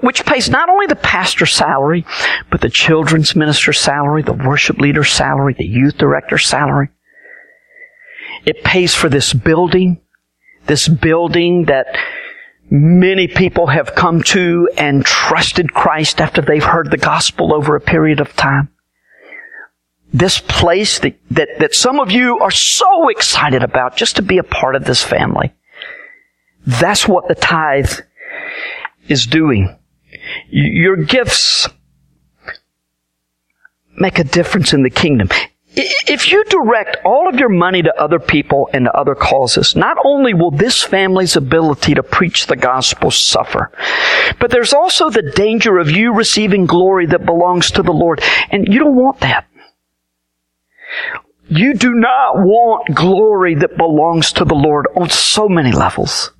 Which 0.00 0.26
pays 0.26 0.50
not 0.50 0.68
only 0.68 0.86
the 0.86 0.96
pastor's 0.96 1.52
salary, 1.52 2.04
but 2.50 2.60
the 2.60 2.68
children's 2.68 3.34
minister's 3.34 3.80
salary, 3.80 4.22
the 4.22 4.32
worship 4.32 4.78
leader's 4.78 5.10
salary, 5.10 5.54
the 5.56 5.66
youth 5.66 5.96
director's 5.96 6.46
salary. 6.46 6.88
It 8.44 8.62
pays 8.62 8.94
for 8.94 9.08
this 9.08 9.32
building, 9.32 10.00
this 10.66 10.88
building 10.88 11.64
that 11.66 11.86
many 12.70 13.28
people 13.28 13.68
have 13.68 13.94
come 13.94 14.22
to 14.22 14.68
and 14.76 15.04
trusted 15.04 15.72
Christ 15.72 16.20
after 16.20 16.42
they've 16.42 16.62
heard 16.62 16.90
the 16.90 16.98
gospel 16.98 17.54
over 17.54 17.74
a 17.74 17.80
period 17.80 18.20
of 18.20 18.36
time. 18.36 18.68
This 20.14 20.38
place 20.38 21.00
that, 21.00 21.18
that, 21.32 21.48
that 21.58 21.74
some 21.74 21.98
of 21.98 22.12
you 22.12 22.38
are 22.38 22.52
so 22.52 23.08
excited 23.08 23.64
about 23.64 23.96
just 23.96 24.14
to 24.16 24.22
be 24.22 24.38
a 24.38 24.44
part 24.44 24.76
of 24.76 24.84
this 24.84 25.02
family. 25.02 25.52
That's 26.64 27.08
what 27.08 27.26
the 27.26 27.34
tithe 27.34 27.92
is 29.08 29.26
doing. 29.26 29.76
Your 30.48 30.96
gifts 30.96 31.68
make 33.96 34.20
a 34.20 34.24
difference 34.24 34.72
in 34.72 34.84
the 34.84 34.90
kingdom. 34.90 35.28
If 35.76 36.30
you 36.30 36.44
direct 36.44 36.98
all 37.04 37.28
of 37.28 37.34
your 37.34 37.48
money 37.48 37.82
to 37.82 38.00
other 38.00 38.20
people 38.20 38.70
and 38.72 38.84
to 38.84 38.96
other 38.96 39.16
causes, 39.16 39.74
not 39.74 39.96
only 40.04 40.32
will 40.32 40.52
this 40.52 40.84
family's 40.84 41.34
ability 41.34 41.94
to 41.94 42.04
preach 42.04 42.46
the 42.46 42.54
gospel 42.54 43.10
suffer, 43.10 43.72
but 44.38 44.52
there's 44.52 44.72
also 44.72 45.10
the 45.10 45.32
danger 45.34 45.78
of 45.78 45.90
you 45.90 46.14
receiving 46.14 46.66
glory 46.66 47.06
that 47.06 47.26
belongs 47.26 47.72
to 47.72 47.82
the 47.82 47.92
Lord. 47.92 48.22
And 48.50 48.68
you 48.68 48.78
don't 48.78 48.94
want 48.94 49.18
that. 49.20 49.48
You 51.48 51.74
do 51.74 51.92
not 51.92 52.36
want 52.36 52.94
glory 52.94 53.54
that 53.56 53.76
belongs 53.76 54.32
to 54.34 54.44
the 54.44 54.54
Lord 54.54 54.86
on 54.96 55.10
so 55.10 55.48
many 55.48 55.72
levels. 55.72 56.30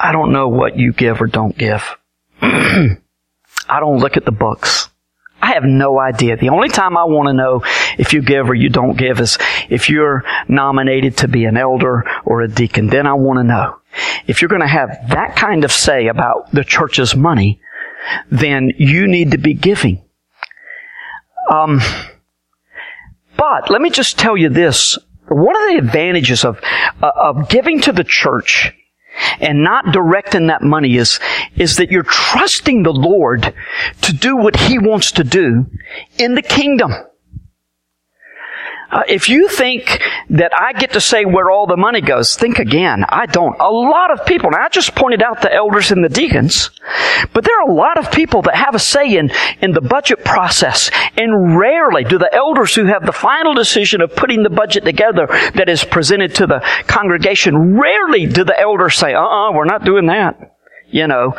I 0.00 0.12
don't 0.12 0.32
know 0.32 0.48
what 0.48 0.78
you 0.78 0.92
give 0.92 1.20
or 1.20 1.26
don't 1.26 1.56
give. 1.56 1.96
I 2.40 2.96
don't 3.80 3.98
look 3.98 4.16
at 4.16 4.24
the 4.24 4.32
books. 4.32 4.88
I 5.40 5.52
have 5.52 5.64
no 5.64 5.98
idea. 6.00 6.36
The 6.36 6.48
only 6.48 6.68
time 6.68 6.96
I 6.96 7.04
want 7.04 7.28
to 7.28 7.32
know 7.32 7.62
if 7.98 8.12
you 8.12 8.22
give 8.22 8.48
or 8.48 8.54
you 8.54 8.70
don't 8.70 8.96
give 8.96 9.20
is 9.20 9.38
if 9.68 9.88
you're 9.88 10.24
nominated 10.48 11.18
to 11.18 11.28
be 11.28 11.44
an 11.44 11.56
elder 11.56 12.04
or 12.24 12.42
a 12.42 12.48
deacon. 12.48 12.88
Then 12.88 13.06
I 13.06 13.14
want 13.14 13.38
to 13.38 13.44
know. 13.44 13.78
If 14.26 14.40
you're 14.40 14.48
going 14.48 14.62
to 14.62 14.66
have 14.66 14.90
that 15.08 15.36
kind 15.36 15.64
of 15.64 15.72
say 15.72 16.08
about 16.08 16.50
the 16.52 16.64
church's 16.64 17.14
money, 17.14 17.60
then 18.30 18.72
you 18.76 19.06
need 19.06 19.32
to 19.32 19.38
be 19.38 19.54
giving. 19.54 20.04
Um, 21.50 21.80
but 23.36 23.70
let 23.70 23.80
me 23.80 23.90
just 23.90 24.18
tell 24.18 24.36
you 24.36 24.48
this. 24.48 24.98
One 25.28 25.56
of 25.56 25.68
the 25.68 25.78
advantages 25.78 26.44
of, 26.44 26.60
uh, 27.02 27.10
of 27.14 27.48
giving 27.48 27.80
to 27.82 27.92
the 27.92 28.04
church 28.04 28.72
and 29.40 29.62
not 29.62 29.92
directing 29.92 30.46
that 30.46 30.62
money 30.62 30.96
is, 30.96 31.20
is 31.56 31.76
that 31.76 31.90
you're 31.90 32.02
trusting 32.02 32.82
the 32.82 32.92
Lord 32.92 33.54
to 34.02 34.12
do 34.12 34.36
what 34.36 34.56
He 34.56 34.78
wants 34.78 35.12
to 35.12 35.24
do 35.24 35.66
in 36.18 36.34
the 36.34 36.42
kingdom. 36.42 36.92
Uh, 38.90 39.02
if 39.06 39.28
you 39.28 39.48
think 39.48 40.00
that 40.30 40.52
I 40.58 40.72
get 40.72 40.92
to 40.92 41.00
say 41.00 41.24
where 41.24 41.50
all 41.50 41.66
the 41.66 41.76
money 41.76 42.00
goes, 42.00 42.36
think 42.36 42.58
again. 42.58 43.04
I 43.08 43.26
don't. 43.26 43.54
A 43.60 43.70
lot 43.70 44.10
of 44.10 44.24
people, 44.24 44.50
now 44.50 44.64
I 44.64 44.68
just 44.70 44.94
pointed 44.94 45.22
out 45.22 45.42
the 45.42 45.52
elders 45.52 45.90
and 45.90 46.02
the 46.02 46.08
deacons, 46.08 46.70
but 47.34 47.44
there 47.44 47.58
are 47.60 47.70
a 47.70 47.74
lot 47.74 47.98
of 47.98 48.10
people 48.10 48.42
that 48.42 48.54
have 48.54 48.74
a 48.74 48.78
say 48.78 49.16
in, 49.16 49.30
in 49.60 49.72
the 49.72 49.82
budget 49.82 50.24
process, 50.24 50.90
and 51.16 51.58
rarely 51.58 52.04
do 52.04 52.18
the 52.18 52.32
elders 52.34 52.74
who 52.74 52.86
have 52.86 53.04
the 53.04 53.12
final 53.12 53.52
decision 53.52 54.00
of 54.00 54.16
putting 54.16 54.42
the 54.42 54.50
budget 54.50 54.84
together 54.84 55.26
that 55.54 55.68
is 55.68 55.84
presented 55.84 56.34
to 56.36 56.46
the 56.46 56.60
congregation, 56.86 57.78
rarely 57.78 58.26
do 58.26 58.44
the 58.44 58.58
elders 58.58 58.96
say, 58.96 59.12
uh-uh, 59.12 59.52
we're 59.52 59.64
not 59.64 59.84
doing 59.84 60.06
that 60.06 60.54
you 60.90 61.06
know. 61.06 61.34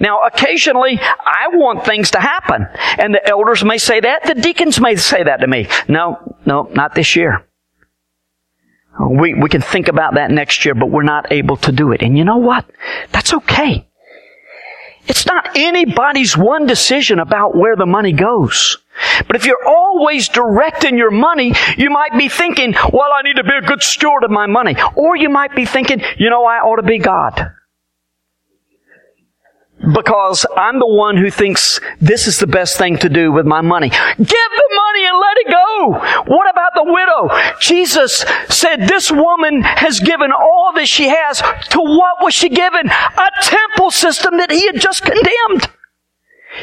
Now, 0.00 0.22
occasionally, 0.22 0.98
I 1.00 1.48
want 1.52 1.84
things 1.84 2.10
to 2.12 2.20
happen. 2.20 2.66
And 2.98 3.14
the 3.14 3.28
elders 3.28 3.64
may 3.64 3.78
say 3.78 4.00
that. 4.00 4.24
The 4.24 4.34
deacons 4.34 4.80
may 4.80 4.96
say 4.96 5.22
that 5.22 5.38
to 5.40 5.46
me. 5.46 5.68
No, 5.88 6.36
no, 6.44 6.64
not 6.72 6.94
this 6.94 7.16
year. 7.16 7.46
We, 8.98 9.34
we 9.34 9.48
can 9.50 9.60
think 9.60 9.88
about 9.88 10.14
that 10.14 10.30
next 10.30 10.64
year, 10.64 10.74
but 10.74 10.90
we're 10.90 11.02
not 11.02 11.30
able 11.30 11.56
to 11.58 11.72
do 11.72 11.92
it. 11.92 12.02
And 12.02 12.16
you 12.16 12.24
know 12.24 12.38
what? 12.38 12.64
That's 13.12 13.34
okay. 13.34 13.86
It's 15.06 15.26
not 15.26 15.50
anybody's 15.54 16.36
one 16.36 16.66
decision 16.66 17.20
about 17.20 17.54
where 17.54 17.76
the 17.76 17.86
money 17.86 18.12
goes. 18.12 18.78
But 19.26 19.36
if 19.36 19.44
you're 19.44 19.64
always 19.66 20.28
directing 20.28 20.96
your 20.96 21.10
money, 21.10 21.52
you 21.76 21.90
might 21.90 22.16
be 22.16 22.28
thinking, 22.28 22.72
well, 22.72 23.10
I 23.14 23.22
need 23.22 23.36
to 23.36 23.44
be 23.44 23.54
a 23.54 23.66
good 23.66 23.82
steward 23.82 24.24
of 24.24 24.30
my 24.30 24.46
money. 24.46 24.74
Or 24.96 25.14
you 25.14 25.28
might 25.28 25.54
be 25.54 25.66
thinking, 25.66 26.00
you 26.16 26.30
know, 26.30 26.44
I 26.44 26.58
ought 26.60 26.76
to 26.76 26.82
be 26.82 26.98
God 26.98 27.52
because 29.92 30.44
I'm 30.56 30.78
the 30.78 30.86
one 30.86 31.16
who 31.16 31.30
thinks 31.30 31.80
this 32.00 32.26
is 32.26 32.38
the 32.38 32.46
best 32.46 32.76
thing 32.78 32.98
to 32.98 33.08
do 33.08 33.30
with 33.32 33.46
my 33.46 33.60
money. 33.60 33.88
Give 33.88 34.26
the 34.26 34.70
money 34.74 35.06
and 35.06 35.18
let 35.18 35.36
it 35.38 35.50
go. 35.50 35.92
What 36.34 36.50
about 36.50 36.72
the 36.74 36.84
widow? 36.84 37.58
Jesus 37.60 38.24
said 38.48 38.88
this 38.88 39.10
woman 39.10 39.62
has 39.62 40.00
given 40.00 40.32
all 40.32 40.72
that 40.74 40.88
she 40.88 41.08
has. 41.08 41.40
To 41.70 41.80
what 41.80 42.22
was 42.22 42.34
she 42.34 42.48
given? 42.48 42.88
A 42.88 43.30
temple 43.42 43.90
system 43.90 44.38
that 44.38 44.50
he 44.50 44.66
had 44.66 44.80
just 44.80 45.02
condemned. 45.02 45.70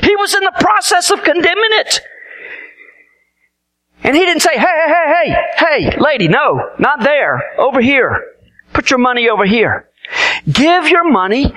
He 0.02 0.16
was 0.16 0.34
in 0.34 0.44
the 0.44 0.54
process 0.60 1.12
of 1.12 1.24
condemning 1.24 1.72
it. 1.72 2.02
And 4.04 4.16
he 4.18 4.26
didn't 4.26 4.42
say, 4.42 4.54
hey, 4.54 4.60
hey, 4.60 4.94
hey, 4.96 5.36
hey, 5.56 5.90
hey, 5.90 5.98
lady, 5.98 6.28
no, 6.28 6.72
not 6.78 7.04
there, 7.04 7.58
over 7.58 7.80
here. 7.80 8.22
Put 8.74 8.90
your 8.90 9.00
money 9.00 9.30
over 9.30 9.46
here. 9.46 9.90
Give 10.52 10.90
your 10.90 11.10
money 11.10 11.54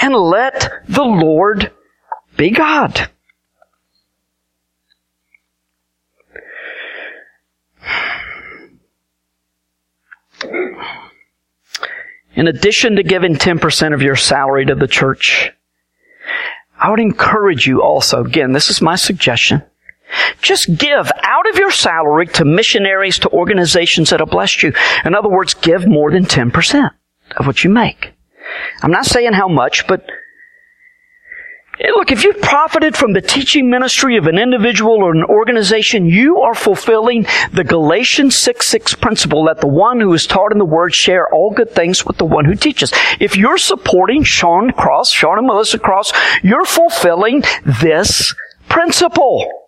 and 0.00 0.14
let 0.14 0.82
the 0.88 1.04
Lord 1.04 1.72
be 2.36 2.50
God. 2.50 3.10
In 12.34 12.48
addition 12.48 12.96
to 12.96 13.02
giving 13.02 13.36
10% 13.36 13.94
of 13.94 14.02
your 14.02 14.16
salary 14.16 14.66
to 14.66 14.74
the 14.74 14.88
church, 14.88 15.52
I 16.78 16.90
would 16.90 17.00
encourage 17.00 17.66
you 17.66 17.82
also, 17.82 18.24
again, 18.24 18.52
this 18.52 18.70
is 18.70 18.82
my 18.82 18.96
suggestion, 18.96 19.62
just 20.42 20.76
give 20.76 21.10
out 21.22 21.48
of 21.48 21.56
your 21.56 21.70
salary 21.70 22.26
to 22.26 22.44
missionaries, 22.44 23.18
to 23.20 23.30
organizations 23.30 24.10
that 24.10 24.20
have 24.20 24.30
blessed 24.30 24.62
you. 24.64 24.72
In 25.04 25.14
other 25.14 25.28
words, 25.28 25.54
give 25.54 25.86
more 25.86 26.10
than 26.10 26.24
10% 26.26 26.90
of 27.36 27.46
what 27.46 27.62
you 27.62 27.70
make. 27.70 28.13
I'm 28.84 28.90
not 28.90 29.06
saying 29.06 29.32
how 29.32 29.48
much, 29.48 29.86
but 29.86 30.06
look, 31.96 32.12
if 32.12 32.22
you've 32.22 32.42
profited 32.42 32.94
from 32.94 33.14
the 33.14 33.22
teaching 33.22 33.70
ministry 33.70 34.18
of 34.18 34.26
an 34.26 34.36
individual 34.38 35.02
or 35.02 35.12
an 35.12 35.24
organization, 35.24 36.04
you 36.04 36.40
are 36.42 36.54
fulfilling 36.54 37.26
the 37.50 37.64
Galatians 37.64 38.36
6 38.36 38.66
6 38.66 38.94
principle 38.96 39.46
that 39.46 39.62
the 39.62 39.68
one 39.68 40.02
who 40.02 40.12
is 40.12 40.26
taught 40.26 40.52
in 40.52 40.58
the 40.58 40.66
word 40.66 40.94
share 40.94 41.32
all 41.32 41.50
good 41.50 41.70
things 41.70 42.04
with 42.04 42.18
the 42.18 42.26
one 42.26 42.44
who 42.44 42.54
teaches. 42.54 42.92
If 43.18 43.38
you're 43.38 43.56
supporting 43.56 44.22
Sean 44.22 44.70
Cross, 44.70 45.12
Sean 45.12 45.38
and 45.38 45.46
Melissa 45.46 45.78
Cross, 45.78 46.12
you're 46.42 46.66
fulfilling 46.66 47.42
this 47.64 48.34
principle. 48.68 49.63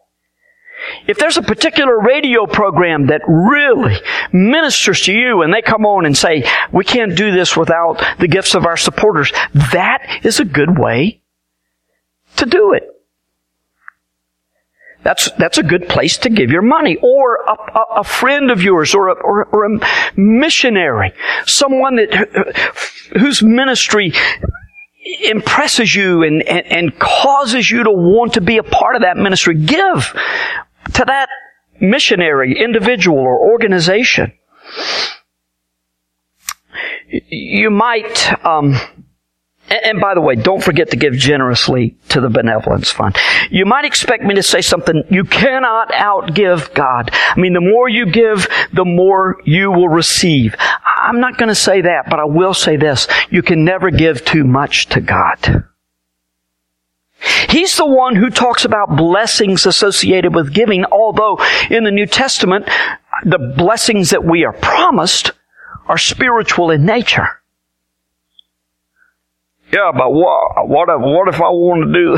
If 1.07 1.19
there's 1.19 1.37
a 1.37 1.43
particular 1.43 1.99
radio 2.01 2.47
program 2.47 3.07
that 3.07 3.23
really 3.27 3.97
ministers 4.33 5.03
to 5.03 5.13
you 5.13 5.43
and 5.43 5.53
they 5.53 5.63
come 5.63 5.87
on 5.87 6.07
and 6.07 6.17
say, 6.17 6.45
we 6.73 6.85
can't 6.85 7.17
do 7.17 7.31
this 7.31 7.57
without 7.57 8.03
the 8.19 8.29
gifts 8.29 8.55
of 8.55 8.67
our 8.67 8.77
supporters, 8.77 9.33
that 9.73 10.21
is 10.25 10.41
a 10.41 10.45
good 10.45 10.79
way 10.79 11.21
to 12.37 12.47
do 12.47 12.73
it. 12.73 12.85
That's, 15.03 15.31
that's 15.39 15.59
a 15.59 15.63
good 15.63 15.89
place 15.89 16.19
to 16.19 16.31
give 16.31 16.51
your 16.51 16.63
money. 16.63 16.97
Or 17.01 17.37
a, 17.37 17.53
a, 17.53 17.87
a 17.99 18.05
friend 18.05 18.51
of 18.51 18.61
yours 18.61 18.93
or 18.93 19.09
a, 19.09 19.13
or, 19.13 19.45
or 19.45 19.65
a 19.65 19.79
missionary. 20.17 21.13
Someone 21.47 21.97
that, 21.97 22.13
whose 23.13 23.41
ministry 23.41 24.13
impresses 25.23 25.95
you 25.95 26.25
and, 26.25 26.43
and, 26.43 26.67
and 26.67 26.99
causes 26.99 27.71
you 27.71 27.85
to 27.85 27.91
want 27.93 28.33
to 28.33 28.41
be 28.41 28.59
a 28.59 28.65
part 28.65 28.97
of 28.97 29.03
that 29.03 29.17
ministry. 29.17 29.55
Give 29.55 30.13
to 30.95 31.05
that 31.07 31.29
missionary, 31.81 32.59
individual, 32.59 33.19
or 33.19 33.51
organization. 33.51 34.33
You 37.09 37.71
might, 37.71 38.45
um, 38.45 38.77
and 39.69 40.01
by 40.01 40.15
the 40.15 40.21
way, 40.21 40.35
don't 40.35 40.63
forget 40.63 40.91
to 40.91 40.97
give 40.97 41.15
generously 41.15 41.97
to 42.09 42.21
the 42.21 42.29
benevolence 42.29 42.91
fund. 42.91 43.17
You 43.51 43.65
might 43.65 43.85
expect 43.85 44.25
me 44.25 44.35
to 44.35 44.43
say 44.43 44.61
something, 44.61 45.03
you 45.11 45.25
cannot 45.25 45.91
outgive 45.91 46.75
God. 46.75 47.11
I 47.13 47.39
mean, 47.39 47.53
the 47.53 47.61
more 47.61 47.89
you 47.89 48.07
give, 48.07 48.49
the 48.73 48.85
more 48.85 49.41
you 49.45 49.71
will 49.71 49.89
receive. 49.89 50.57
I'm 50.85 51.21
not 51.21 51.39
going 51.39 51.49
to 51.49 51.55
say 51.55 51.83
that, 51.83 52.11
but 52.11 52.19
I 52.19 52.25
will 52.25 52.55
say 52.55 52.77
this. 52.77 53.07
You 53.31 53.43
can 53.43 53.65
never 53.65 53.91
give 53.91 54.25
too 54.25 54.45
much 54.45 54.87
to 54.87 55.01
God. 55.01 55.65
He's 57.49 57.77
the 57.77 57.87
one 57.87 58.17
who 58.17 58.31
talks 58.31 58.65
about 58.65 58.97
blessings 58.97 59.67
associated 59.67 60.35
with 60.35 60.53
giving, 60.53 60.85
although 60.85 61.39
in 61.71 61.85
the 61.85 61.91
New 61.91 62.07
Testament, 62.07 62.69
the 63.25 63.55
blessings 63.57 64.11
that 64.11 64.25
we 64.25 64.45
are 64.45 64.53
promised 64.53 65.33
are 65.87 65.99
spiritual 65.99 66.71
in 66.71 66.85
nature. 66.85 67.43
Yeah, 69.73 69.91
but 69.93 70.13
what, 70.13 70.69
what 70.69 70.89
if, 70.89 71.01
what 71.01 71.29
if 71.29 71.37
I 71.37 71.49
want 71.51 71.87
to 71.87 71.93
do? 71.93 72.17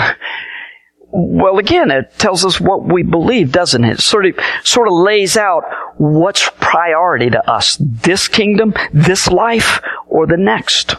Well, 1.11 1.59
again, 1.59 1.91
it 1.91 2.13
tells 2.19 2.45
us 2.45 2.61
what 2.61 2.85
we 2.85 3.03
believe, 3.03 3.51
doesn't 3.51 3.85
it? 3.85 3.95
it? 3.95 4.01
Sort 4.01 4.27
of, 4.27 4.39
sort 4.63 4.89
of 4.89 4.95
lays 4.95 5.37
out 5.39 5.65
what's 5.97 6.51
priority 6.61 7.31
to 7.31 7.51
us. 7.51 7.79
This 7.81 8.29
kingdom, 8.29 8.75
this 8.93 9.29
life, 9.29 9.81
or 10.07 10.27
the 10.27 10.37
next. 10.37 10.97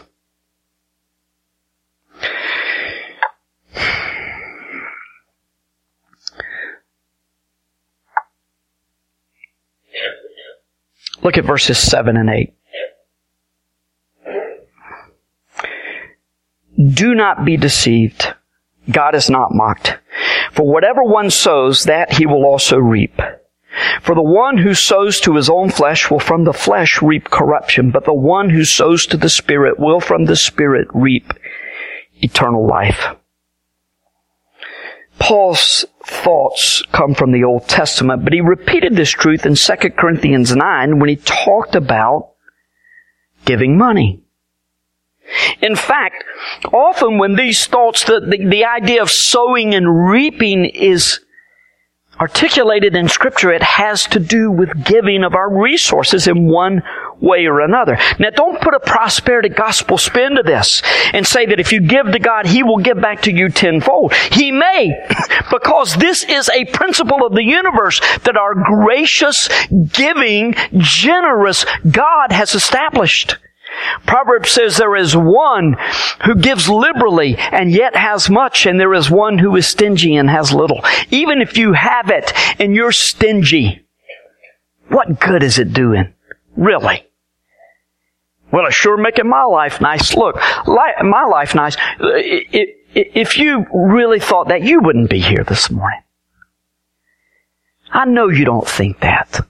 Look 11.22 11.36
at 11.36 11.44
verses 11.44 11.78
7 11.78 12.16
and 12.16 12.30
8. 12.30 12.54
Do 16.94 17.14
not 17.14 17.44
be 17.44 17.56
deceived. 17.56 18.34
God 18.90 19.14
is 19.14 19.28
not 19.28 19.52
mocked. 19.52 19.98
For 20.52 20.66
whatever 20.66 21.02
one 21.02 21.30
sows, 21.30 21.84
that 21.84 22.14
he 22.14 22.26
will 22.26 22.44
also 22.44 22.78
reap. 22.78 23.20
For 24.02 24.14
the 24.14 24.22
one 24.22 24.58
who 24.58 24.74
sows 24.74 25.20
to 25.20 25.36
his 25.36 25.50
own 25.50 25.70
flesh 25.70 26.10
will 26.10 26.20
from 26.20 26.44
the 26.44 26.52
flesh 26.52 27.02
reap 27.02 27.30
corruption, 27.30 27.90
but 27.90 28.04
the 28.04 28.14
one 28.14 28.50
who 28.50 28.64
sows 28.64 29.06
to 29.06 29.16
the 29.16 29.28
Spirit 29.28 29.78
will 29.78 30.00
from 30.00 30.24
the 30.24 30.36
Spirit 30.36 30.88
reap 30.92 31.32
eternal 32.22 32.66
life. 32.66 33.14
Paul's 35.20 35.84
thoughts 36.02 36.82
come 36.92 37.14
from 37.14 37.30
the 37.30 37.44
Old 37.44 37.68
Testament, 37.68 38.24
but 38.24 38.32
he 38.32 38.40
repeated 38.40 38.96
this 38.96 39.10
truth 39.10 39.46
in 39.46 39.54
2 39.54 39.74
Corinthians 39.90 40.56
9 40.56 40.98
when 40.98 41.08
he 41.08 41.16
talked 41.16 41.76
about 41.76 42.32
giving 43.44 43.78
money. 43.78 44.22
In 45.60 45.76
fact, 45.76 46.24
often 46.72 47.18
when 47.18 47.36
these 47.36 47.66
thoughts, 47.66 48.04
the, 48.04 48.20
the, 48.20 48.48
the, 48.48 48.64
idea 48.64 49.02
of 49.02 49.10
sowing 49.10 49.74
and 49.74 50.08
reaping 50.08 50.64
is 50.64 51.20
articulated 52.18 52.96
in 52.96 53.08
scripture, 53.08 53.52
it 53.52 53.62
has 53.62 54.06
to 54.06 54.18
do 54.18 54.50
with 54.50 54.84
giving 54.84 55.22
of 55.22 55.34
our 55.34 55.62
resources 55.62 56.26
in 56.26 56.48
one 56.48 56.82
way 57.20 57.46
or 57.46 57.60
another. 57.60 57.98
Now 58.18 58.30
don't 58.30 58.60
put 58.60 58.74
a 58.74 58.80
prosperity 58.80 59.48
gospel 59.48 59.98
spin 59.98 60.36
to 60.36 60.42
this 60.42 60.82
and 61.12 61.26
say 61.26 61.46
that 61.46 61.60
if 61.60 61.72
you 61.72 61.80
give 61.80 62.12
to 62.12 62.18
God, 62.18 62.46
He 62.46 62.62
will 62.62 62.78
give 62.78 63.00
back 63.00 63.22
to 63.22 63.32
you 63.32 63.48
tenfold. 63.48 64.14
He 64.14 64.50
may, 64.50 65.06
because 65.50 65.96
this 65.96 66.24
is 66.24 66.48
a 66.48 66.64
principle 66.66 67.26
of 67.26 67.34
the 67.34 67.44
universe 67.44 68.00
that 68.24 68.36
our 68.36 68.54
gracious, 68.54 69.48
giving, 69.92 70.54
generous 70.78 71.64
God 71.90 72.32
has 72.32 72.54
established. 72.54 73.36
Proverbs 74.06 74.50
says 74.50 74.76
there 74.76 74.96
is 74.96 75.16
one 75.16 75.76
who 76.24 76.34
gives 76.34 76.68
liberally 76.68 77.36
and 77.36 77.70
yet 77.70 77.94
has 77.94 78.28
much, 78.28 78.66
and 78.66 78.80
there 78.80 78.94
is 78.94 79.10
one 79.10 79.38
who 79.38 79.54
is 79.56 79.66
stingy 79.66 80.16
and 80.16 80.28
has 80.28 80.52
little. 80.52 80.80
Even 81.10 81.40
if 81.40 81.56
you 81.56 81.72
have 81.72 82.10
it 82.10 82.32
and 82.60 82.74
you're 82.74 82.92
stingy, 82.92 83.86
what 84.88 85.20
good 85.20 85.42
is 85.42 85.58
it 85.58 85.72
doing? 85.72 86.12
Really? 86.56 87.06
Well, 88.52 88.66
it's 88.66 88.74
sure 88.74 88.96
making 88.96 89.28
my 89.28 89.44
life 89.44 89.80
nice. 89.80 90.14
Look, 90.16 90.36
my 90.66 91.24
life 91.30 91.54
nice. 91.54 91.76
If 92.00 93.38
you 93.38 93.66
really 93.72 94.18
thought 94.18 94.48
that, 94.48 94.62
you 94.62 94.80
wouldn't 94.80 95.10
be 95.10 95.20
here 95.20 95.44
this 95.44 95.70
morning. 95.70 96.00
I 97.92 98.04
know 98.04 98.28
you 98.28 98.44
don't 98.44 98.68
think 98.68 99.00
that. 99.00 99.40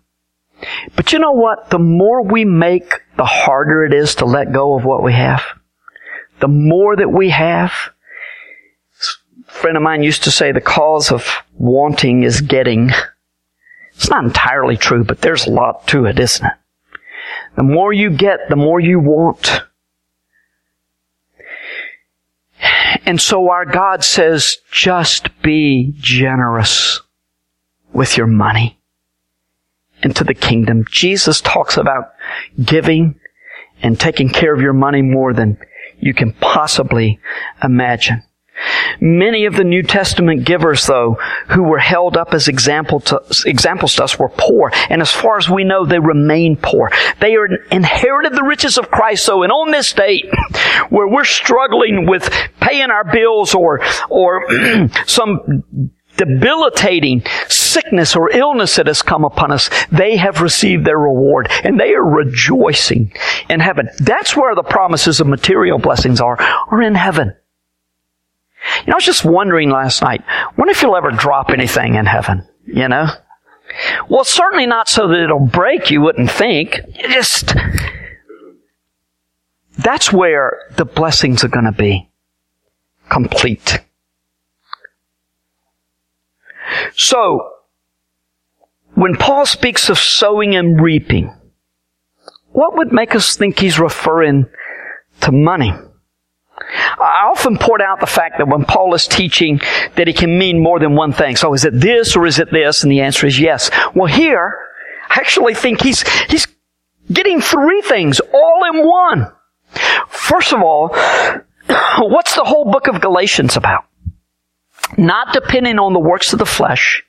But 0.95 1.13
you 1.13 1.19
know 1.19 1.33
what? 1.33 1.71
The 1.71 1.79
more 1.79 2.23
we 2.23 2.45
make, 2.45 3.01
the 3.17 3.25
harder 3.25 3.85
it 3.85 3.95
is 3.95 4.17
to 4.17 4.27
let 4.27 4.53
go 4.53 4.75
of 4.75 4.85
what 4.85 5.03
we 5.03 5.15
have. 5.15 5.43
The 6.41 6.49
more 6.49 6.97
that 6.97 7.11
we 7.11 7.31
have, 7.31 7.73
a 9.49 9.51
friend 9.51 9.77
of 9.77 9.83
mine 9.83 10.03
used 10.03 10.25
to 10.25 10.31
say 10.31 10.53
the 10.53 10.61
cause 10.61 11.11
of 11.11 11.27
wanting 11.55 12.23
is 12.23 12.43
getting. 12.43 12.91
It's 13.95 14.11
not 14.11 14.25
entirely 14.25 14.77
true, 14.77 15.05
but 15.05 15.21
there's 15.23 15.47
a 15.47 15.51
lot 15.51 15.87
to 15.89 16.05
it, 16.07 16.19
isn't 16.19 16.47
it? 16.47 16.53
The 17.57 17.63
more 17.63 17.93
you 17.93 18.11
get, 18.11 18.49
the 18.49 18.57
more 18.57 18.81
you 18.81 18.99
want. 18.99 19.63
And 23.07 23.21
so 23.21 23.51
our 23.51 23.65
God 23.65 24.05
says, 24.05 24.59
just 24.71 25.29
be 25.43 25.95
generous 25.99 27.01
with 27.93 28.17
your 28.17 28.27
money 28.27 28.79
into 30.03 30.25
the 30.25 30.35
kingdom. 30.35 30.85
Jesus 30.91 31.41
talks 31.41 31.77
about 31.77 32.13
giving 32.63 33.19
and 33.83 33.99
taking 33.99 34.29
care 34.29 34.55
of 34.55 34.61
your 34.61 34.73
money 34.73 35.03
more 35.03 35.33
than 35.33 35.59
you 35.99 36.15
can 36.15 36.33
possibly 36.35 37.19
imagine. 37.63 38.23
Many 39.01 39.47
of 39.47 39.55
the 39.55 39.65
New 39.65 39.83
Testament 39.83 40.45
givers, 40.45 40.87
though, 40.87 41.19
who 41.49 41.63
were 41.63 41.79
held 41.79 42.17
up 42.17 42.35
as 42.35 42.49
example 42.49 43.01
to, 43.01 43.21
examples 43.47 43.95
to 43.97 44.05
us 44.05 44.19
were 44.19 44.29
poor. 44.29 44.71
And 44.89 45.01
as 45.01 45.13
far 45.13 45.39
as 45.39 45.49
we 45.49 45.65
know, 45.65 45.87
they 45.87 45.99
remain 45.99 46.57
poor. 46.57 46.91
They 47.21 47.37
are 47.37 47.47
inherited 47.71 48.35
the 48.35 48.45
riches 48.45 48.79
of 48.79 48.91
Christ, 48.91 49.27
though, 49.27 49.43
and 49.43 49.53
on 49.53 49.71
this 49.71 49.93
date, 49.93 50.27
where 50.91 51.09
we're 51.09 51.25
struggling 51.25 52.07
with 52.07 52.31
paying 52.61 52.91
our 52.91 53.11
bills 53.11 53.55
or, 53.55 53.81
or 54.09 54.47
some 55.07 55.91
debilitating 56.17 57.23
sickness 57.49 58.15
or 58.15 58.31
illness 58.31 58.77
that 58.77 58.87
has 58.87 59.01
come 59.01 59.25
upon 59.25 59.53
us, 59.53 59.71
they 59.91 60.17
have 60.17 60.43
received 60.43 60.85
their 60.85 60.99
reward 60.99 61.49
and 61.65 61.81
they 61.81 61.95
are 61.95 62.05
rejoicing 62.05 63.13
in 63.49 63.61
heaven. 63.61 63.89
That's 63.99 64.37
where 64.37 64.55
the 64.55 64.63
promises 64.63 65.21
of 65.21 65.27
material 65.27 65.79
blessings 65.79 66.21
are, 66.21 66.39
are 66.41 66.83
in 66.83 66.95
heaven. 66.95 67.35
You 68.81 68.87
know, 68.89 68.95
I 68.95 68.97
was 68.97 69.05
just 69.05 69.25
wondering 69.25 69.71
last 69.71 70.03
night, 70.03 70.23
wonder 70.57 70.71
if 70.71 70.83
you'll 70.83 70.97
ever 70.97 71.11
drop 71.11 71.51
anything 71.51 71.95
in 71.95 72.07
heaven, 72.07 72.47
you 72.67 72.89
know? 72.89 73.07
Well, 74.09 74.25
certainly 74.25 74.67
not 74.67 74.89
so 74.89 75.09
that 75.09 75.21
it'll 75.23 75.47
break, 75.47 75.91
you 75.91 76.01
wouldn't 76.01 76.31
think. 76.31 76.81
You 76.97 77.09
just, 77.09 77.55
that's 79.79 80.13
where 80.13 80.59
the 80.77 80.85
blessings 80.85 81.45
are 81.45 81.49
going 81.49 81.65
to 81.67 81.73
be. 81.73 82.11
Complete. 83.09 83.81
So, 86.95 87.51
when 88.95 89.17
Paul 89.17 89.47
speaks 89.47 89.89
of 89.89 89.99
sowing 89.99 90.55
and 90.55 90.81
reaping, 90.81 91.35
what 92.53 92.77
would 92.77 92.93
make 92.93 93.15
us 93.15 93.37
think 93.37 93.59
he's 93.59 93.79
referring 93.79 94.47
to 95.21 95.33
money? 95.33 95.73
I 96.73 97.29
often 97.31 97.59
point 97.59 97.83
out 97.83 98.01
the 98.01 98.07
fact 98.07 98.39
that 98.39 98.49
when 98.49 98.65
Paul 98.65 98.95
is 98.95 99.07
teaching 99.07 99.61
that 99.97 100.07
he 100.07 100.13
can 100.13 100.39
mean 100.39 100.63
more 100.63 100.79
than 100.79 100.95
one 100.95 101.13
thing. 101.13 101.37
So 101.37 101.55
is 101.55 101.65
it 101.65 101.79
this 101.79 102.17
or 102.17 102.27
is 102.27 102.39
it 102.39 102.51
this? 102.51 102.83
And 102.83 102.93
the 102.93 103.01
answer 103.01 103.27
is 103.27 103.39
yes. 103.39 103.71
Well 103.95 104.07
here, 104.07 104.59
I 105.09 105.15
actually 105.17 105.55
think 105.55 105.83
he's, 105.83 106.03
he's 106.29 106.47
getting 107.13 107.41
three 107.41 107.83
things 107.83 108.21
all 108.21 108.65
in 108.73 108.87
one. 108.87 109.33
First 110.09 110.53
of 110.53 110.63
all, 110.63 110.89
what's 111.99 112.35
the 112.35 112.45
whole 112.45 112.71
book 112.71 112.89
of 112.89 113.01
Galatians 113.01 113.57
about? 113.57 113.85
Not 114.97 115.33
depending 115.33 115.79
on 115.79 115.93
the 115.93 116.01
works 116.01 116.33
of 116.33 116.39
the 116.39 116.47
flesh, 116.47 117.03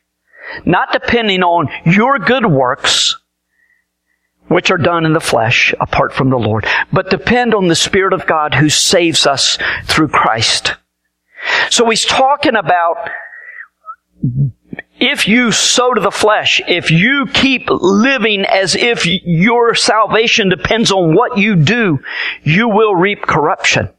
not 0.65 0.91
depending 0.91 1.43
on 1.43 1.69
your 1.85 2.19
good 2.19 2.45
works, 2.45 3.17
which 4.51 4.69
are 4.69 4.77
done 4.77 5.05
in 5.05 5.13
the 5.13 5.21
flesh 5.21 5.73
apart 5.79 6.11
from 6.11 6.29
the 6.29 6.37
Lord, 6.37 6.67
but 6.91 7.09
depend 7.09 7.55
on 7.55 7.69
the 7.69 7.75
Spirit 7.75 8.11
of 8.11 8.27
God 8.27 8.53
who 8.53 8.67
saves 8.67 9.25
us 9.25 9.57
through 9.85 10.09
Christ. 10.09 10.73
So 11.69 11.89
he's 11.89 12.05
talking 12.05 12.57
about 12.57 13.09
if 14.99 15.25
you 15.25 15.53
sow 15.53 15.93
to 15.93 16.01
the 16.01 16.11
flesh, 16.11 16.61
if 16.67 16.91
you 16.91 17.27
keep 17.33 17.69
living 17.69 18.43
as 18.45 18.75
if 18.75 19.05
your 19.05 19.73
salvation 19.73 20.49
depends 20.49 20.91
on 20.91 21.15
what 21.15 21.37
you 21.37 21.55
do, 21.55 21.99
you 22.43 22.67
will 22.67 22.93
reap 22.93 23.21
corruption. 23.21 23.89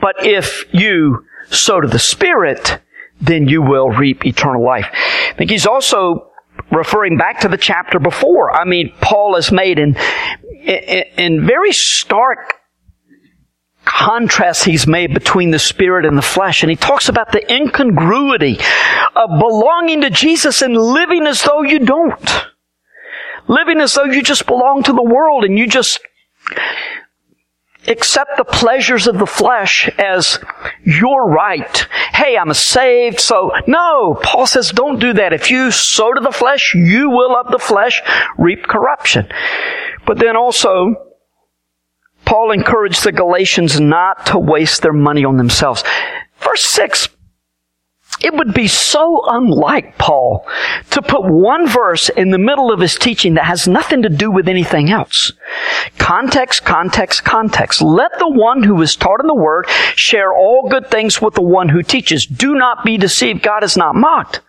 But 0.00 0.24
if 0.24 0.64
you 0.72 1.26
sow 1.50 1.82
to 1.82 1.88
the 1.88 1.98
Spirit, 1.98 2.80
then 3.20 3.48
you 3.48 3.60
will 3.60 3.90
reap 3.90 4.24
eternal 4.24 4.64
life. 4.64 4.86
I 4.92 5.34
think 5.36 5.50
he's 5.50 5.66
also 5.66 6.27
referring 6.70 7.16
back 7.16 7.40
to 7.40 7.48
the 7.48 7.56
chapter 7.56 7.98
before. 7.98 8.50
I 8.50 8.64
mean, 8.64 8.92
Paul 9.00 9.34
has 9.34 9.50
made 9.50 9.78
in, 9.78 9.96
in, 10.64 11.04
in 11.16 11.46
very 11.46 11.72
stark 11.72 12.54
contrast 13.84 14.64
he's 14.64 14.86
made 14.86 15.14
between 15.14 15.50
the 15.50 15.58
spirit 15.58 16.04
and 16.04 16.16
the 16.16 16.22
flesh. 16.22 16.62
And 16.62 16.70
he 16.70 16.76
talks 16.76 17.08
about 17.08 17.32
the 17.32 17.52
incongruity 17.52 18.58
of 19.16 19.30
belonging 19.38 20.02
to 20.02 20.10
Jesus 20.10 20.62
and 20.62 20.76
living 20.76 21.26
as 21.26 21.42
though 21.42 21.62
you 21.62 21.80
don't. 21.80 22.46
Living 23.48 23.80
as 23.80 23.94
though 23.94 24.04
you 24.04 24.22
just 24.22 24.46
belong 24.46 24.82
to 24.82 24.92
the 24.92 25.02
world 25.02 25.44
and 25.44 25.58
you 25.58 25.66
just 25.66 26.00
accept 27.88 28.36
the 28.36 28.44
pleasures 28.44 29.06
of 29.06 29.18
the 29.18 29.26
flesh 29.26 29.88
as 29.98 30.38
your 30.84 31.28
right. 31.30 31.86
Hey, 32.12 32.36
I'm 32.36 32.52
saved, 32.52 33.20
so 33.20 33.52
no. 33.66 34.18
Paul 34.22 34.46
says 34.46 34.70
don't 34.70 34.98
do 34.98 35.12
that. 35.14 35.32
If 35.32 35.50
you 35.50 35.70
sow 35.70 36.12
to 36.12 36.20
the 36.20 36.32
flesh, 36.32 36.74
you 36.74 37.10
will 37.10 37.36
of 37.36 37.50
the 37.50 37.58
flesh 37.58 38.02
reap 38.36 38.64
corruption. 38.64 39.28
But 40.06 40.18
then 40.18 40.36
also, 40.36 40.94
Paul 42.24 42.52
encouraged 42.52 43.04
the 43.04 43.12
Galatians 43.12 43.80
not 43.80 44.26
to 44.26 44.38
waste 44.38 44.82
their 44.82 44.92
money 44.92 45.24
on 45.24 45.36
themselves. 45.36 45.82
Verse 46.40 46.64
6, 46.64 47.07
it 48.20 48.34
would 48.34 48.52
be 48.52 48.66
so 48.66 49.22
unlike 49.26 49.96
Paul 49.98 50.46
to 50.90 51.02
put 51.02 51.24
one 51.24 51.68
verse 51.68 52.08
in 52.08 52.30
the 52.30 52.38
middle 52.38 52.72
of 52.72 52.80
his 52.80 52.96
teaching 52.96 53.34
that 53.34 53.44
has 53.44 53.68
nothing 53.68 54.02
to 54.02 54.08
do 54.08 54.30
with 54.30 54.48
anything 54.48 54.90
else. 54.90 55.32
Context, 55.98 56.64
context, 56.64 57.24
context. 57.24 57.80
Let 57.80 58.12
the 58.18 58.28
one 58.28 58.62
who 58.62 58.80
is 58.82 58.96
taught 58.96 59.20
in 59.20 59.28
the 59.28 59.34
word 59.34 59.66
share 59.94 60.32
all 60.32 60.68
good 60.68 60.90
things 60.90 61.22
with 61.22 61.34
the 61.34 61.42
one 61.42 61.68
who 61.68 61.82
teaches. 61.82 62.26
Do 62.26 62.54
not 62.54 62.84
be 62.84 62.98
deceived. 62.98 63.42
God 63.42 63.62
is 63.62 63.76
not 63.76 63.94
mocked. 63.94 64.40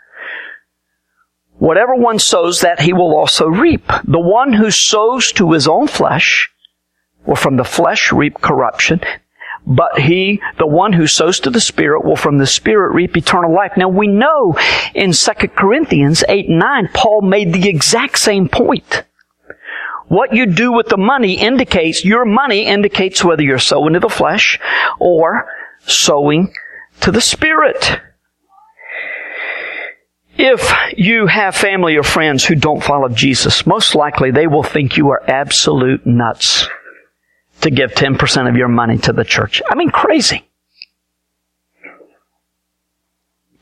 Whatever 1.60 1.94
one 1.94 2.20
sows, 2.20 2.62
that 2.62 2.80
he 2.80 2.94
will 2.94 3.16
also 3.16 3.48
reap. 3.48 3.86
The 4.06 4.20
one 4.20 4.54
who 4.54 4.72
sows 4.72 5.34
to 5.34 5.52
his 5.52 5.68
own 5.68 5.88
flesh 5.88 6.50
will 7.26 7.36
from 7.36 7.58
the 7.58 7.66
flesh 7.66 8.14
reap 8.14 8.42
corruption, 8.42 9.02
but 9.70 10.00
he, 10.00 10.42
the 10.58 10.66
one 10.66 10.94
who 10.94 11.06
sows 11.06 11.40
to 11.42 11.52
the 11.52 11.62
Spirit, 11.62 12.04
will 12.04 12.16
from 12.16 12.40
the 12.40 12.48
Spirit 12.48 12.96
reap 12.96 13.16
eternal 13.16 13.54
life. 13.54 13.74
Now 13.78 13.88
we 13.88 14.08
know 14.08 14.58
in 14.96 15.14
2 15.14 15.32
Corinthians 15.56 16.24
8 16.28 16.50
and 16.50 16.60
9, 16.60 16.90
Paul 16.92 17.22
made 17.22 17.54
the 17.54 17.70
exact 17.70 18.18
same 18.18 18.50
point. 18.50 19.04
What 20.08 20.34
you 20.34 20.48
do 20.48 20.72
with 20.74 20.88
the 20.88 20.98
money 20.98 21.40
indicates, 21.40 22.04
your 22.04 22.26
money 22.26 22.66
indicates 22.66 23.24
whether 23.24 23.44
you're 23.44 23.60
sowing 23.60 23.94
to 23.94 24.00
the 24.00 24.10
flesh 24.10 24.60
or 25.00 25.48
sowing 25.86 26.52
to 27.02 27.12
the 27.12 27.22
Spirit. 27.22 28.02
If 30.36 30.74
you 30.98 31.28
have 31.28 31.56
family 31.56 31.96
or 31.96 32.02
friends 32.02 32.44
who 32.44 32.56
don't 32.56 32.84
follow 32.84 33.10
Jesus, 33.10 33.68
most 33.68 33.94
likely 33.94 34.32
they 34.32 34.48
will 34.48 34.64
think 34.64 34.98
you 34.98 35.10
are 35.10 35.22
absolute 35.30 36.08
nuts 36.08 36.68
to 37.62 37.70
give 37.70 37.92
10% 37.92 38.50
of 38.50 38.56
your 38.56 38.68
money 38.68 38.98
to 39.00 39.14
the 39.14 39.24
church. 39.24 39.62
I 39.70 39.76
mean, 39.76 39.90
crazy. 39.90 40.46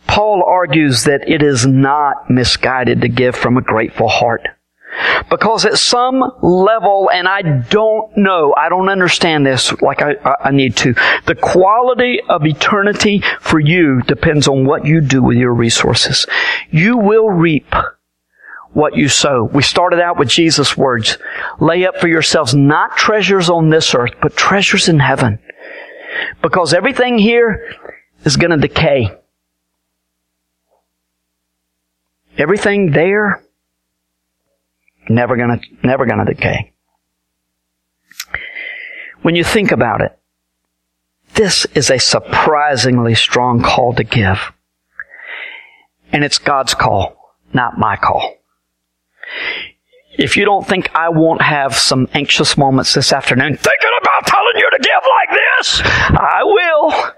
Paul 0.07 0.43
argues 0.47 1.03
that 1.03 1.29
it 1.29 1.43
is 1.43 1.65
not 1.67 2.29
misguided 2.29 3.01
to 3.01 3.09
give 3.09 3.35
from 3.35 3.57
a 3.57 3.61
grateful 3.61 4.07
heart. 4.07 4.47
Because 5.29 5.65
at 5.65 5.77
some 5.77 6.23
level, 6.41 7.09
and 7.13 7.27
I 7.27 7.41
don't 7.41 8.15
know, 8.17 8.53
I 8.57 8.69
don't 8.69 8.89
understand 8.89 9.45
this 9.45 9.73
like 9.81 10.01
I, 10.01 10.15
I, 10.41 10.51
need 10.51 10.77
to, 10.77 10.93
the 11.25 11.35
quality 11.35 12.21
of 12.29 12.45
eternity 12.45 13.21
for 13.41 13.59
you 13.59 14.01
depends 14.03 14.47
on 14.47 14.65
what 14.65 14.85
you 14.85 15.01
do 15.01 15.21
with 15.21 15.37
your 15.37 15.53
resources. 15.53 16.25
You 16.71 16.97
will 16.97 17.29
reap 17.29 17.75
what 18.73 18.95
you 18.95 19.09
sow. 19.09 19.43
We 19.43 19.63
started 19.63 19.99
out 19.99 20.17
with 20.17 20.29
Jesus' 20.29 20.77
words. 20.77 21.17
Lay 21.59 21.85
up 21.85 21.97
for 21.97 22.07
yourselves 22.07 22.53
not 22.53 22.95
treasures 22.95 23.49
on 23.49 23.69
this 23.69 23.93
earth, 23.95 24.13
but 24.21 24.35
treasures 24.35 24.87
in 24.87 24.99
heaven. 24.99 25.39
Because 26.41 26.73
everything 26.73 27.17
here 27.17 27.73
is 28.23 28.37
going 28.37 28.51
to 28.51 28.67
decay. 28.67 29.11
Everything 32.37 32.91
there, 32.91 33.43
never 35.09 35.35
going 35.35 35.59
to, 35.59 35.65
never 35.83 36.05
going 36.05 36.23
to 36.23 36.33
decay. 36.33 36.71
When 39.21 39.35
you 39.35 39.43
think 39.43 39.71
about 39.71 40.01
it, 40.01 40.17
this 41.33 41.65
is 41.75 41.89
a 41.89 41.99
surprisingly 41.99 43.15
strong 43.15 43.61
call 43.61 43.93
to 43.93 44.03
give. 44.03 44.39
And 46.11 46.23
it's 46.23 46.37
God's 46.37 46.73
call, 46.73 47.35
not 47.53 47.77
my 47.77 47.95
call. 47.95 48.36
If 50.17 50.35
you 50.35 50.45
don't 50.45 50.65
think 50.65 50.89
I 50.95 51.09
won't 51.09 51.41
have 51.41 51.75
some 51.75 52.07
anxious 52.13 52.57
moments 52.57 52.93
this 52.93 53.13
afternoon, 53.13 53.55
thinking 53.55 53.91
about 54.01 54.25
telling 54.25 54.55
you 54.55 54.69
to 54.71 54.79
give 54.79 55.03
like 55.19 55.39
this, 55.39 55.81
I 55.83 56.41
will. 56.43 57.13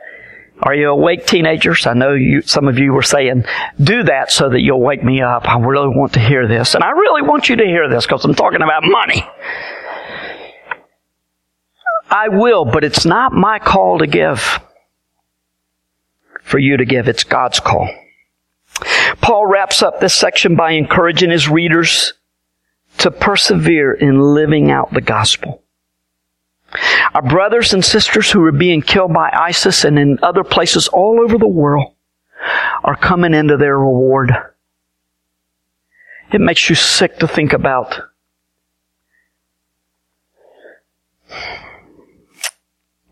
Are 0.61 0.75
you 0.75 0.89
awake, 0.89 1.25
teenagers? 1.25 1.87
I 1.87 1.93
know 1.93 2.13
you, 2.13 2.41
some 2.41 2.67
of 2.67 2.77
you 2.77 2.91
were 2.91 3.01
saying, 3.01 3.45
do 3.81 4.03
that 4.03 4.29
so 4.31 4.49
that 4.49 4.59
you'll 4.59 4.81
wake 4.81 5.01
me 5.01 5.21
up. 5.21 5.47
I 5.47 5.57
really 5.57 5.87
want 5.87 6.13
to 6.13 6.19
hear 6.19 6.49
this. 6.49 6.75
And 6.75 6.83
I 6.83 6.89
really 6.89 7.21
want 7.21 7.47
you 7.47 7.55
to 7.55 7.63
hear 7.63 7.89
this 7.89 8.05
because 8.05 8.25
I'm 8.25 8.35
talking 8.35 8.61
about 8.61 8.83
money. 8.83 9.25
I 12.09 12.27
will, 12.27 12.65
but 12.65 12.83
it's 12.83 13.05
not 13.05 13.31
my 13.31 13.59
call 13.59 13.99
to 13.99 14.07
give. 14.07 14.59
For 16.41 16.59
you 16.59 16.75
to 16.77 16.85
give, 16.85 17.07
it's 17.07 17.23
God's 17.23 17.59
call. 17.61 17.87
Paul 19.21 19.47
wraps 19.47 19.81
up 19.81 19.99
this 19.99 20.13
section 20.13 20.55
by 20.55 20.71
encouraging 20.71 21.31
his 21.31 21.49
readers 21.49 22.13
to 22.99 23.11
persevere 23.11 23.93
in 23.93 24.19
living 24.19 24.71
out 24.71 24.93
the 24.93 25.01
gospel. 25.01 25.63
Our 27.13 27.21
brothers 27.21 27.73
and 27.73 27.83
sisters 27.83 28.31
who 28.31 28.43
are 28.43 28.51
being 28.51 28.81
killed 28.81 29.13
by 29.13 29.31
ISIS 29.33 29.83
and 29.83 29.97
in 29.97 30.19
other 30.21 30.43
places 30.43 30.87
all 30.87 31.19
over 31.19 31.37
the 31.37 31.47
world 31.47 31.93
are 32.83 32.95
coming 32.95 33.33
into 33.33 33.57
their 33.57 33.77
reward. 33.77 34.31
It 36.31 36.41
makes 36.41 36.69
you 36.69 36.75
sick 36.75 37.17
to 37.19 37.27
think 37.27 37.53
about. 37.53 37.99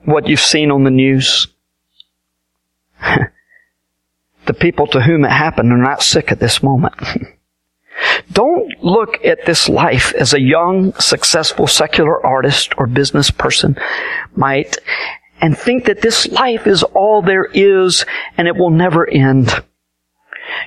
What 0.05 0.27
you've 0.27 0.39
seen 0.39 0.71
on 0.71 0.83
the 0.83 0.91
news. 0.91 1.47
the 4.47 4.53
people 4.53 4.87
to 4.87 5.01
whom 5.01 5.25
it 5.25 5.31
happened 5.31 5.71
are 5.71 5.77
not 5.77 6.01
sick 6.01 6.31
at 6.31 6.39
this 6.39 6.63
moment. 6.63 6.95
Don't 8.31 8.83
look 8.83 9.23
at 9.25 9.45
this 9.45 9.67
life 9.67 10.13
as 10.13 10.33
a 10.33 10.41
young, 10.41 10.93
successful 10.93 11.67
secular 11.67 12.23
artist 12.25 12.73
or 12.77 12.85
business 12.85 13.31
person 13.31 13.77
might 14.35 14.77
and 15.41 15.57
think 15.57 15.85
that 15.85 16.01
this 16.01 16.27
life 16.27 16.67
is 16.67 16.83
all 16.83 17.21
there 17.21 17.45
is 17.45 18.05
and 18.37 18.47
it 18.47 18.55
will 18.55 18.69
never 18.69 19.07
end. 19.07 19.51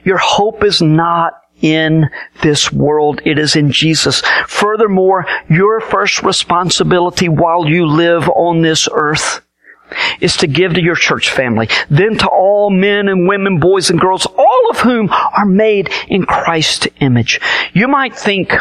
Your 0.05 0.19
hope 0.19 0.65
is 0.65 0.81
not 0.81 1.35
in 1.61 2.09
this 2.43 2.73
world. 2.73 3.21
It 3.25 3.39
is 3.39 3.57
in 3.57 3.71
Jesus. 3.71 4.23
Furthermore, 4.47 5.27
your 5.49 5.81
first 5.81 6.23
responsibility 6.23 7.29
while 7.29 7.69
you 7.69 7.87
live 7.87 8.29
on 8.29 8.63
this 8.63 8.89
earth 8.93 9.43
is 10.21 10.37
to 10.39 10.47
give 10.47 10.75
to 10.75 10.83
your 10.83 10.95
church 10.95 11.31
family, 11.31 11.69
then 11.89 12.17
to 12.19 12.29
all 12.29 12.71
men 12.71 13.09
and 13.09 13.29
women, 13.29 13.59
boys 13.61 13.91
and 13.91 14.01
girls, 14.01 14.27
all 14.27 14.71
of 14.71 14.79
whom 14.79 15.09
are 15.11 15.47
made 15.47 15.91
in 16.09 16.25
Christ's 16.27 16.89
image. 17.01 17.41
You 17.73 17.89
might 17.89 18.17
think, 18.17 18.53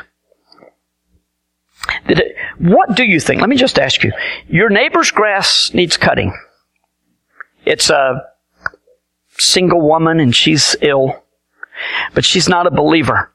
it, 2.08 2.36
what 2.60 2.96
do 2.96 3.04
you 3.04 3.20
think? 3.20 3.42
Let 3.42 3.50
me 3.50 3.56
just 3.56 3.80
ask 3.80 4.04
you. 4.04 4.12
Your 4.48 4.70
neighbor's 4.70 5.12
grass 5.12 5.74
needs 5.74 5.98
cutting. 5.98 6.34
It's 7.66 7.90
a 7.90 8.24
single 9.38 9.82
woman 9.82 10.20
and 10.20 10.36
she's 10.36 10.76
ill, 10.82 11.24
but 12.14 12.26
she's 12.26 12.50
not 12.50 12.68
a 12.68 12.72
believer. 12.72 13.32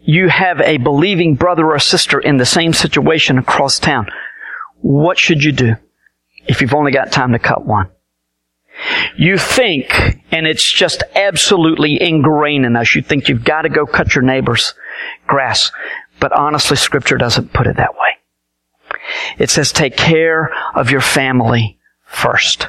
You 0.00 0.28
have 0.28 0.60
a 0.60 0.76
believing 0.76 1.34
brother 1.34 1.66
or 1.66 1.78
sister 1.80 2.20
in 2.20 2.36
the 2.36 2.46
same 2.46 2.72
situation 2.72 3.38
across 3.38 3.80
town. 3.80 4.06
What 4.80 5.18
should 5.18 5.42
you 5.42 5.52
do? 5.52 5.76
If 6.48 6.60
you've 6.60 6.74
only 6.74 6.92
got 6.92 7.12
time 7.12 7.32
to 7.32 7.38
cut 7.38 7.66
one. 7.66 7.90
You 9.16 9.38
think, 9.38 10.20
and 10.30 10.46
it's 10.46 10.70
just 10.70 11.02
absolutely 11.14 12.00
ingrained 12.00 12.66
in 12.66 12.76
us, 12.76 12.94
you 12.94 13.02
think 13.02 13.28
you've 13.28 13.44
got 13.44 13.62
to 13.62 13.68
go 13.70 13.86
cut 13.86 14.14
your 14.14 14.22
neighbor's 14.22 14.74
grass. 15.26 15.72
But 16.20 16.32
honestly, 16.32 16.76
scripture 16.76 17.16
doesn't 17.16 17.52
put 17.52 17.66
it 17.66 17.76
that 17.76 17.94
way. 17.94 18.98
It 19.38 19.50
says 19.50 19.72
take 19.72 19.96
care 19.96 20.50
of 20.74 20.90
your 20.90 21.00
family 21.00 21.78
first. 22.04 22.68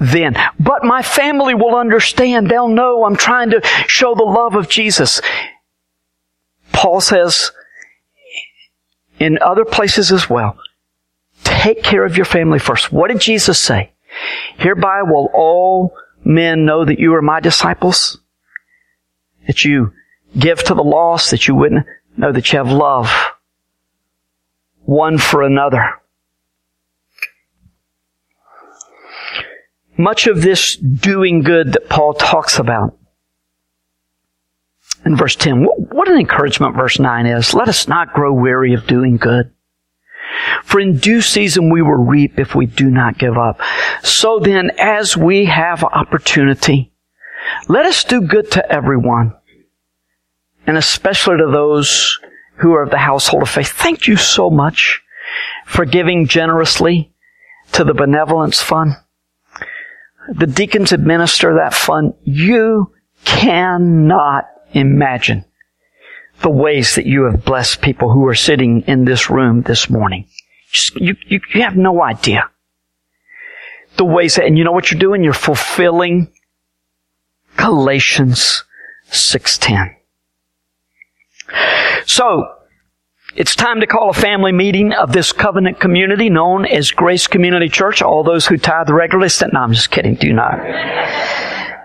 then. 0.00 0.36
But 0.58 0.84
my 0.84 1.02
family 1.02 1.54
will 1.54 1.76
understand. 1.76 2.48
They'll 2.48 2.68
know 2.68 3.04
I'm 3.04 3.16
trying 3.16 3.50
to 3.50 3.60
show 3.86 4.14
the 4.14 4.22
love 4.24 4.54
of 4.54 4.68
Jesus. 4.68 5.20
Paul 6.72 7.00
says 7.00 7.50
in 9.18 9.38
other 9.40 9.64
places 9.64 10.12
as 10.12 10.30
well, 10.30 10.58
take 11.58 11.82
care 11.82 12.04
of 12.04 12.16
your 12.16 12.24
family 12.24 12.58
first. 12.58 12.92
What 12.92 13.10
did 13.10 13.20
Jesus 13.20 13.58
say? 13.58 13.92
Hereby 14.56 15.02
will 15.02 15.28
all 15.34 15.94
men 16.24 16.64
know 16.64 16.84
that 16.84 16.98
you 16.98 17.14
are 17.14 17.22
my 17.22 17.40
disciples, 17.40 18.18
that 19.46 19.64
you 19.64 19.92
give 20.38 20.62
to 20.64 20.74
the 20.74 20.82
lost, 20.82 21.30
that 21.32 21.48
you 21.48 21.54
wouldn't 21.54 21.86
know 22.16 22.32
that 22.32 22.52
you 22.52 22.58
have 22.58 22.70
love 22.70 23.12
one 24.82 25.18
for 25.18 25.42
another. 25.42 26.00
Much 29.96 30.26
of 30.26 30.40
this 30.40 30.76
doing 30.76 31.42
good 31.42 31.72
that 31.72 31.88
Paul 31.88 32.14
talks 32.14 32.58
about 32.58 32.96
in 35.04 35.16
verse 35.16 35.36
10, 35.36 35.64
what 35.64 36.08
an 36.08 36.18
encouragement 36.18 36.76
verse 36.76 36.98
9 36.98 37.26
is. 37.26 37.52
Let 37.52 37.68
us 37.68 37.88
not 37.88 38.12
grow 38.12 38.32
weary 38.32 38.74
of 38.74 38.86
doing 38.86 39.16
good. 39.16 39.52
For 40.64 40.80
in 40.80 40.98
due 40.98 41.20
season 41.20 41.70
we 41.70 41.82
will 41.82 42.04
reap 42.04 42.38
if 42.38 42.54
we 42.54 42.66
do 42.66 42.90
not 42.90 43.18
give 43.18 43.36
up. 43.36 43.60
So 44.02 44.38
then, 44.38 44.70
as 44.78 45.16
we 45.16 45.46
have 45.46 45.82
opportunity, 45.84 46.92
let 47.68 47.86
us 47.86 48.04
do 48.04 48.20
good 48.20 48.50
to 48.52 48.72
everyone, 48.72 49.34
and 50.66 50.76
especially 50.76 51.38
to 51.38 51.50
those 51.50 52.18
who 52.56 52.72
are 52.74 52.82
of 52.82 52.90
the 52.90 52.98
household 52.98 53.42
of 53.42 53.48
faith. 53.48 53.70
Thank 53.72 54.06
you 54.06 54.16
so 54.16 54.50
much 54.50 55.00
for 55.64 55.84
giving 55.84 56.26
generously 56.26 57.12
to 57.72 57.84
the 57.84 57.94
benevolence 57.94 58.60
fund. 58.60 58.92
The 60.30 60.46
deacons 60.46 60.92
administer 60.92 61.54
that 61.54 61.74
fund. 61.74 62.14
You 62.22 62.92
cannot 63.24 64.48
imagine 64.72 65.44
the 66.40 66.50
ways 66.50 66.94
that 66.94 67.06
you 67.06 67.24
have 67.24 67.44
blessed 67.44 67.80
people 67.80 68.12
who 68.12 68.26
are 68.26 68.34
sitting 68.34 68.82
in 68.82 69.04
this 69.04 69.30
room 69.30 69.62
this 69.62 69.90
morning. 69.90 70.26
You, 70.94 71.16
you, 71.26 71.40
you 71.54 71.62
have 71.62 71.76
no 71.76 72.02
idea. 72.02 72.50
The 73.96 74.04
ways 74.04 74.36
that, 74.36 74.44
and 74.44 74.56
you 74.56 74.64
know 74.64 74.72
what 74.72 74.90
you're 74.90 75.00
doing? 75.00 75.24
You're 75.24 75.32
fulfilling 75.32 76.32
Galatians 77.56 78.64
6.10. 79.10 79.94
So, 82.06 82.54
it's 83.36 83.54
time 83.54 83.80
to 83.80 83.86
call 83.86 84.10
a 84.10 84.14
family 84.14 84.52
meeting 84.52 84.92
of 84.92 85.12
this 85.12 85.32
covenant 85.32 85.80
community 85.80 86.30
known 86.30 86.66
as 86.66 86.90
Grace 86.90 87.26
Community 87.26 87.68
Church. 87.68 88.02
All 88.02 88.24
those 88.24 88.46
who 88.46 88.56
tithe 88.56 88.90
regularly, 88.90 89.28
said, 89.28 89.52
no, 89.52 89.60
I'm 89.60 89.72
just 89.72 89.90
kidding. 89.90 90.14
Do 90.14 90.32
not. 90.32 90.58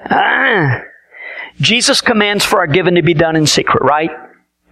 Ah. 0.09 0.81
Jesus 1.59 2.01
commands 2.01 2.43
for 2.43 2.59
our 2.59 2.67
giving 2.67 2.95
to 2.95 3.03
be 3.03 3.13
done 3.13 3.35
in 3.35 3.45
secret, 3.45 3.83
right? 3.83 4.09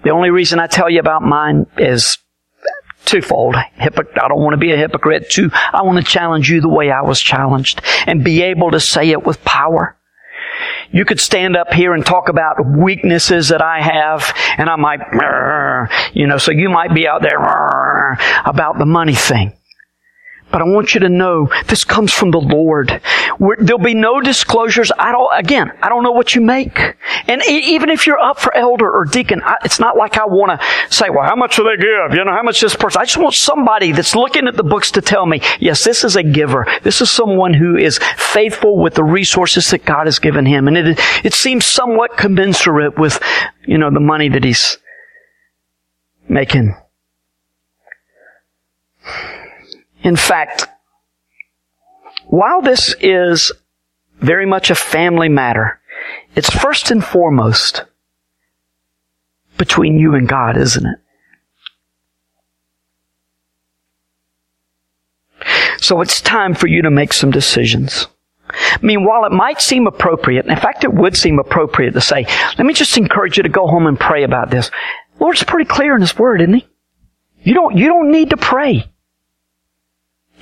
The 0.03 0.09
only 0.09 0.29
reason 0.29 0.59
I 0.59 0.67
tell 0.67 0.89
you 0.89 0.99
about 0.99 1.21
mine 1.21 1.67
is 1.77 2.17
twofold. 3.11 3.55
I 3.55 3.89
don't 4.27 4.41
want 4.41 4.53
to 4.53 4.57
be 4.57 4.71
a 4.71 4.77
hypocrite. 4.77 5.29
Two, 5.29 5.51
I 5.53 5.83
want 5.83 5.97
to 5.99 6.03
challenge 6.03 6.49
you 6.49 6.61
the 6.61 6.69
way 6.69 6.89
I 6.89 7.01
was 7.01 7.21
challenged 7.21 7.81
and 8.07 8.23
be 8.23 8.41
able 8.41 8.71
to 8.71 8.79
say 8.79 9.09
it 9.11 9.23
with 9.25 9.43
power. 9.43 9.97
You 10.91 11.05
could 11.05 11.19
stand 11.19 11.55
up 11.55 11.73
here 11.73 11.93
and 11.93 12.05
talk 12.05 12.27
about 12.27 12.65
weaknesses 12.65 13.49
that 13.49 13.61
I 13.61 13.81
have, 13.81 14.33
and 14.57 14.69
I 14.69 14.75
might, 14.75 14.99
you 16.13 16.27
know, 16.27 16.37
so 16.37 16.51
you 16.51 16.69
might 16.69 16.93
be 16.93 17.07
out 17.07 17.21
there 17.21 17.39
about 18.45 18.77
the 18.77 18.85
money 18.85 19.15
thing. 19.15 19.53
But 20.51 20.61
I 20.61 20.65
want 20.65 20.93
you 20.93 20.99
to 21.01 21.09
know 21.09 21.49
this 21.67 21.83
comes 21.83 22.11
from 22.11 22.31
the 22.31 22.39
Lord. 22.39 23.01
We're, 23.39 23.55
there'll 23.57 23.81
be 23.81 23.93
no 23.93 24.19
disclosures. 24.21 24.91
I 24.97 25.11
don't, 25.11 25.29
again, 25.37 25.71
I 25.81 25.89
don't 25.89 26.03
know 26.03 26.11
what 26.11 26.35
you 26.35 26.41
make. 26.41 26.77
And 27.27 27.41
e- 27.43 27.73
even 27.73 27.89
if 27.89 28.05
you're 28.05 28.19
up 28.19 28.39
for 28.39 28.55
elder 28.55 28.89
or 28.89 29.05
deacon, 29.05 29.41
I, 29.43 29.55
it's 29.63 29.79
not 29.79 29.95
like 29.95 30.17
I 30.17 30.25
want 30.25 30.59
to 30.59 30.95
say, 30.95 31.09
well, 31.09 31.23
how 31.23 31.35
much 31.35 31.55
do 31.55 31.63
they 31.63 31.77
give? 31.77 32.17
You 32.17 32.25
know, 32.25 32.33
how 32.33 32.43
much 32.43 32.59
this 32.59 32.75
person? 32.75 33.01
I 33.01 33.05
just 33.05 33.17
want 33.17 33.33
somebody 33.33 33.91
that's 33.91 34.15
looking 34.15 34.47
at 34.47 34.57
the 34.57 34.63
books 34.63 34.91
to 34.91 35.01
tell 35.01 35.25
me, 35.25 35.41
yes, 35.59 35.83
this 35.83 36.03
is 36.03 36.15
a 36.15 36.23
giver. 36.23 36.67
This 36.83 37.01
is 37.01 37.09
someone 37.09 37.53
who 37.53 37.77
is 37.77 37.99
faithful 38.17 38.77
with 38.77 38.95
the 38.95 39.03
resources 39.03 39.71
that 39.71 39.85
God 39.85 40.07
has 40.07 40.19
given 40.19 40.45
him. 40.45 40.67
And 40.67 40.77
it, 40.77 40.99
it 41.23 41.33
seems 41.33 41.65
somewhat 41.65 42.17
commensurate 42.17 42.97
with, 42.97 43.21
you 43.65 43.77
know, 43.77 43.91
the 43.91 43.99
money 43.99 44.29
that 44.29 44.43
he's 44.43 44.77
making. 46.27 46.75
In 50.03 50.15
fact, 50.15 50.67
while 52.25 52.61
this 52.61 52.95
is 52.99 53.51
very 54.19 54.45
much 54.45 54.69
a 54.69 54.75
family 54.75 55.29
matter, 55.29 55.79
it's 56.35 56.49
first 56.49 56.91
and 56.91 57.03
foremost 57.03 57.83
between 59.57 59.99
you 59.99 60.15
and 60.15 60.27
God, 60.27 60.57
isn't 60.57 60.85
it? 60.85 60.97
So 65.79 66.01
it's 66.01 66.21
time 66.21 66.53
for 66.53 66.67
you 66.67 66.83
to 66.83 66.91
make 66.91 67.11
some 67.11 67.31
decisions. 67.31 68.07
I 68.49 68.79
mean, 68.81 69.05
while 69.05 69.25
it 69.25 69.31
might 69.31 69.61
seem 69.61 69.87
appropriate, 69.87 70.45
in 70.45 70.55
fact, 70.55 70.83
it 70.83 70.93
would 70.93 71.17
seem 71.17 71.39
appropriate 71.39 71.93
to 71.93 72.01
say, 72.01 72.25
let 72.57 72.65
me 72.65 72.73
just 72.73 72.97
encourage 72.97 73.37
you 73.37 73.43
to 73.43 73.49
go 73.49 73.67
home 73.67 73.87
and 73.87 73.99
pray 73.99 74.23
about 74.23 74.49
this. 74.49 74.71
Lord's 75.19 75.43
pretty 75.43 75.67
clear 75.67 75.95
in 75.95 76.01
His 76.01 76.17
Word, 76.17 76.41
isn't 76.41 76.53
He? 76.53 76.67
You 77.43 77.53
don't, 77.53 77.77
you 77.77 77.87
don't 77.87 78.11
need 78.11 78.29
to 78.31 78.37
pray. 78.37 78.90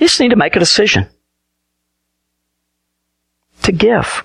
You 0.00 0.06
just 0.06 0.18
need 0.18 0.30
to 0.30 0.36
make 0.36 0.56
a 0.56 0.58
decision 0.58 1.08
to 3.62 3.70
give. 3.70 4.24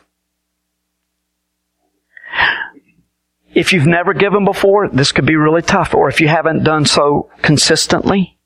If 3.53 3.73
you've 3.73 3.85
never 3.85 4.13
given 4.13 4.45
before, 4.45 4.87
this 4.87 5.11
could 5.11 5.25
be 5.25 5.35
really 5.35 5.61
tough. 5.61 5.93
Or 5.93 6.07
if 6.07 6.21
you 6.21 6.29
haven't 6.29 6.63
done 6.63 6.85
so 6.85 7.29
consistently, 7.41 8.37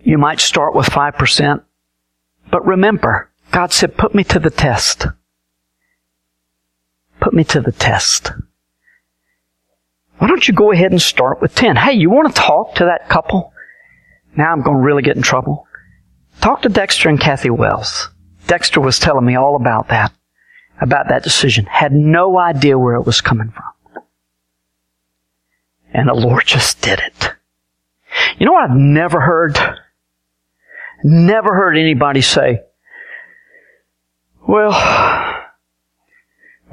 you 0.00 0.18
might 0.18 0.40
start 0.40 0.74
with 0.74 0.88
5%. 0.88 1.62
But 2.50 2.66
remember, 2.66 3.30
God 3.50 3.72
said, 3.72 3.96
put 3.96 4.14
me 4.14 4.24
to 4.24 4.38
the 4.38 4.50
test. 4.50 5.06
Put 7.18 7.32
me 7.32 7.44
to 7.44 7.60
the 7.62 7.72
test. 7.72 8.32
Why 10.20 10.26
don't 10.28 10.46
you 10.46 10.52
go 10.52 10.70
ahead 10.70 10.90
and 10.90 11.00
start 11.00 11.40
with 11.40 11.54
10? 11.54 11.76
Hey, 11.76 11.94
you 11.94 12.10
want 12.10 12.28
to 12.28 12.38
talk 12.38 12.74
to 12.74 12.84
that 12.84 13.08
couple? 13.08 13.54
Now 14.36 14.52
I'm 14.52 14.60
going 14.60 14.76
to 14.76 14.82
really 14.82 15.02
get 15.02 15.16
in 15.16 15.22
trouble. 15.22 15.66
Talk 16.42 16.60
to 16.62 16.68
Dexter 16.68 17.08
and 17.08 17.18
Kathy 17.18 17.48
Wells. 17.48 18.10
Dexter 18.46 18.82
was 18.82 18.98
telling 18.98 19.24
me 19.24 19.34
all 19.34 19.56
about 19.56 19.88
that, 19.88 20.12
about 20.78 21.08
that 21.08 21.22
decision. 21.22 21.64
Had 21.64 21.92
no 21.92 22.38
idea 22.38 22.78
where 22.78 22.96
it 22.96 23.06
was 23.06 23.22
coming 23.22 23.50
from. 23.50 24.04
And 25.94 26.06
the 26.06 26.14
Lord 26.14 26.44
just 26.44 26.82
did 26.82 26.98
it. 26.98 27.32
You 28.38 28.44
know 28.44 28.52
what 28.52 28.70
I've 28.70 28.76
never 28.76 29.20
heard? 29.20 29.58
Never 31.02 31.54
heard 31.54 31.78
anybody 31.78 32.20
say, 32.20 32.60
well, 34.46 35.40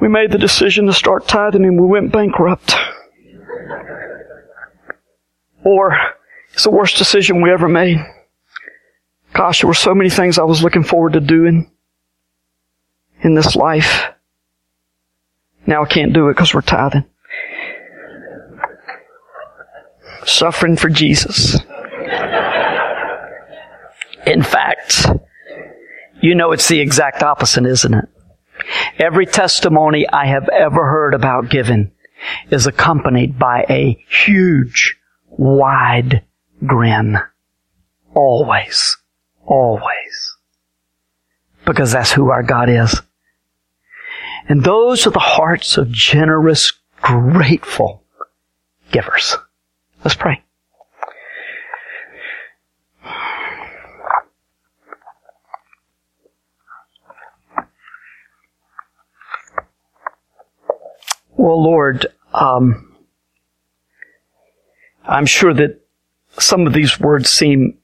we 0.01 0.09
made 0.09 0.31
the 0.33 0.37
decision 0.37 0.87
to 0.87 0.93
start 0.93 1.29
tithing 1.29 1.63
and 1.63 1.79
we 1.79 1.87
went 1.87 2.11
bankrupt. 2.11 2.75
Or 5.63 5.97
it's 6.53 6.63
the 6.63 6.71
worst 6.71 6.97
decision 6.97 7.41
we 7.41 7.51
ever 7.51 7.67
made. 7.67 7.97
Gosh, 9.33 9.61
there 9.61 9.67
were 9.67 9.73
so 9.73 9.93
many 9.93 10.09
things 10.09 10.39
I 10.39 10.43
was 10.43 10.63
looking 10.63 10.83
forward 10.83 11.13
to 11.13 11.19
doing 11.19 11.69
in 13.21 13.35
this 13.35 13.55
life. 13.55 14.05
Now 15.65 15.83
I 15.83 15.87
can't 15.87 16.13
do 16.13 16.29
it 16.29 16.33
because 16.33 16.53
we're 16.53 16.61
tithing. 16.61 17.05
Suffering 20.25 20.77
for 20.77 20.89
Jesus. 20.89 21.57
In 24.25 24.43
fact, 24.43 25.07
you 26.21 26.35
know 26.35 26.51
it's 26.51 26.67
the 26.67 26.79
exact 26.79 27.23
opposite, 27.23 27.65
isn't 27.65 27.93
it? 27.93 28.05
Every 28.99 29.25
testimony 29.25 30.07
I 30.07 30.25
have 30.25 30.49
ever 30.49 30.85
heard 30.85 31.13
about 31.13 31.49
giving 31.49 31.91
is 32.49 32.67
accompanied 32.67 33.37
by 33.37 33.65
a 33.69 34.03
huge 34.09 34.97
wide 35.27 36.23
grin. 36.65 37.19
Always. 38.13 38.97
Always. 39.45 40.35
Because 41.65 41.91
that's 41.91 42.11
who 42.11 42.29
our 42.29 42.43
God 42.43 42.69
is. 42.69 43.01
And 44.49 44.63
those 44.63 45.05
are 45.05 45.11
the 45.11 45.19
hearts 45.19 45.77
of 45.77 45.91
generous, 45.91 46.73
grateful 47.01 48.03
givers. 48.91 49.35
Let's 50.03 50.15
pray. 50.15 50.41
Well, 61.37 61.63
Lord, 61.63 62.07
um, 62.33 62.95
I'm 65.05 65.27
sure 65.27 65.53
that 65.53 65.79
some 66.39 66.65
of 66.65 66.73
these 66.73 66.99
words 66.99 67.29
seem 67.29 67.77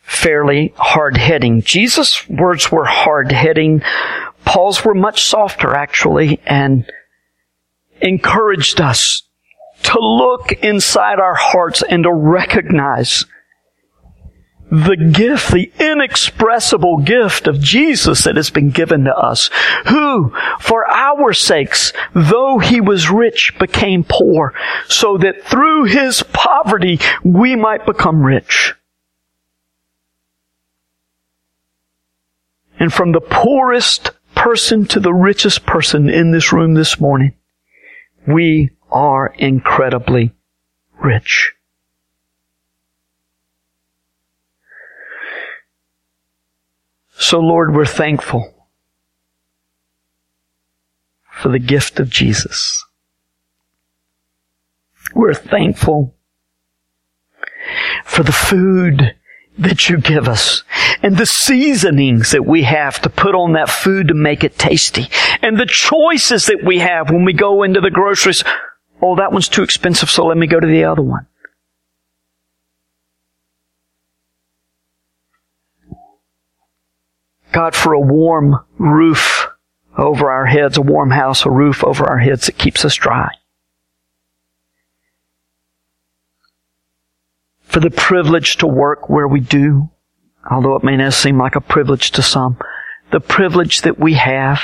fairly 0.00 0.72
hard 0.76 1.18
hitting. 1.18 1.60
Jesus' 1.60 2.26
words 2.28 2.72
were 2.72 2.86
hard 2.86 3.30
hitting. 3.30 3.82
Paul's 4.46 4.82
were 4.82 4.94
much 4.94 5.24
softer, 5.24 5.74
actually, 5.74 6.40
and 6.46 6.90
encouraged 8.00 8.80
us 8.80 9.24
to 9.82 10.00
look 10.00 10.52
inside 10.52 11.20
our 11.20 11.34
hearts 11.34 11.82
and 11.82 12.04
to 12.04 12.12
recognize 12.12 13.26
the 14.70 14.96
gift, 15.12 15.52
the 15.52 15.72
inexpressible 15.78 16.98
gift 16.98 17.46
of 17.46 17.60
Jesus 17.60 18.24
that 18.24 18.36
has 18.36 18.50
been 18.50 18.70
given 18.70 19.04
to 19.04 19.16
us, 19.16 19.50
who, 19.88 20.32
for 20.60 20.88
our 20.88 21.32
sakes, 21.32 21.92
though 22.14 22.58
he 22.58 22.80
was 22.80 23.10
rich, 23.10 23.54
became 23.58 24.04
poor, 24.08 24.54
so 24.88 25.16
that 25.18 25.42
through 25.44 25.84
his 25.84 26.22
poverty 26.32 27.00
we 27.24 27.56
might 27.56 27.86
become 27.86 28.22
rich. 28.22 28.74
And 32.78 32.92
from 32.92 33.12
the 33.12 33.20
poorest 33.20 34.10
person 34.34 34.86
to 34.86 35.00
the 35.00 35.12
richest 35.12 35.66
person 35.66 36.08
in 36.08 36.30
this 36.30 36.52
room 36.52 36.74
this 36.74 37.00
morning, 37.00 37.34
we 38.26 38.70
are 38.90 39.34
incredibly 39.38 40.32
rich. 41.02 41.54
So 47.18 47.40
Lord, 47.40 47.74
we're 47.74 47.84
thankful 47.84 48.54
for 51.32 51.48
the 51.48 51.58
gift 51.58 51.98
of 51.98 52.08
Jesus. 52.08 52.84
We're 55.14 55.34
thankful 55.34 56.14
for 58.04 58.22
the 58.22 58.32
food 58.32 59.16
that 59.58 59.88
you 59.88 59.98
give 59.98 60.28
us 60.28 60.62
and 61.02 61.16
the 61.16 61.26
seasonings 61.26 62.30
that 62.30 62.46
we 62.46 62.62
have 62.62 63.00
to 63.02 63.10
put 63.10 63.34
on 63.34 63.54
that 63.54 63.68
food 63.68 64.08
to 64.08 64.14
make 64.14 64.44
it 64.44 64.56
tasty 64.56 65.08
and 65.42 65.58
the 65.58 65.66
choices 65.66 66.46
that 66.46 66.62
we 66.64 66.78
have 66.78 67.10
when 67.10 67.24
we 67.24 67.32
go 67.32 67.64
into 67.64 67.80
the 67.80 67.90
groceries. 67.90 68.44
Oh, 69.02 69.16
that 69.16 69.32
one's 69.32 69.48
too 69.48 69.64
expensive, 69.64 70.08
so 70.08 70.26
let 70.26 70.36
me 70.36 70.46
go 70.46 70.60
to 70.60 70.66
the 70.66 70.84
other 70.84 71.02
one. 71.02 71.26
God, 77.52 77.74
for 77.74 77.92
a 77.92 78.00
warm 78.00 78.56
roof 78.78 79.48
over 79.96 80.30
our 80.30 80.46
heads, 80.46 80.76
a 80.76 80.82
warm 80.82 81.10
house, 81.10 81.44
a 81.44 81.50
roof 81.50 81.82
over 81.82 82.04
our 82.04 82.18
heads 82.18 82.46
that 82.46 82.58
keeps 82.58 82.84
us 82.84 82.94
dry. 82.94 83.30
For 87.62 87.80
the 87.80 87.90
privilege 87.90 88.56
to 88.58 88.66
work 88.66 89.08
where 89.08 89.28
we 89.28 89.40
do, 89.40 89.90
although 90.50 90.76
it 90.76 90.84
may 90.84 90.96
not 90.96 91.12
seem 91.12 91.38
like 91.38 91.56
a 91.56 91.60
privilege 91.60 92.12
to 92.12 92.22
some, 92.22 92.58
the 93.10 93.20
privilege 93.20 93.82
that 93.82 93.98
we 93.98 94.14
have, 94.14 94.60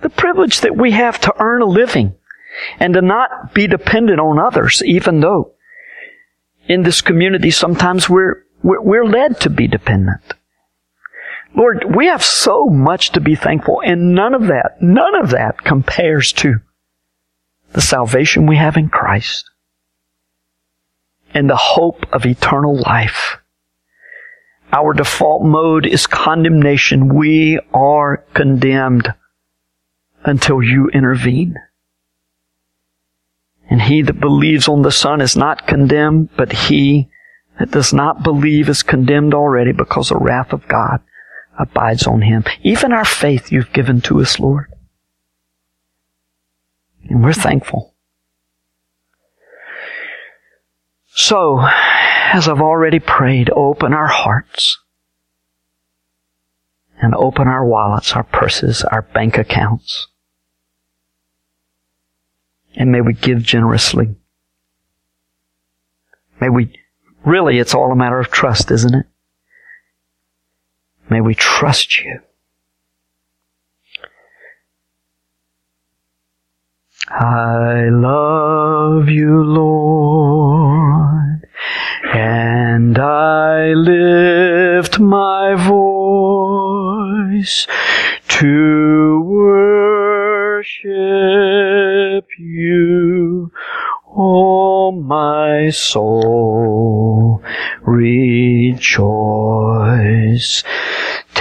the 0.00 0.10
privilege 0.10 0.60
that 0.60 0.76
we 0.76 0.92
have 0.92 1.20
to 1.20 1.34
earn 1.38 1.62
a 1.62 1.66
living 1.66 2.14
and 2.78 2.94
to 2.94 3.02
not 3.02 3.54
be 3.54 3.66
dependent 3.66 4.20
on 4.20 4.38
others, 4.38 4.82
even 4.84 5.20
though 5.20 5.52
in 6.68 6.82
this 6.82 7.00
community 7.00 7.50
sometimes 7.50 8.08
we're, 8.08 8.44
we're, 8.62 8.80
we're 8.80 9.06
led 9.06 9.40
to 9.40 9.50
be 9.50 9.66
dependent. 9.66 10.34
Lord, 11.54 11.84
we 11.94 12.06
have 12.06 12.22
so 12.22 12.66
much 12.66 13.12
to 13.12 13.20
be 13.20 13.34
thankful, 13.34 13.82
and 13.84 14.14
none 14.14 14.34
of 14.34 14.46
that, 14.46 14.80
none 14.80 15.14
of 15.14 15.30
that 15.30 15.62
compares 15.62 16.32
to 16.34 16.60
the 17.72 17.80
salvation 17.80 18.46
we 18.46 18.56
have 18.56 18.76
in 18.76 18.88
Christ 18.88 19.50
and 21.34 21.48
the 21.48 21.56
hope 21.56 22.04
of 22.12 22.26
eternal 22.26 22.76
life. 22.76 23.38
Our 24.72 24.94
default 24.94 25.44
mode 25.44 25.86
is 25.86 26.06
condemnation. 26.06 27.14
We 27.14 27.60
are 27.74 28.24
condemned 28.34 29.12
until 30.24 30.62
you 30.62 30.88
intervene. 30.88 31.56
And 33.68 33.82
he 33.82 34.02
that 34.02 34.20
believes 34.20 34.68
on 34.68 34.82
the 34.82 34.90
Son 34.90 35.20
is 35.20 35.36
not 35.36 35.66
condemned, 35.66 36.30
but 36.36 36.52
he 36.52 37.08
that 37.58 37.70
does 37.70 37.92
not 37.92 38.22
believe 38.22 38.68
is 38.68 38.82
condemned 38.82 39.34
already 39.34 39.72
because 39.72 40.08
the 40.08 40.16
wrath 40.16 40.52
of 40.52 40.66
God 40.68 41.00
abides 41.62 42.06
on 42.06 42.22
him. 42.22 42.44
Even 42.62 42.92
our 42.92 43.04
faith 43.04 43.50
you've 43.50 43.72
given 43.72 44.00
to 44.02 44.20
us, 44.20 44.38
Lord. 44.38 44.72
And 47.08 47.22
we're 47.22 47.32
thankful. 47.32 47.94
So, 51.14 51.60
as 51.62 52.48
I've 52.48 52.62
already 52.62 52.98
prayed, 52.98 53.50
open 53.50 53.92
our 53.92 54.06
hearts 54.06 54.78
and 57.00 57.14
open 57.14 57.48
our 57.48 57.66
wallets, 57.66 58.12
our 58.12 58.22
purses, 58.22 58.82
our 58.84 59.02
bank 59.02 59.36
accounts. 59.36 60.06
And 62.74 62.90
may 62.90 63.00
we 63.02 63.12
give 63.12 63.42
generously. 63.42 64.16
May 66.40 66.48
we, 66.48 66.72
really, 67.24 67.58
it's 67.58 67.74
all 67.74 67.92
a 67.92 67.96
matter 67.96 68.18
of 68.18 68.30
trust, 68.30 68.70
isn't 68.70 68.94
it? 68.94 69.06
May 71.12 71.20
we 71.20 71.34
trust 71.34 71.98
you. 71.98 72.20
I 77.10 77.90
love 77.90 79.10
you, 79.10 79.44
Lord, 79.44 81.46
and 82.14 82.98
I 82.98 83.74
lift 83.74 84.98
my 85.00 85.54
voice 87.28 87.66
to 88.28 89.20
worship 89.20 90.64
you. 92.38 93.52
Oh, 94.16 94.92
my 94.92 95.68
soul, 95.68 97.42
rejoice. 97.82 98.82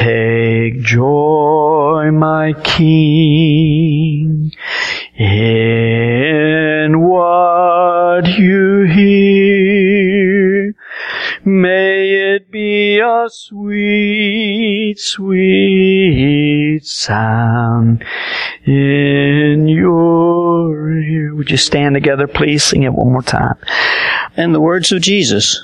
Take 0.02 0.82
joy, 0.82 2.10
my 2.12 2.54
King, 2.64 4.52
in 5.16 7.02
what 7.02 8.28
you 8.40 8.86
hear. 8.92 10.74
May 11.46 12.34
it 12.34 12.50
be 12.50 12.98
a 13.00 13.28
sweet, 13.30 14.96
sweet 14.98 16.80
sound 16.84 18.04
in 18.66 19.68
your 19.68 20.98
ear. 21.00 21.36
Would 21.36 21.52
you 21.52 21.58
stand 21.58 21.94
together, 21.94 22.26
please? 22.26 22.64
Sing 22.64 22.82
it 22.82 22.94
one 22.94 23.12
more 23.12 23.22
time. 23.22 23.58
And 24.36 24.56
the 24.56 24.62
words 24.62 24.92
of 24.92 25.04
Jesus. 25.04 25.64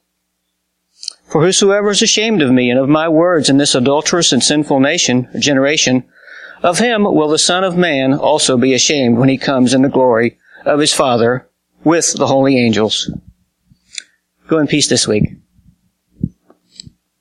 For 1.31 1.45
whosoever 1.45 1.91
is 1.91 2.01
ashamed 2.01 2.41
of 2.41 2.51
me 2.51 2.69
and 2.69 2.77
of 2.77 2.89
my 2.89 3.07
words 3.07 3.49
in 3.49 3.55
this 3.55 3.73
adulterous 3.73 4.33
and 4.33 4.43
sinful 4.43 4.81
nation, 4.81 5.29
generation, 5.39 6.03
of 6.61 6.79
him 6.79 7.05
will 7.05 7.29
the 7.29 7.39
Son 7.39 7.63
of 7.63 7.77
Man 7.77 8.13
also 8.13 8.57
be 8.57 8.73
ashamed 8.73 9.17
when 9.17 9.29
he 9.29 9.37
comes 9.37 9.73
in 9.73 9.81
the 9.81 9.87
glory 9.87 10.37
of 10.65 10.81
his 10.81 10.93
Father 10.93 11.49
with 11.85 12.13
the 12.17 12.27
holy 12.27 12.57
angels. 12.57 13.09
Go 14.49 14.57
in 14.57 14.67
peace 14.67 14.89
this 14.89 15.07
week. 15.07 15.40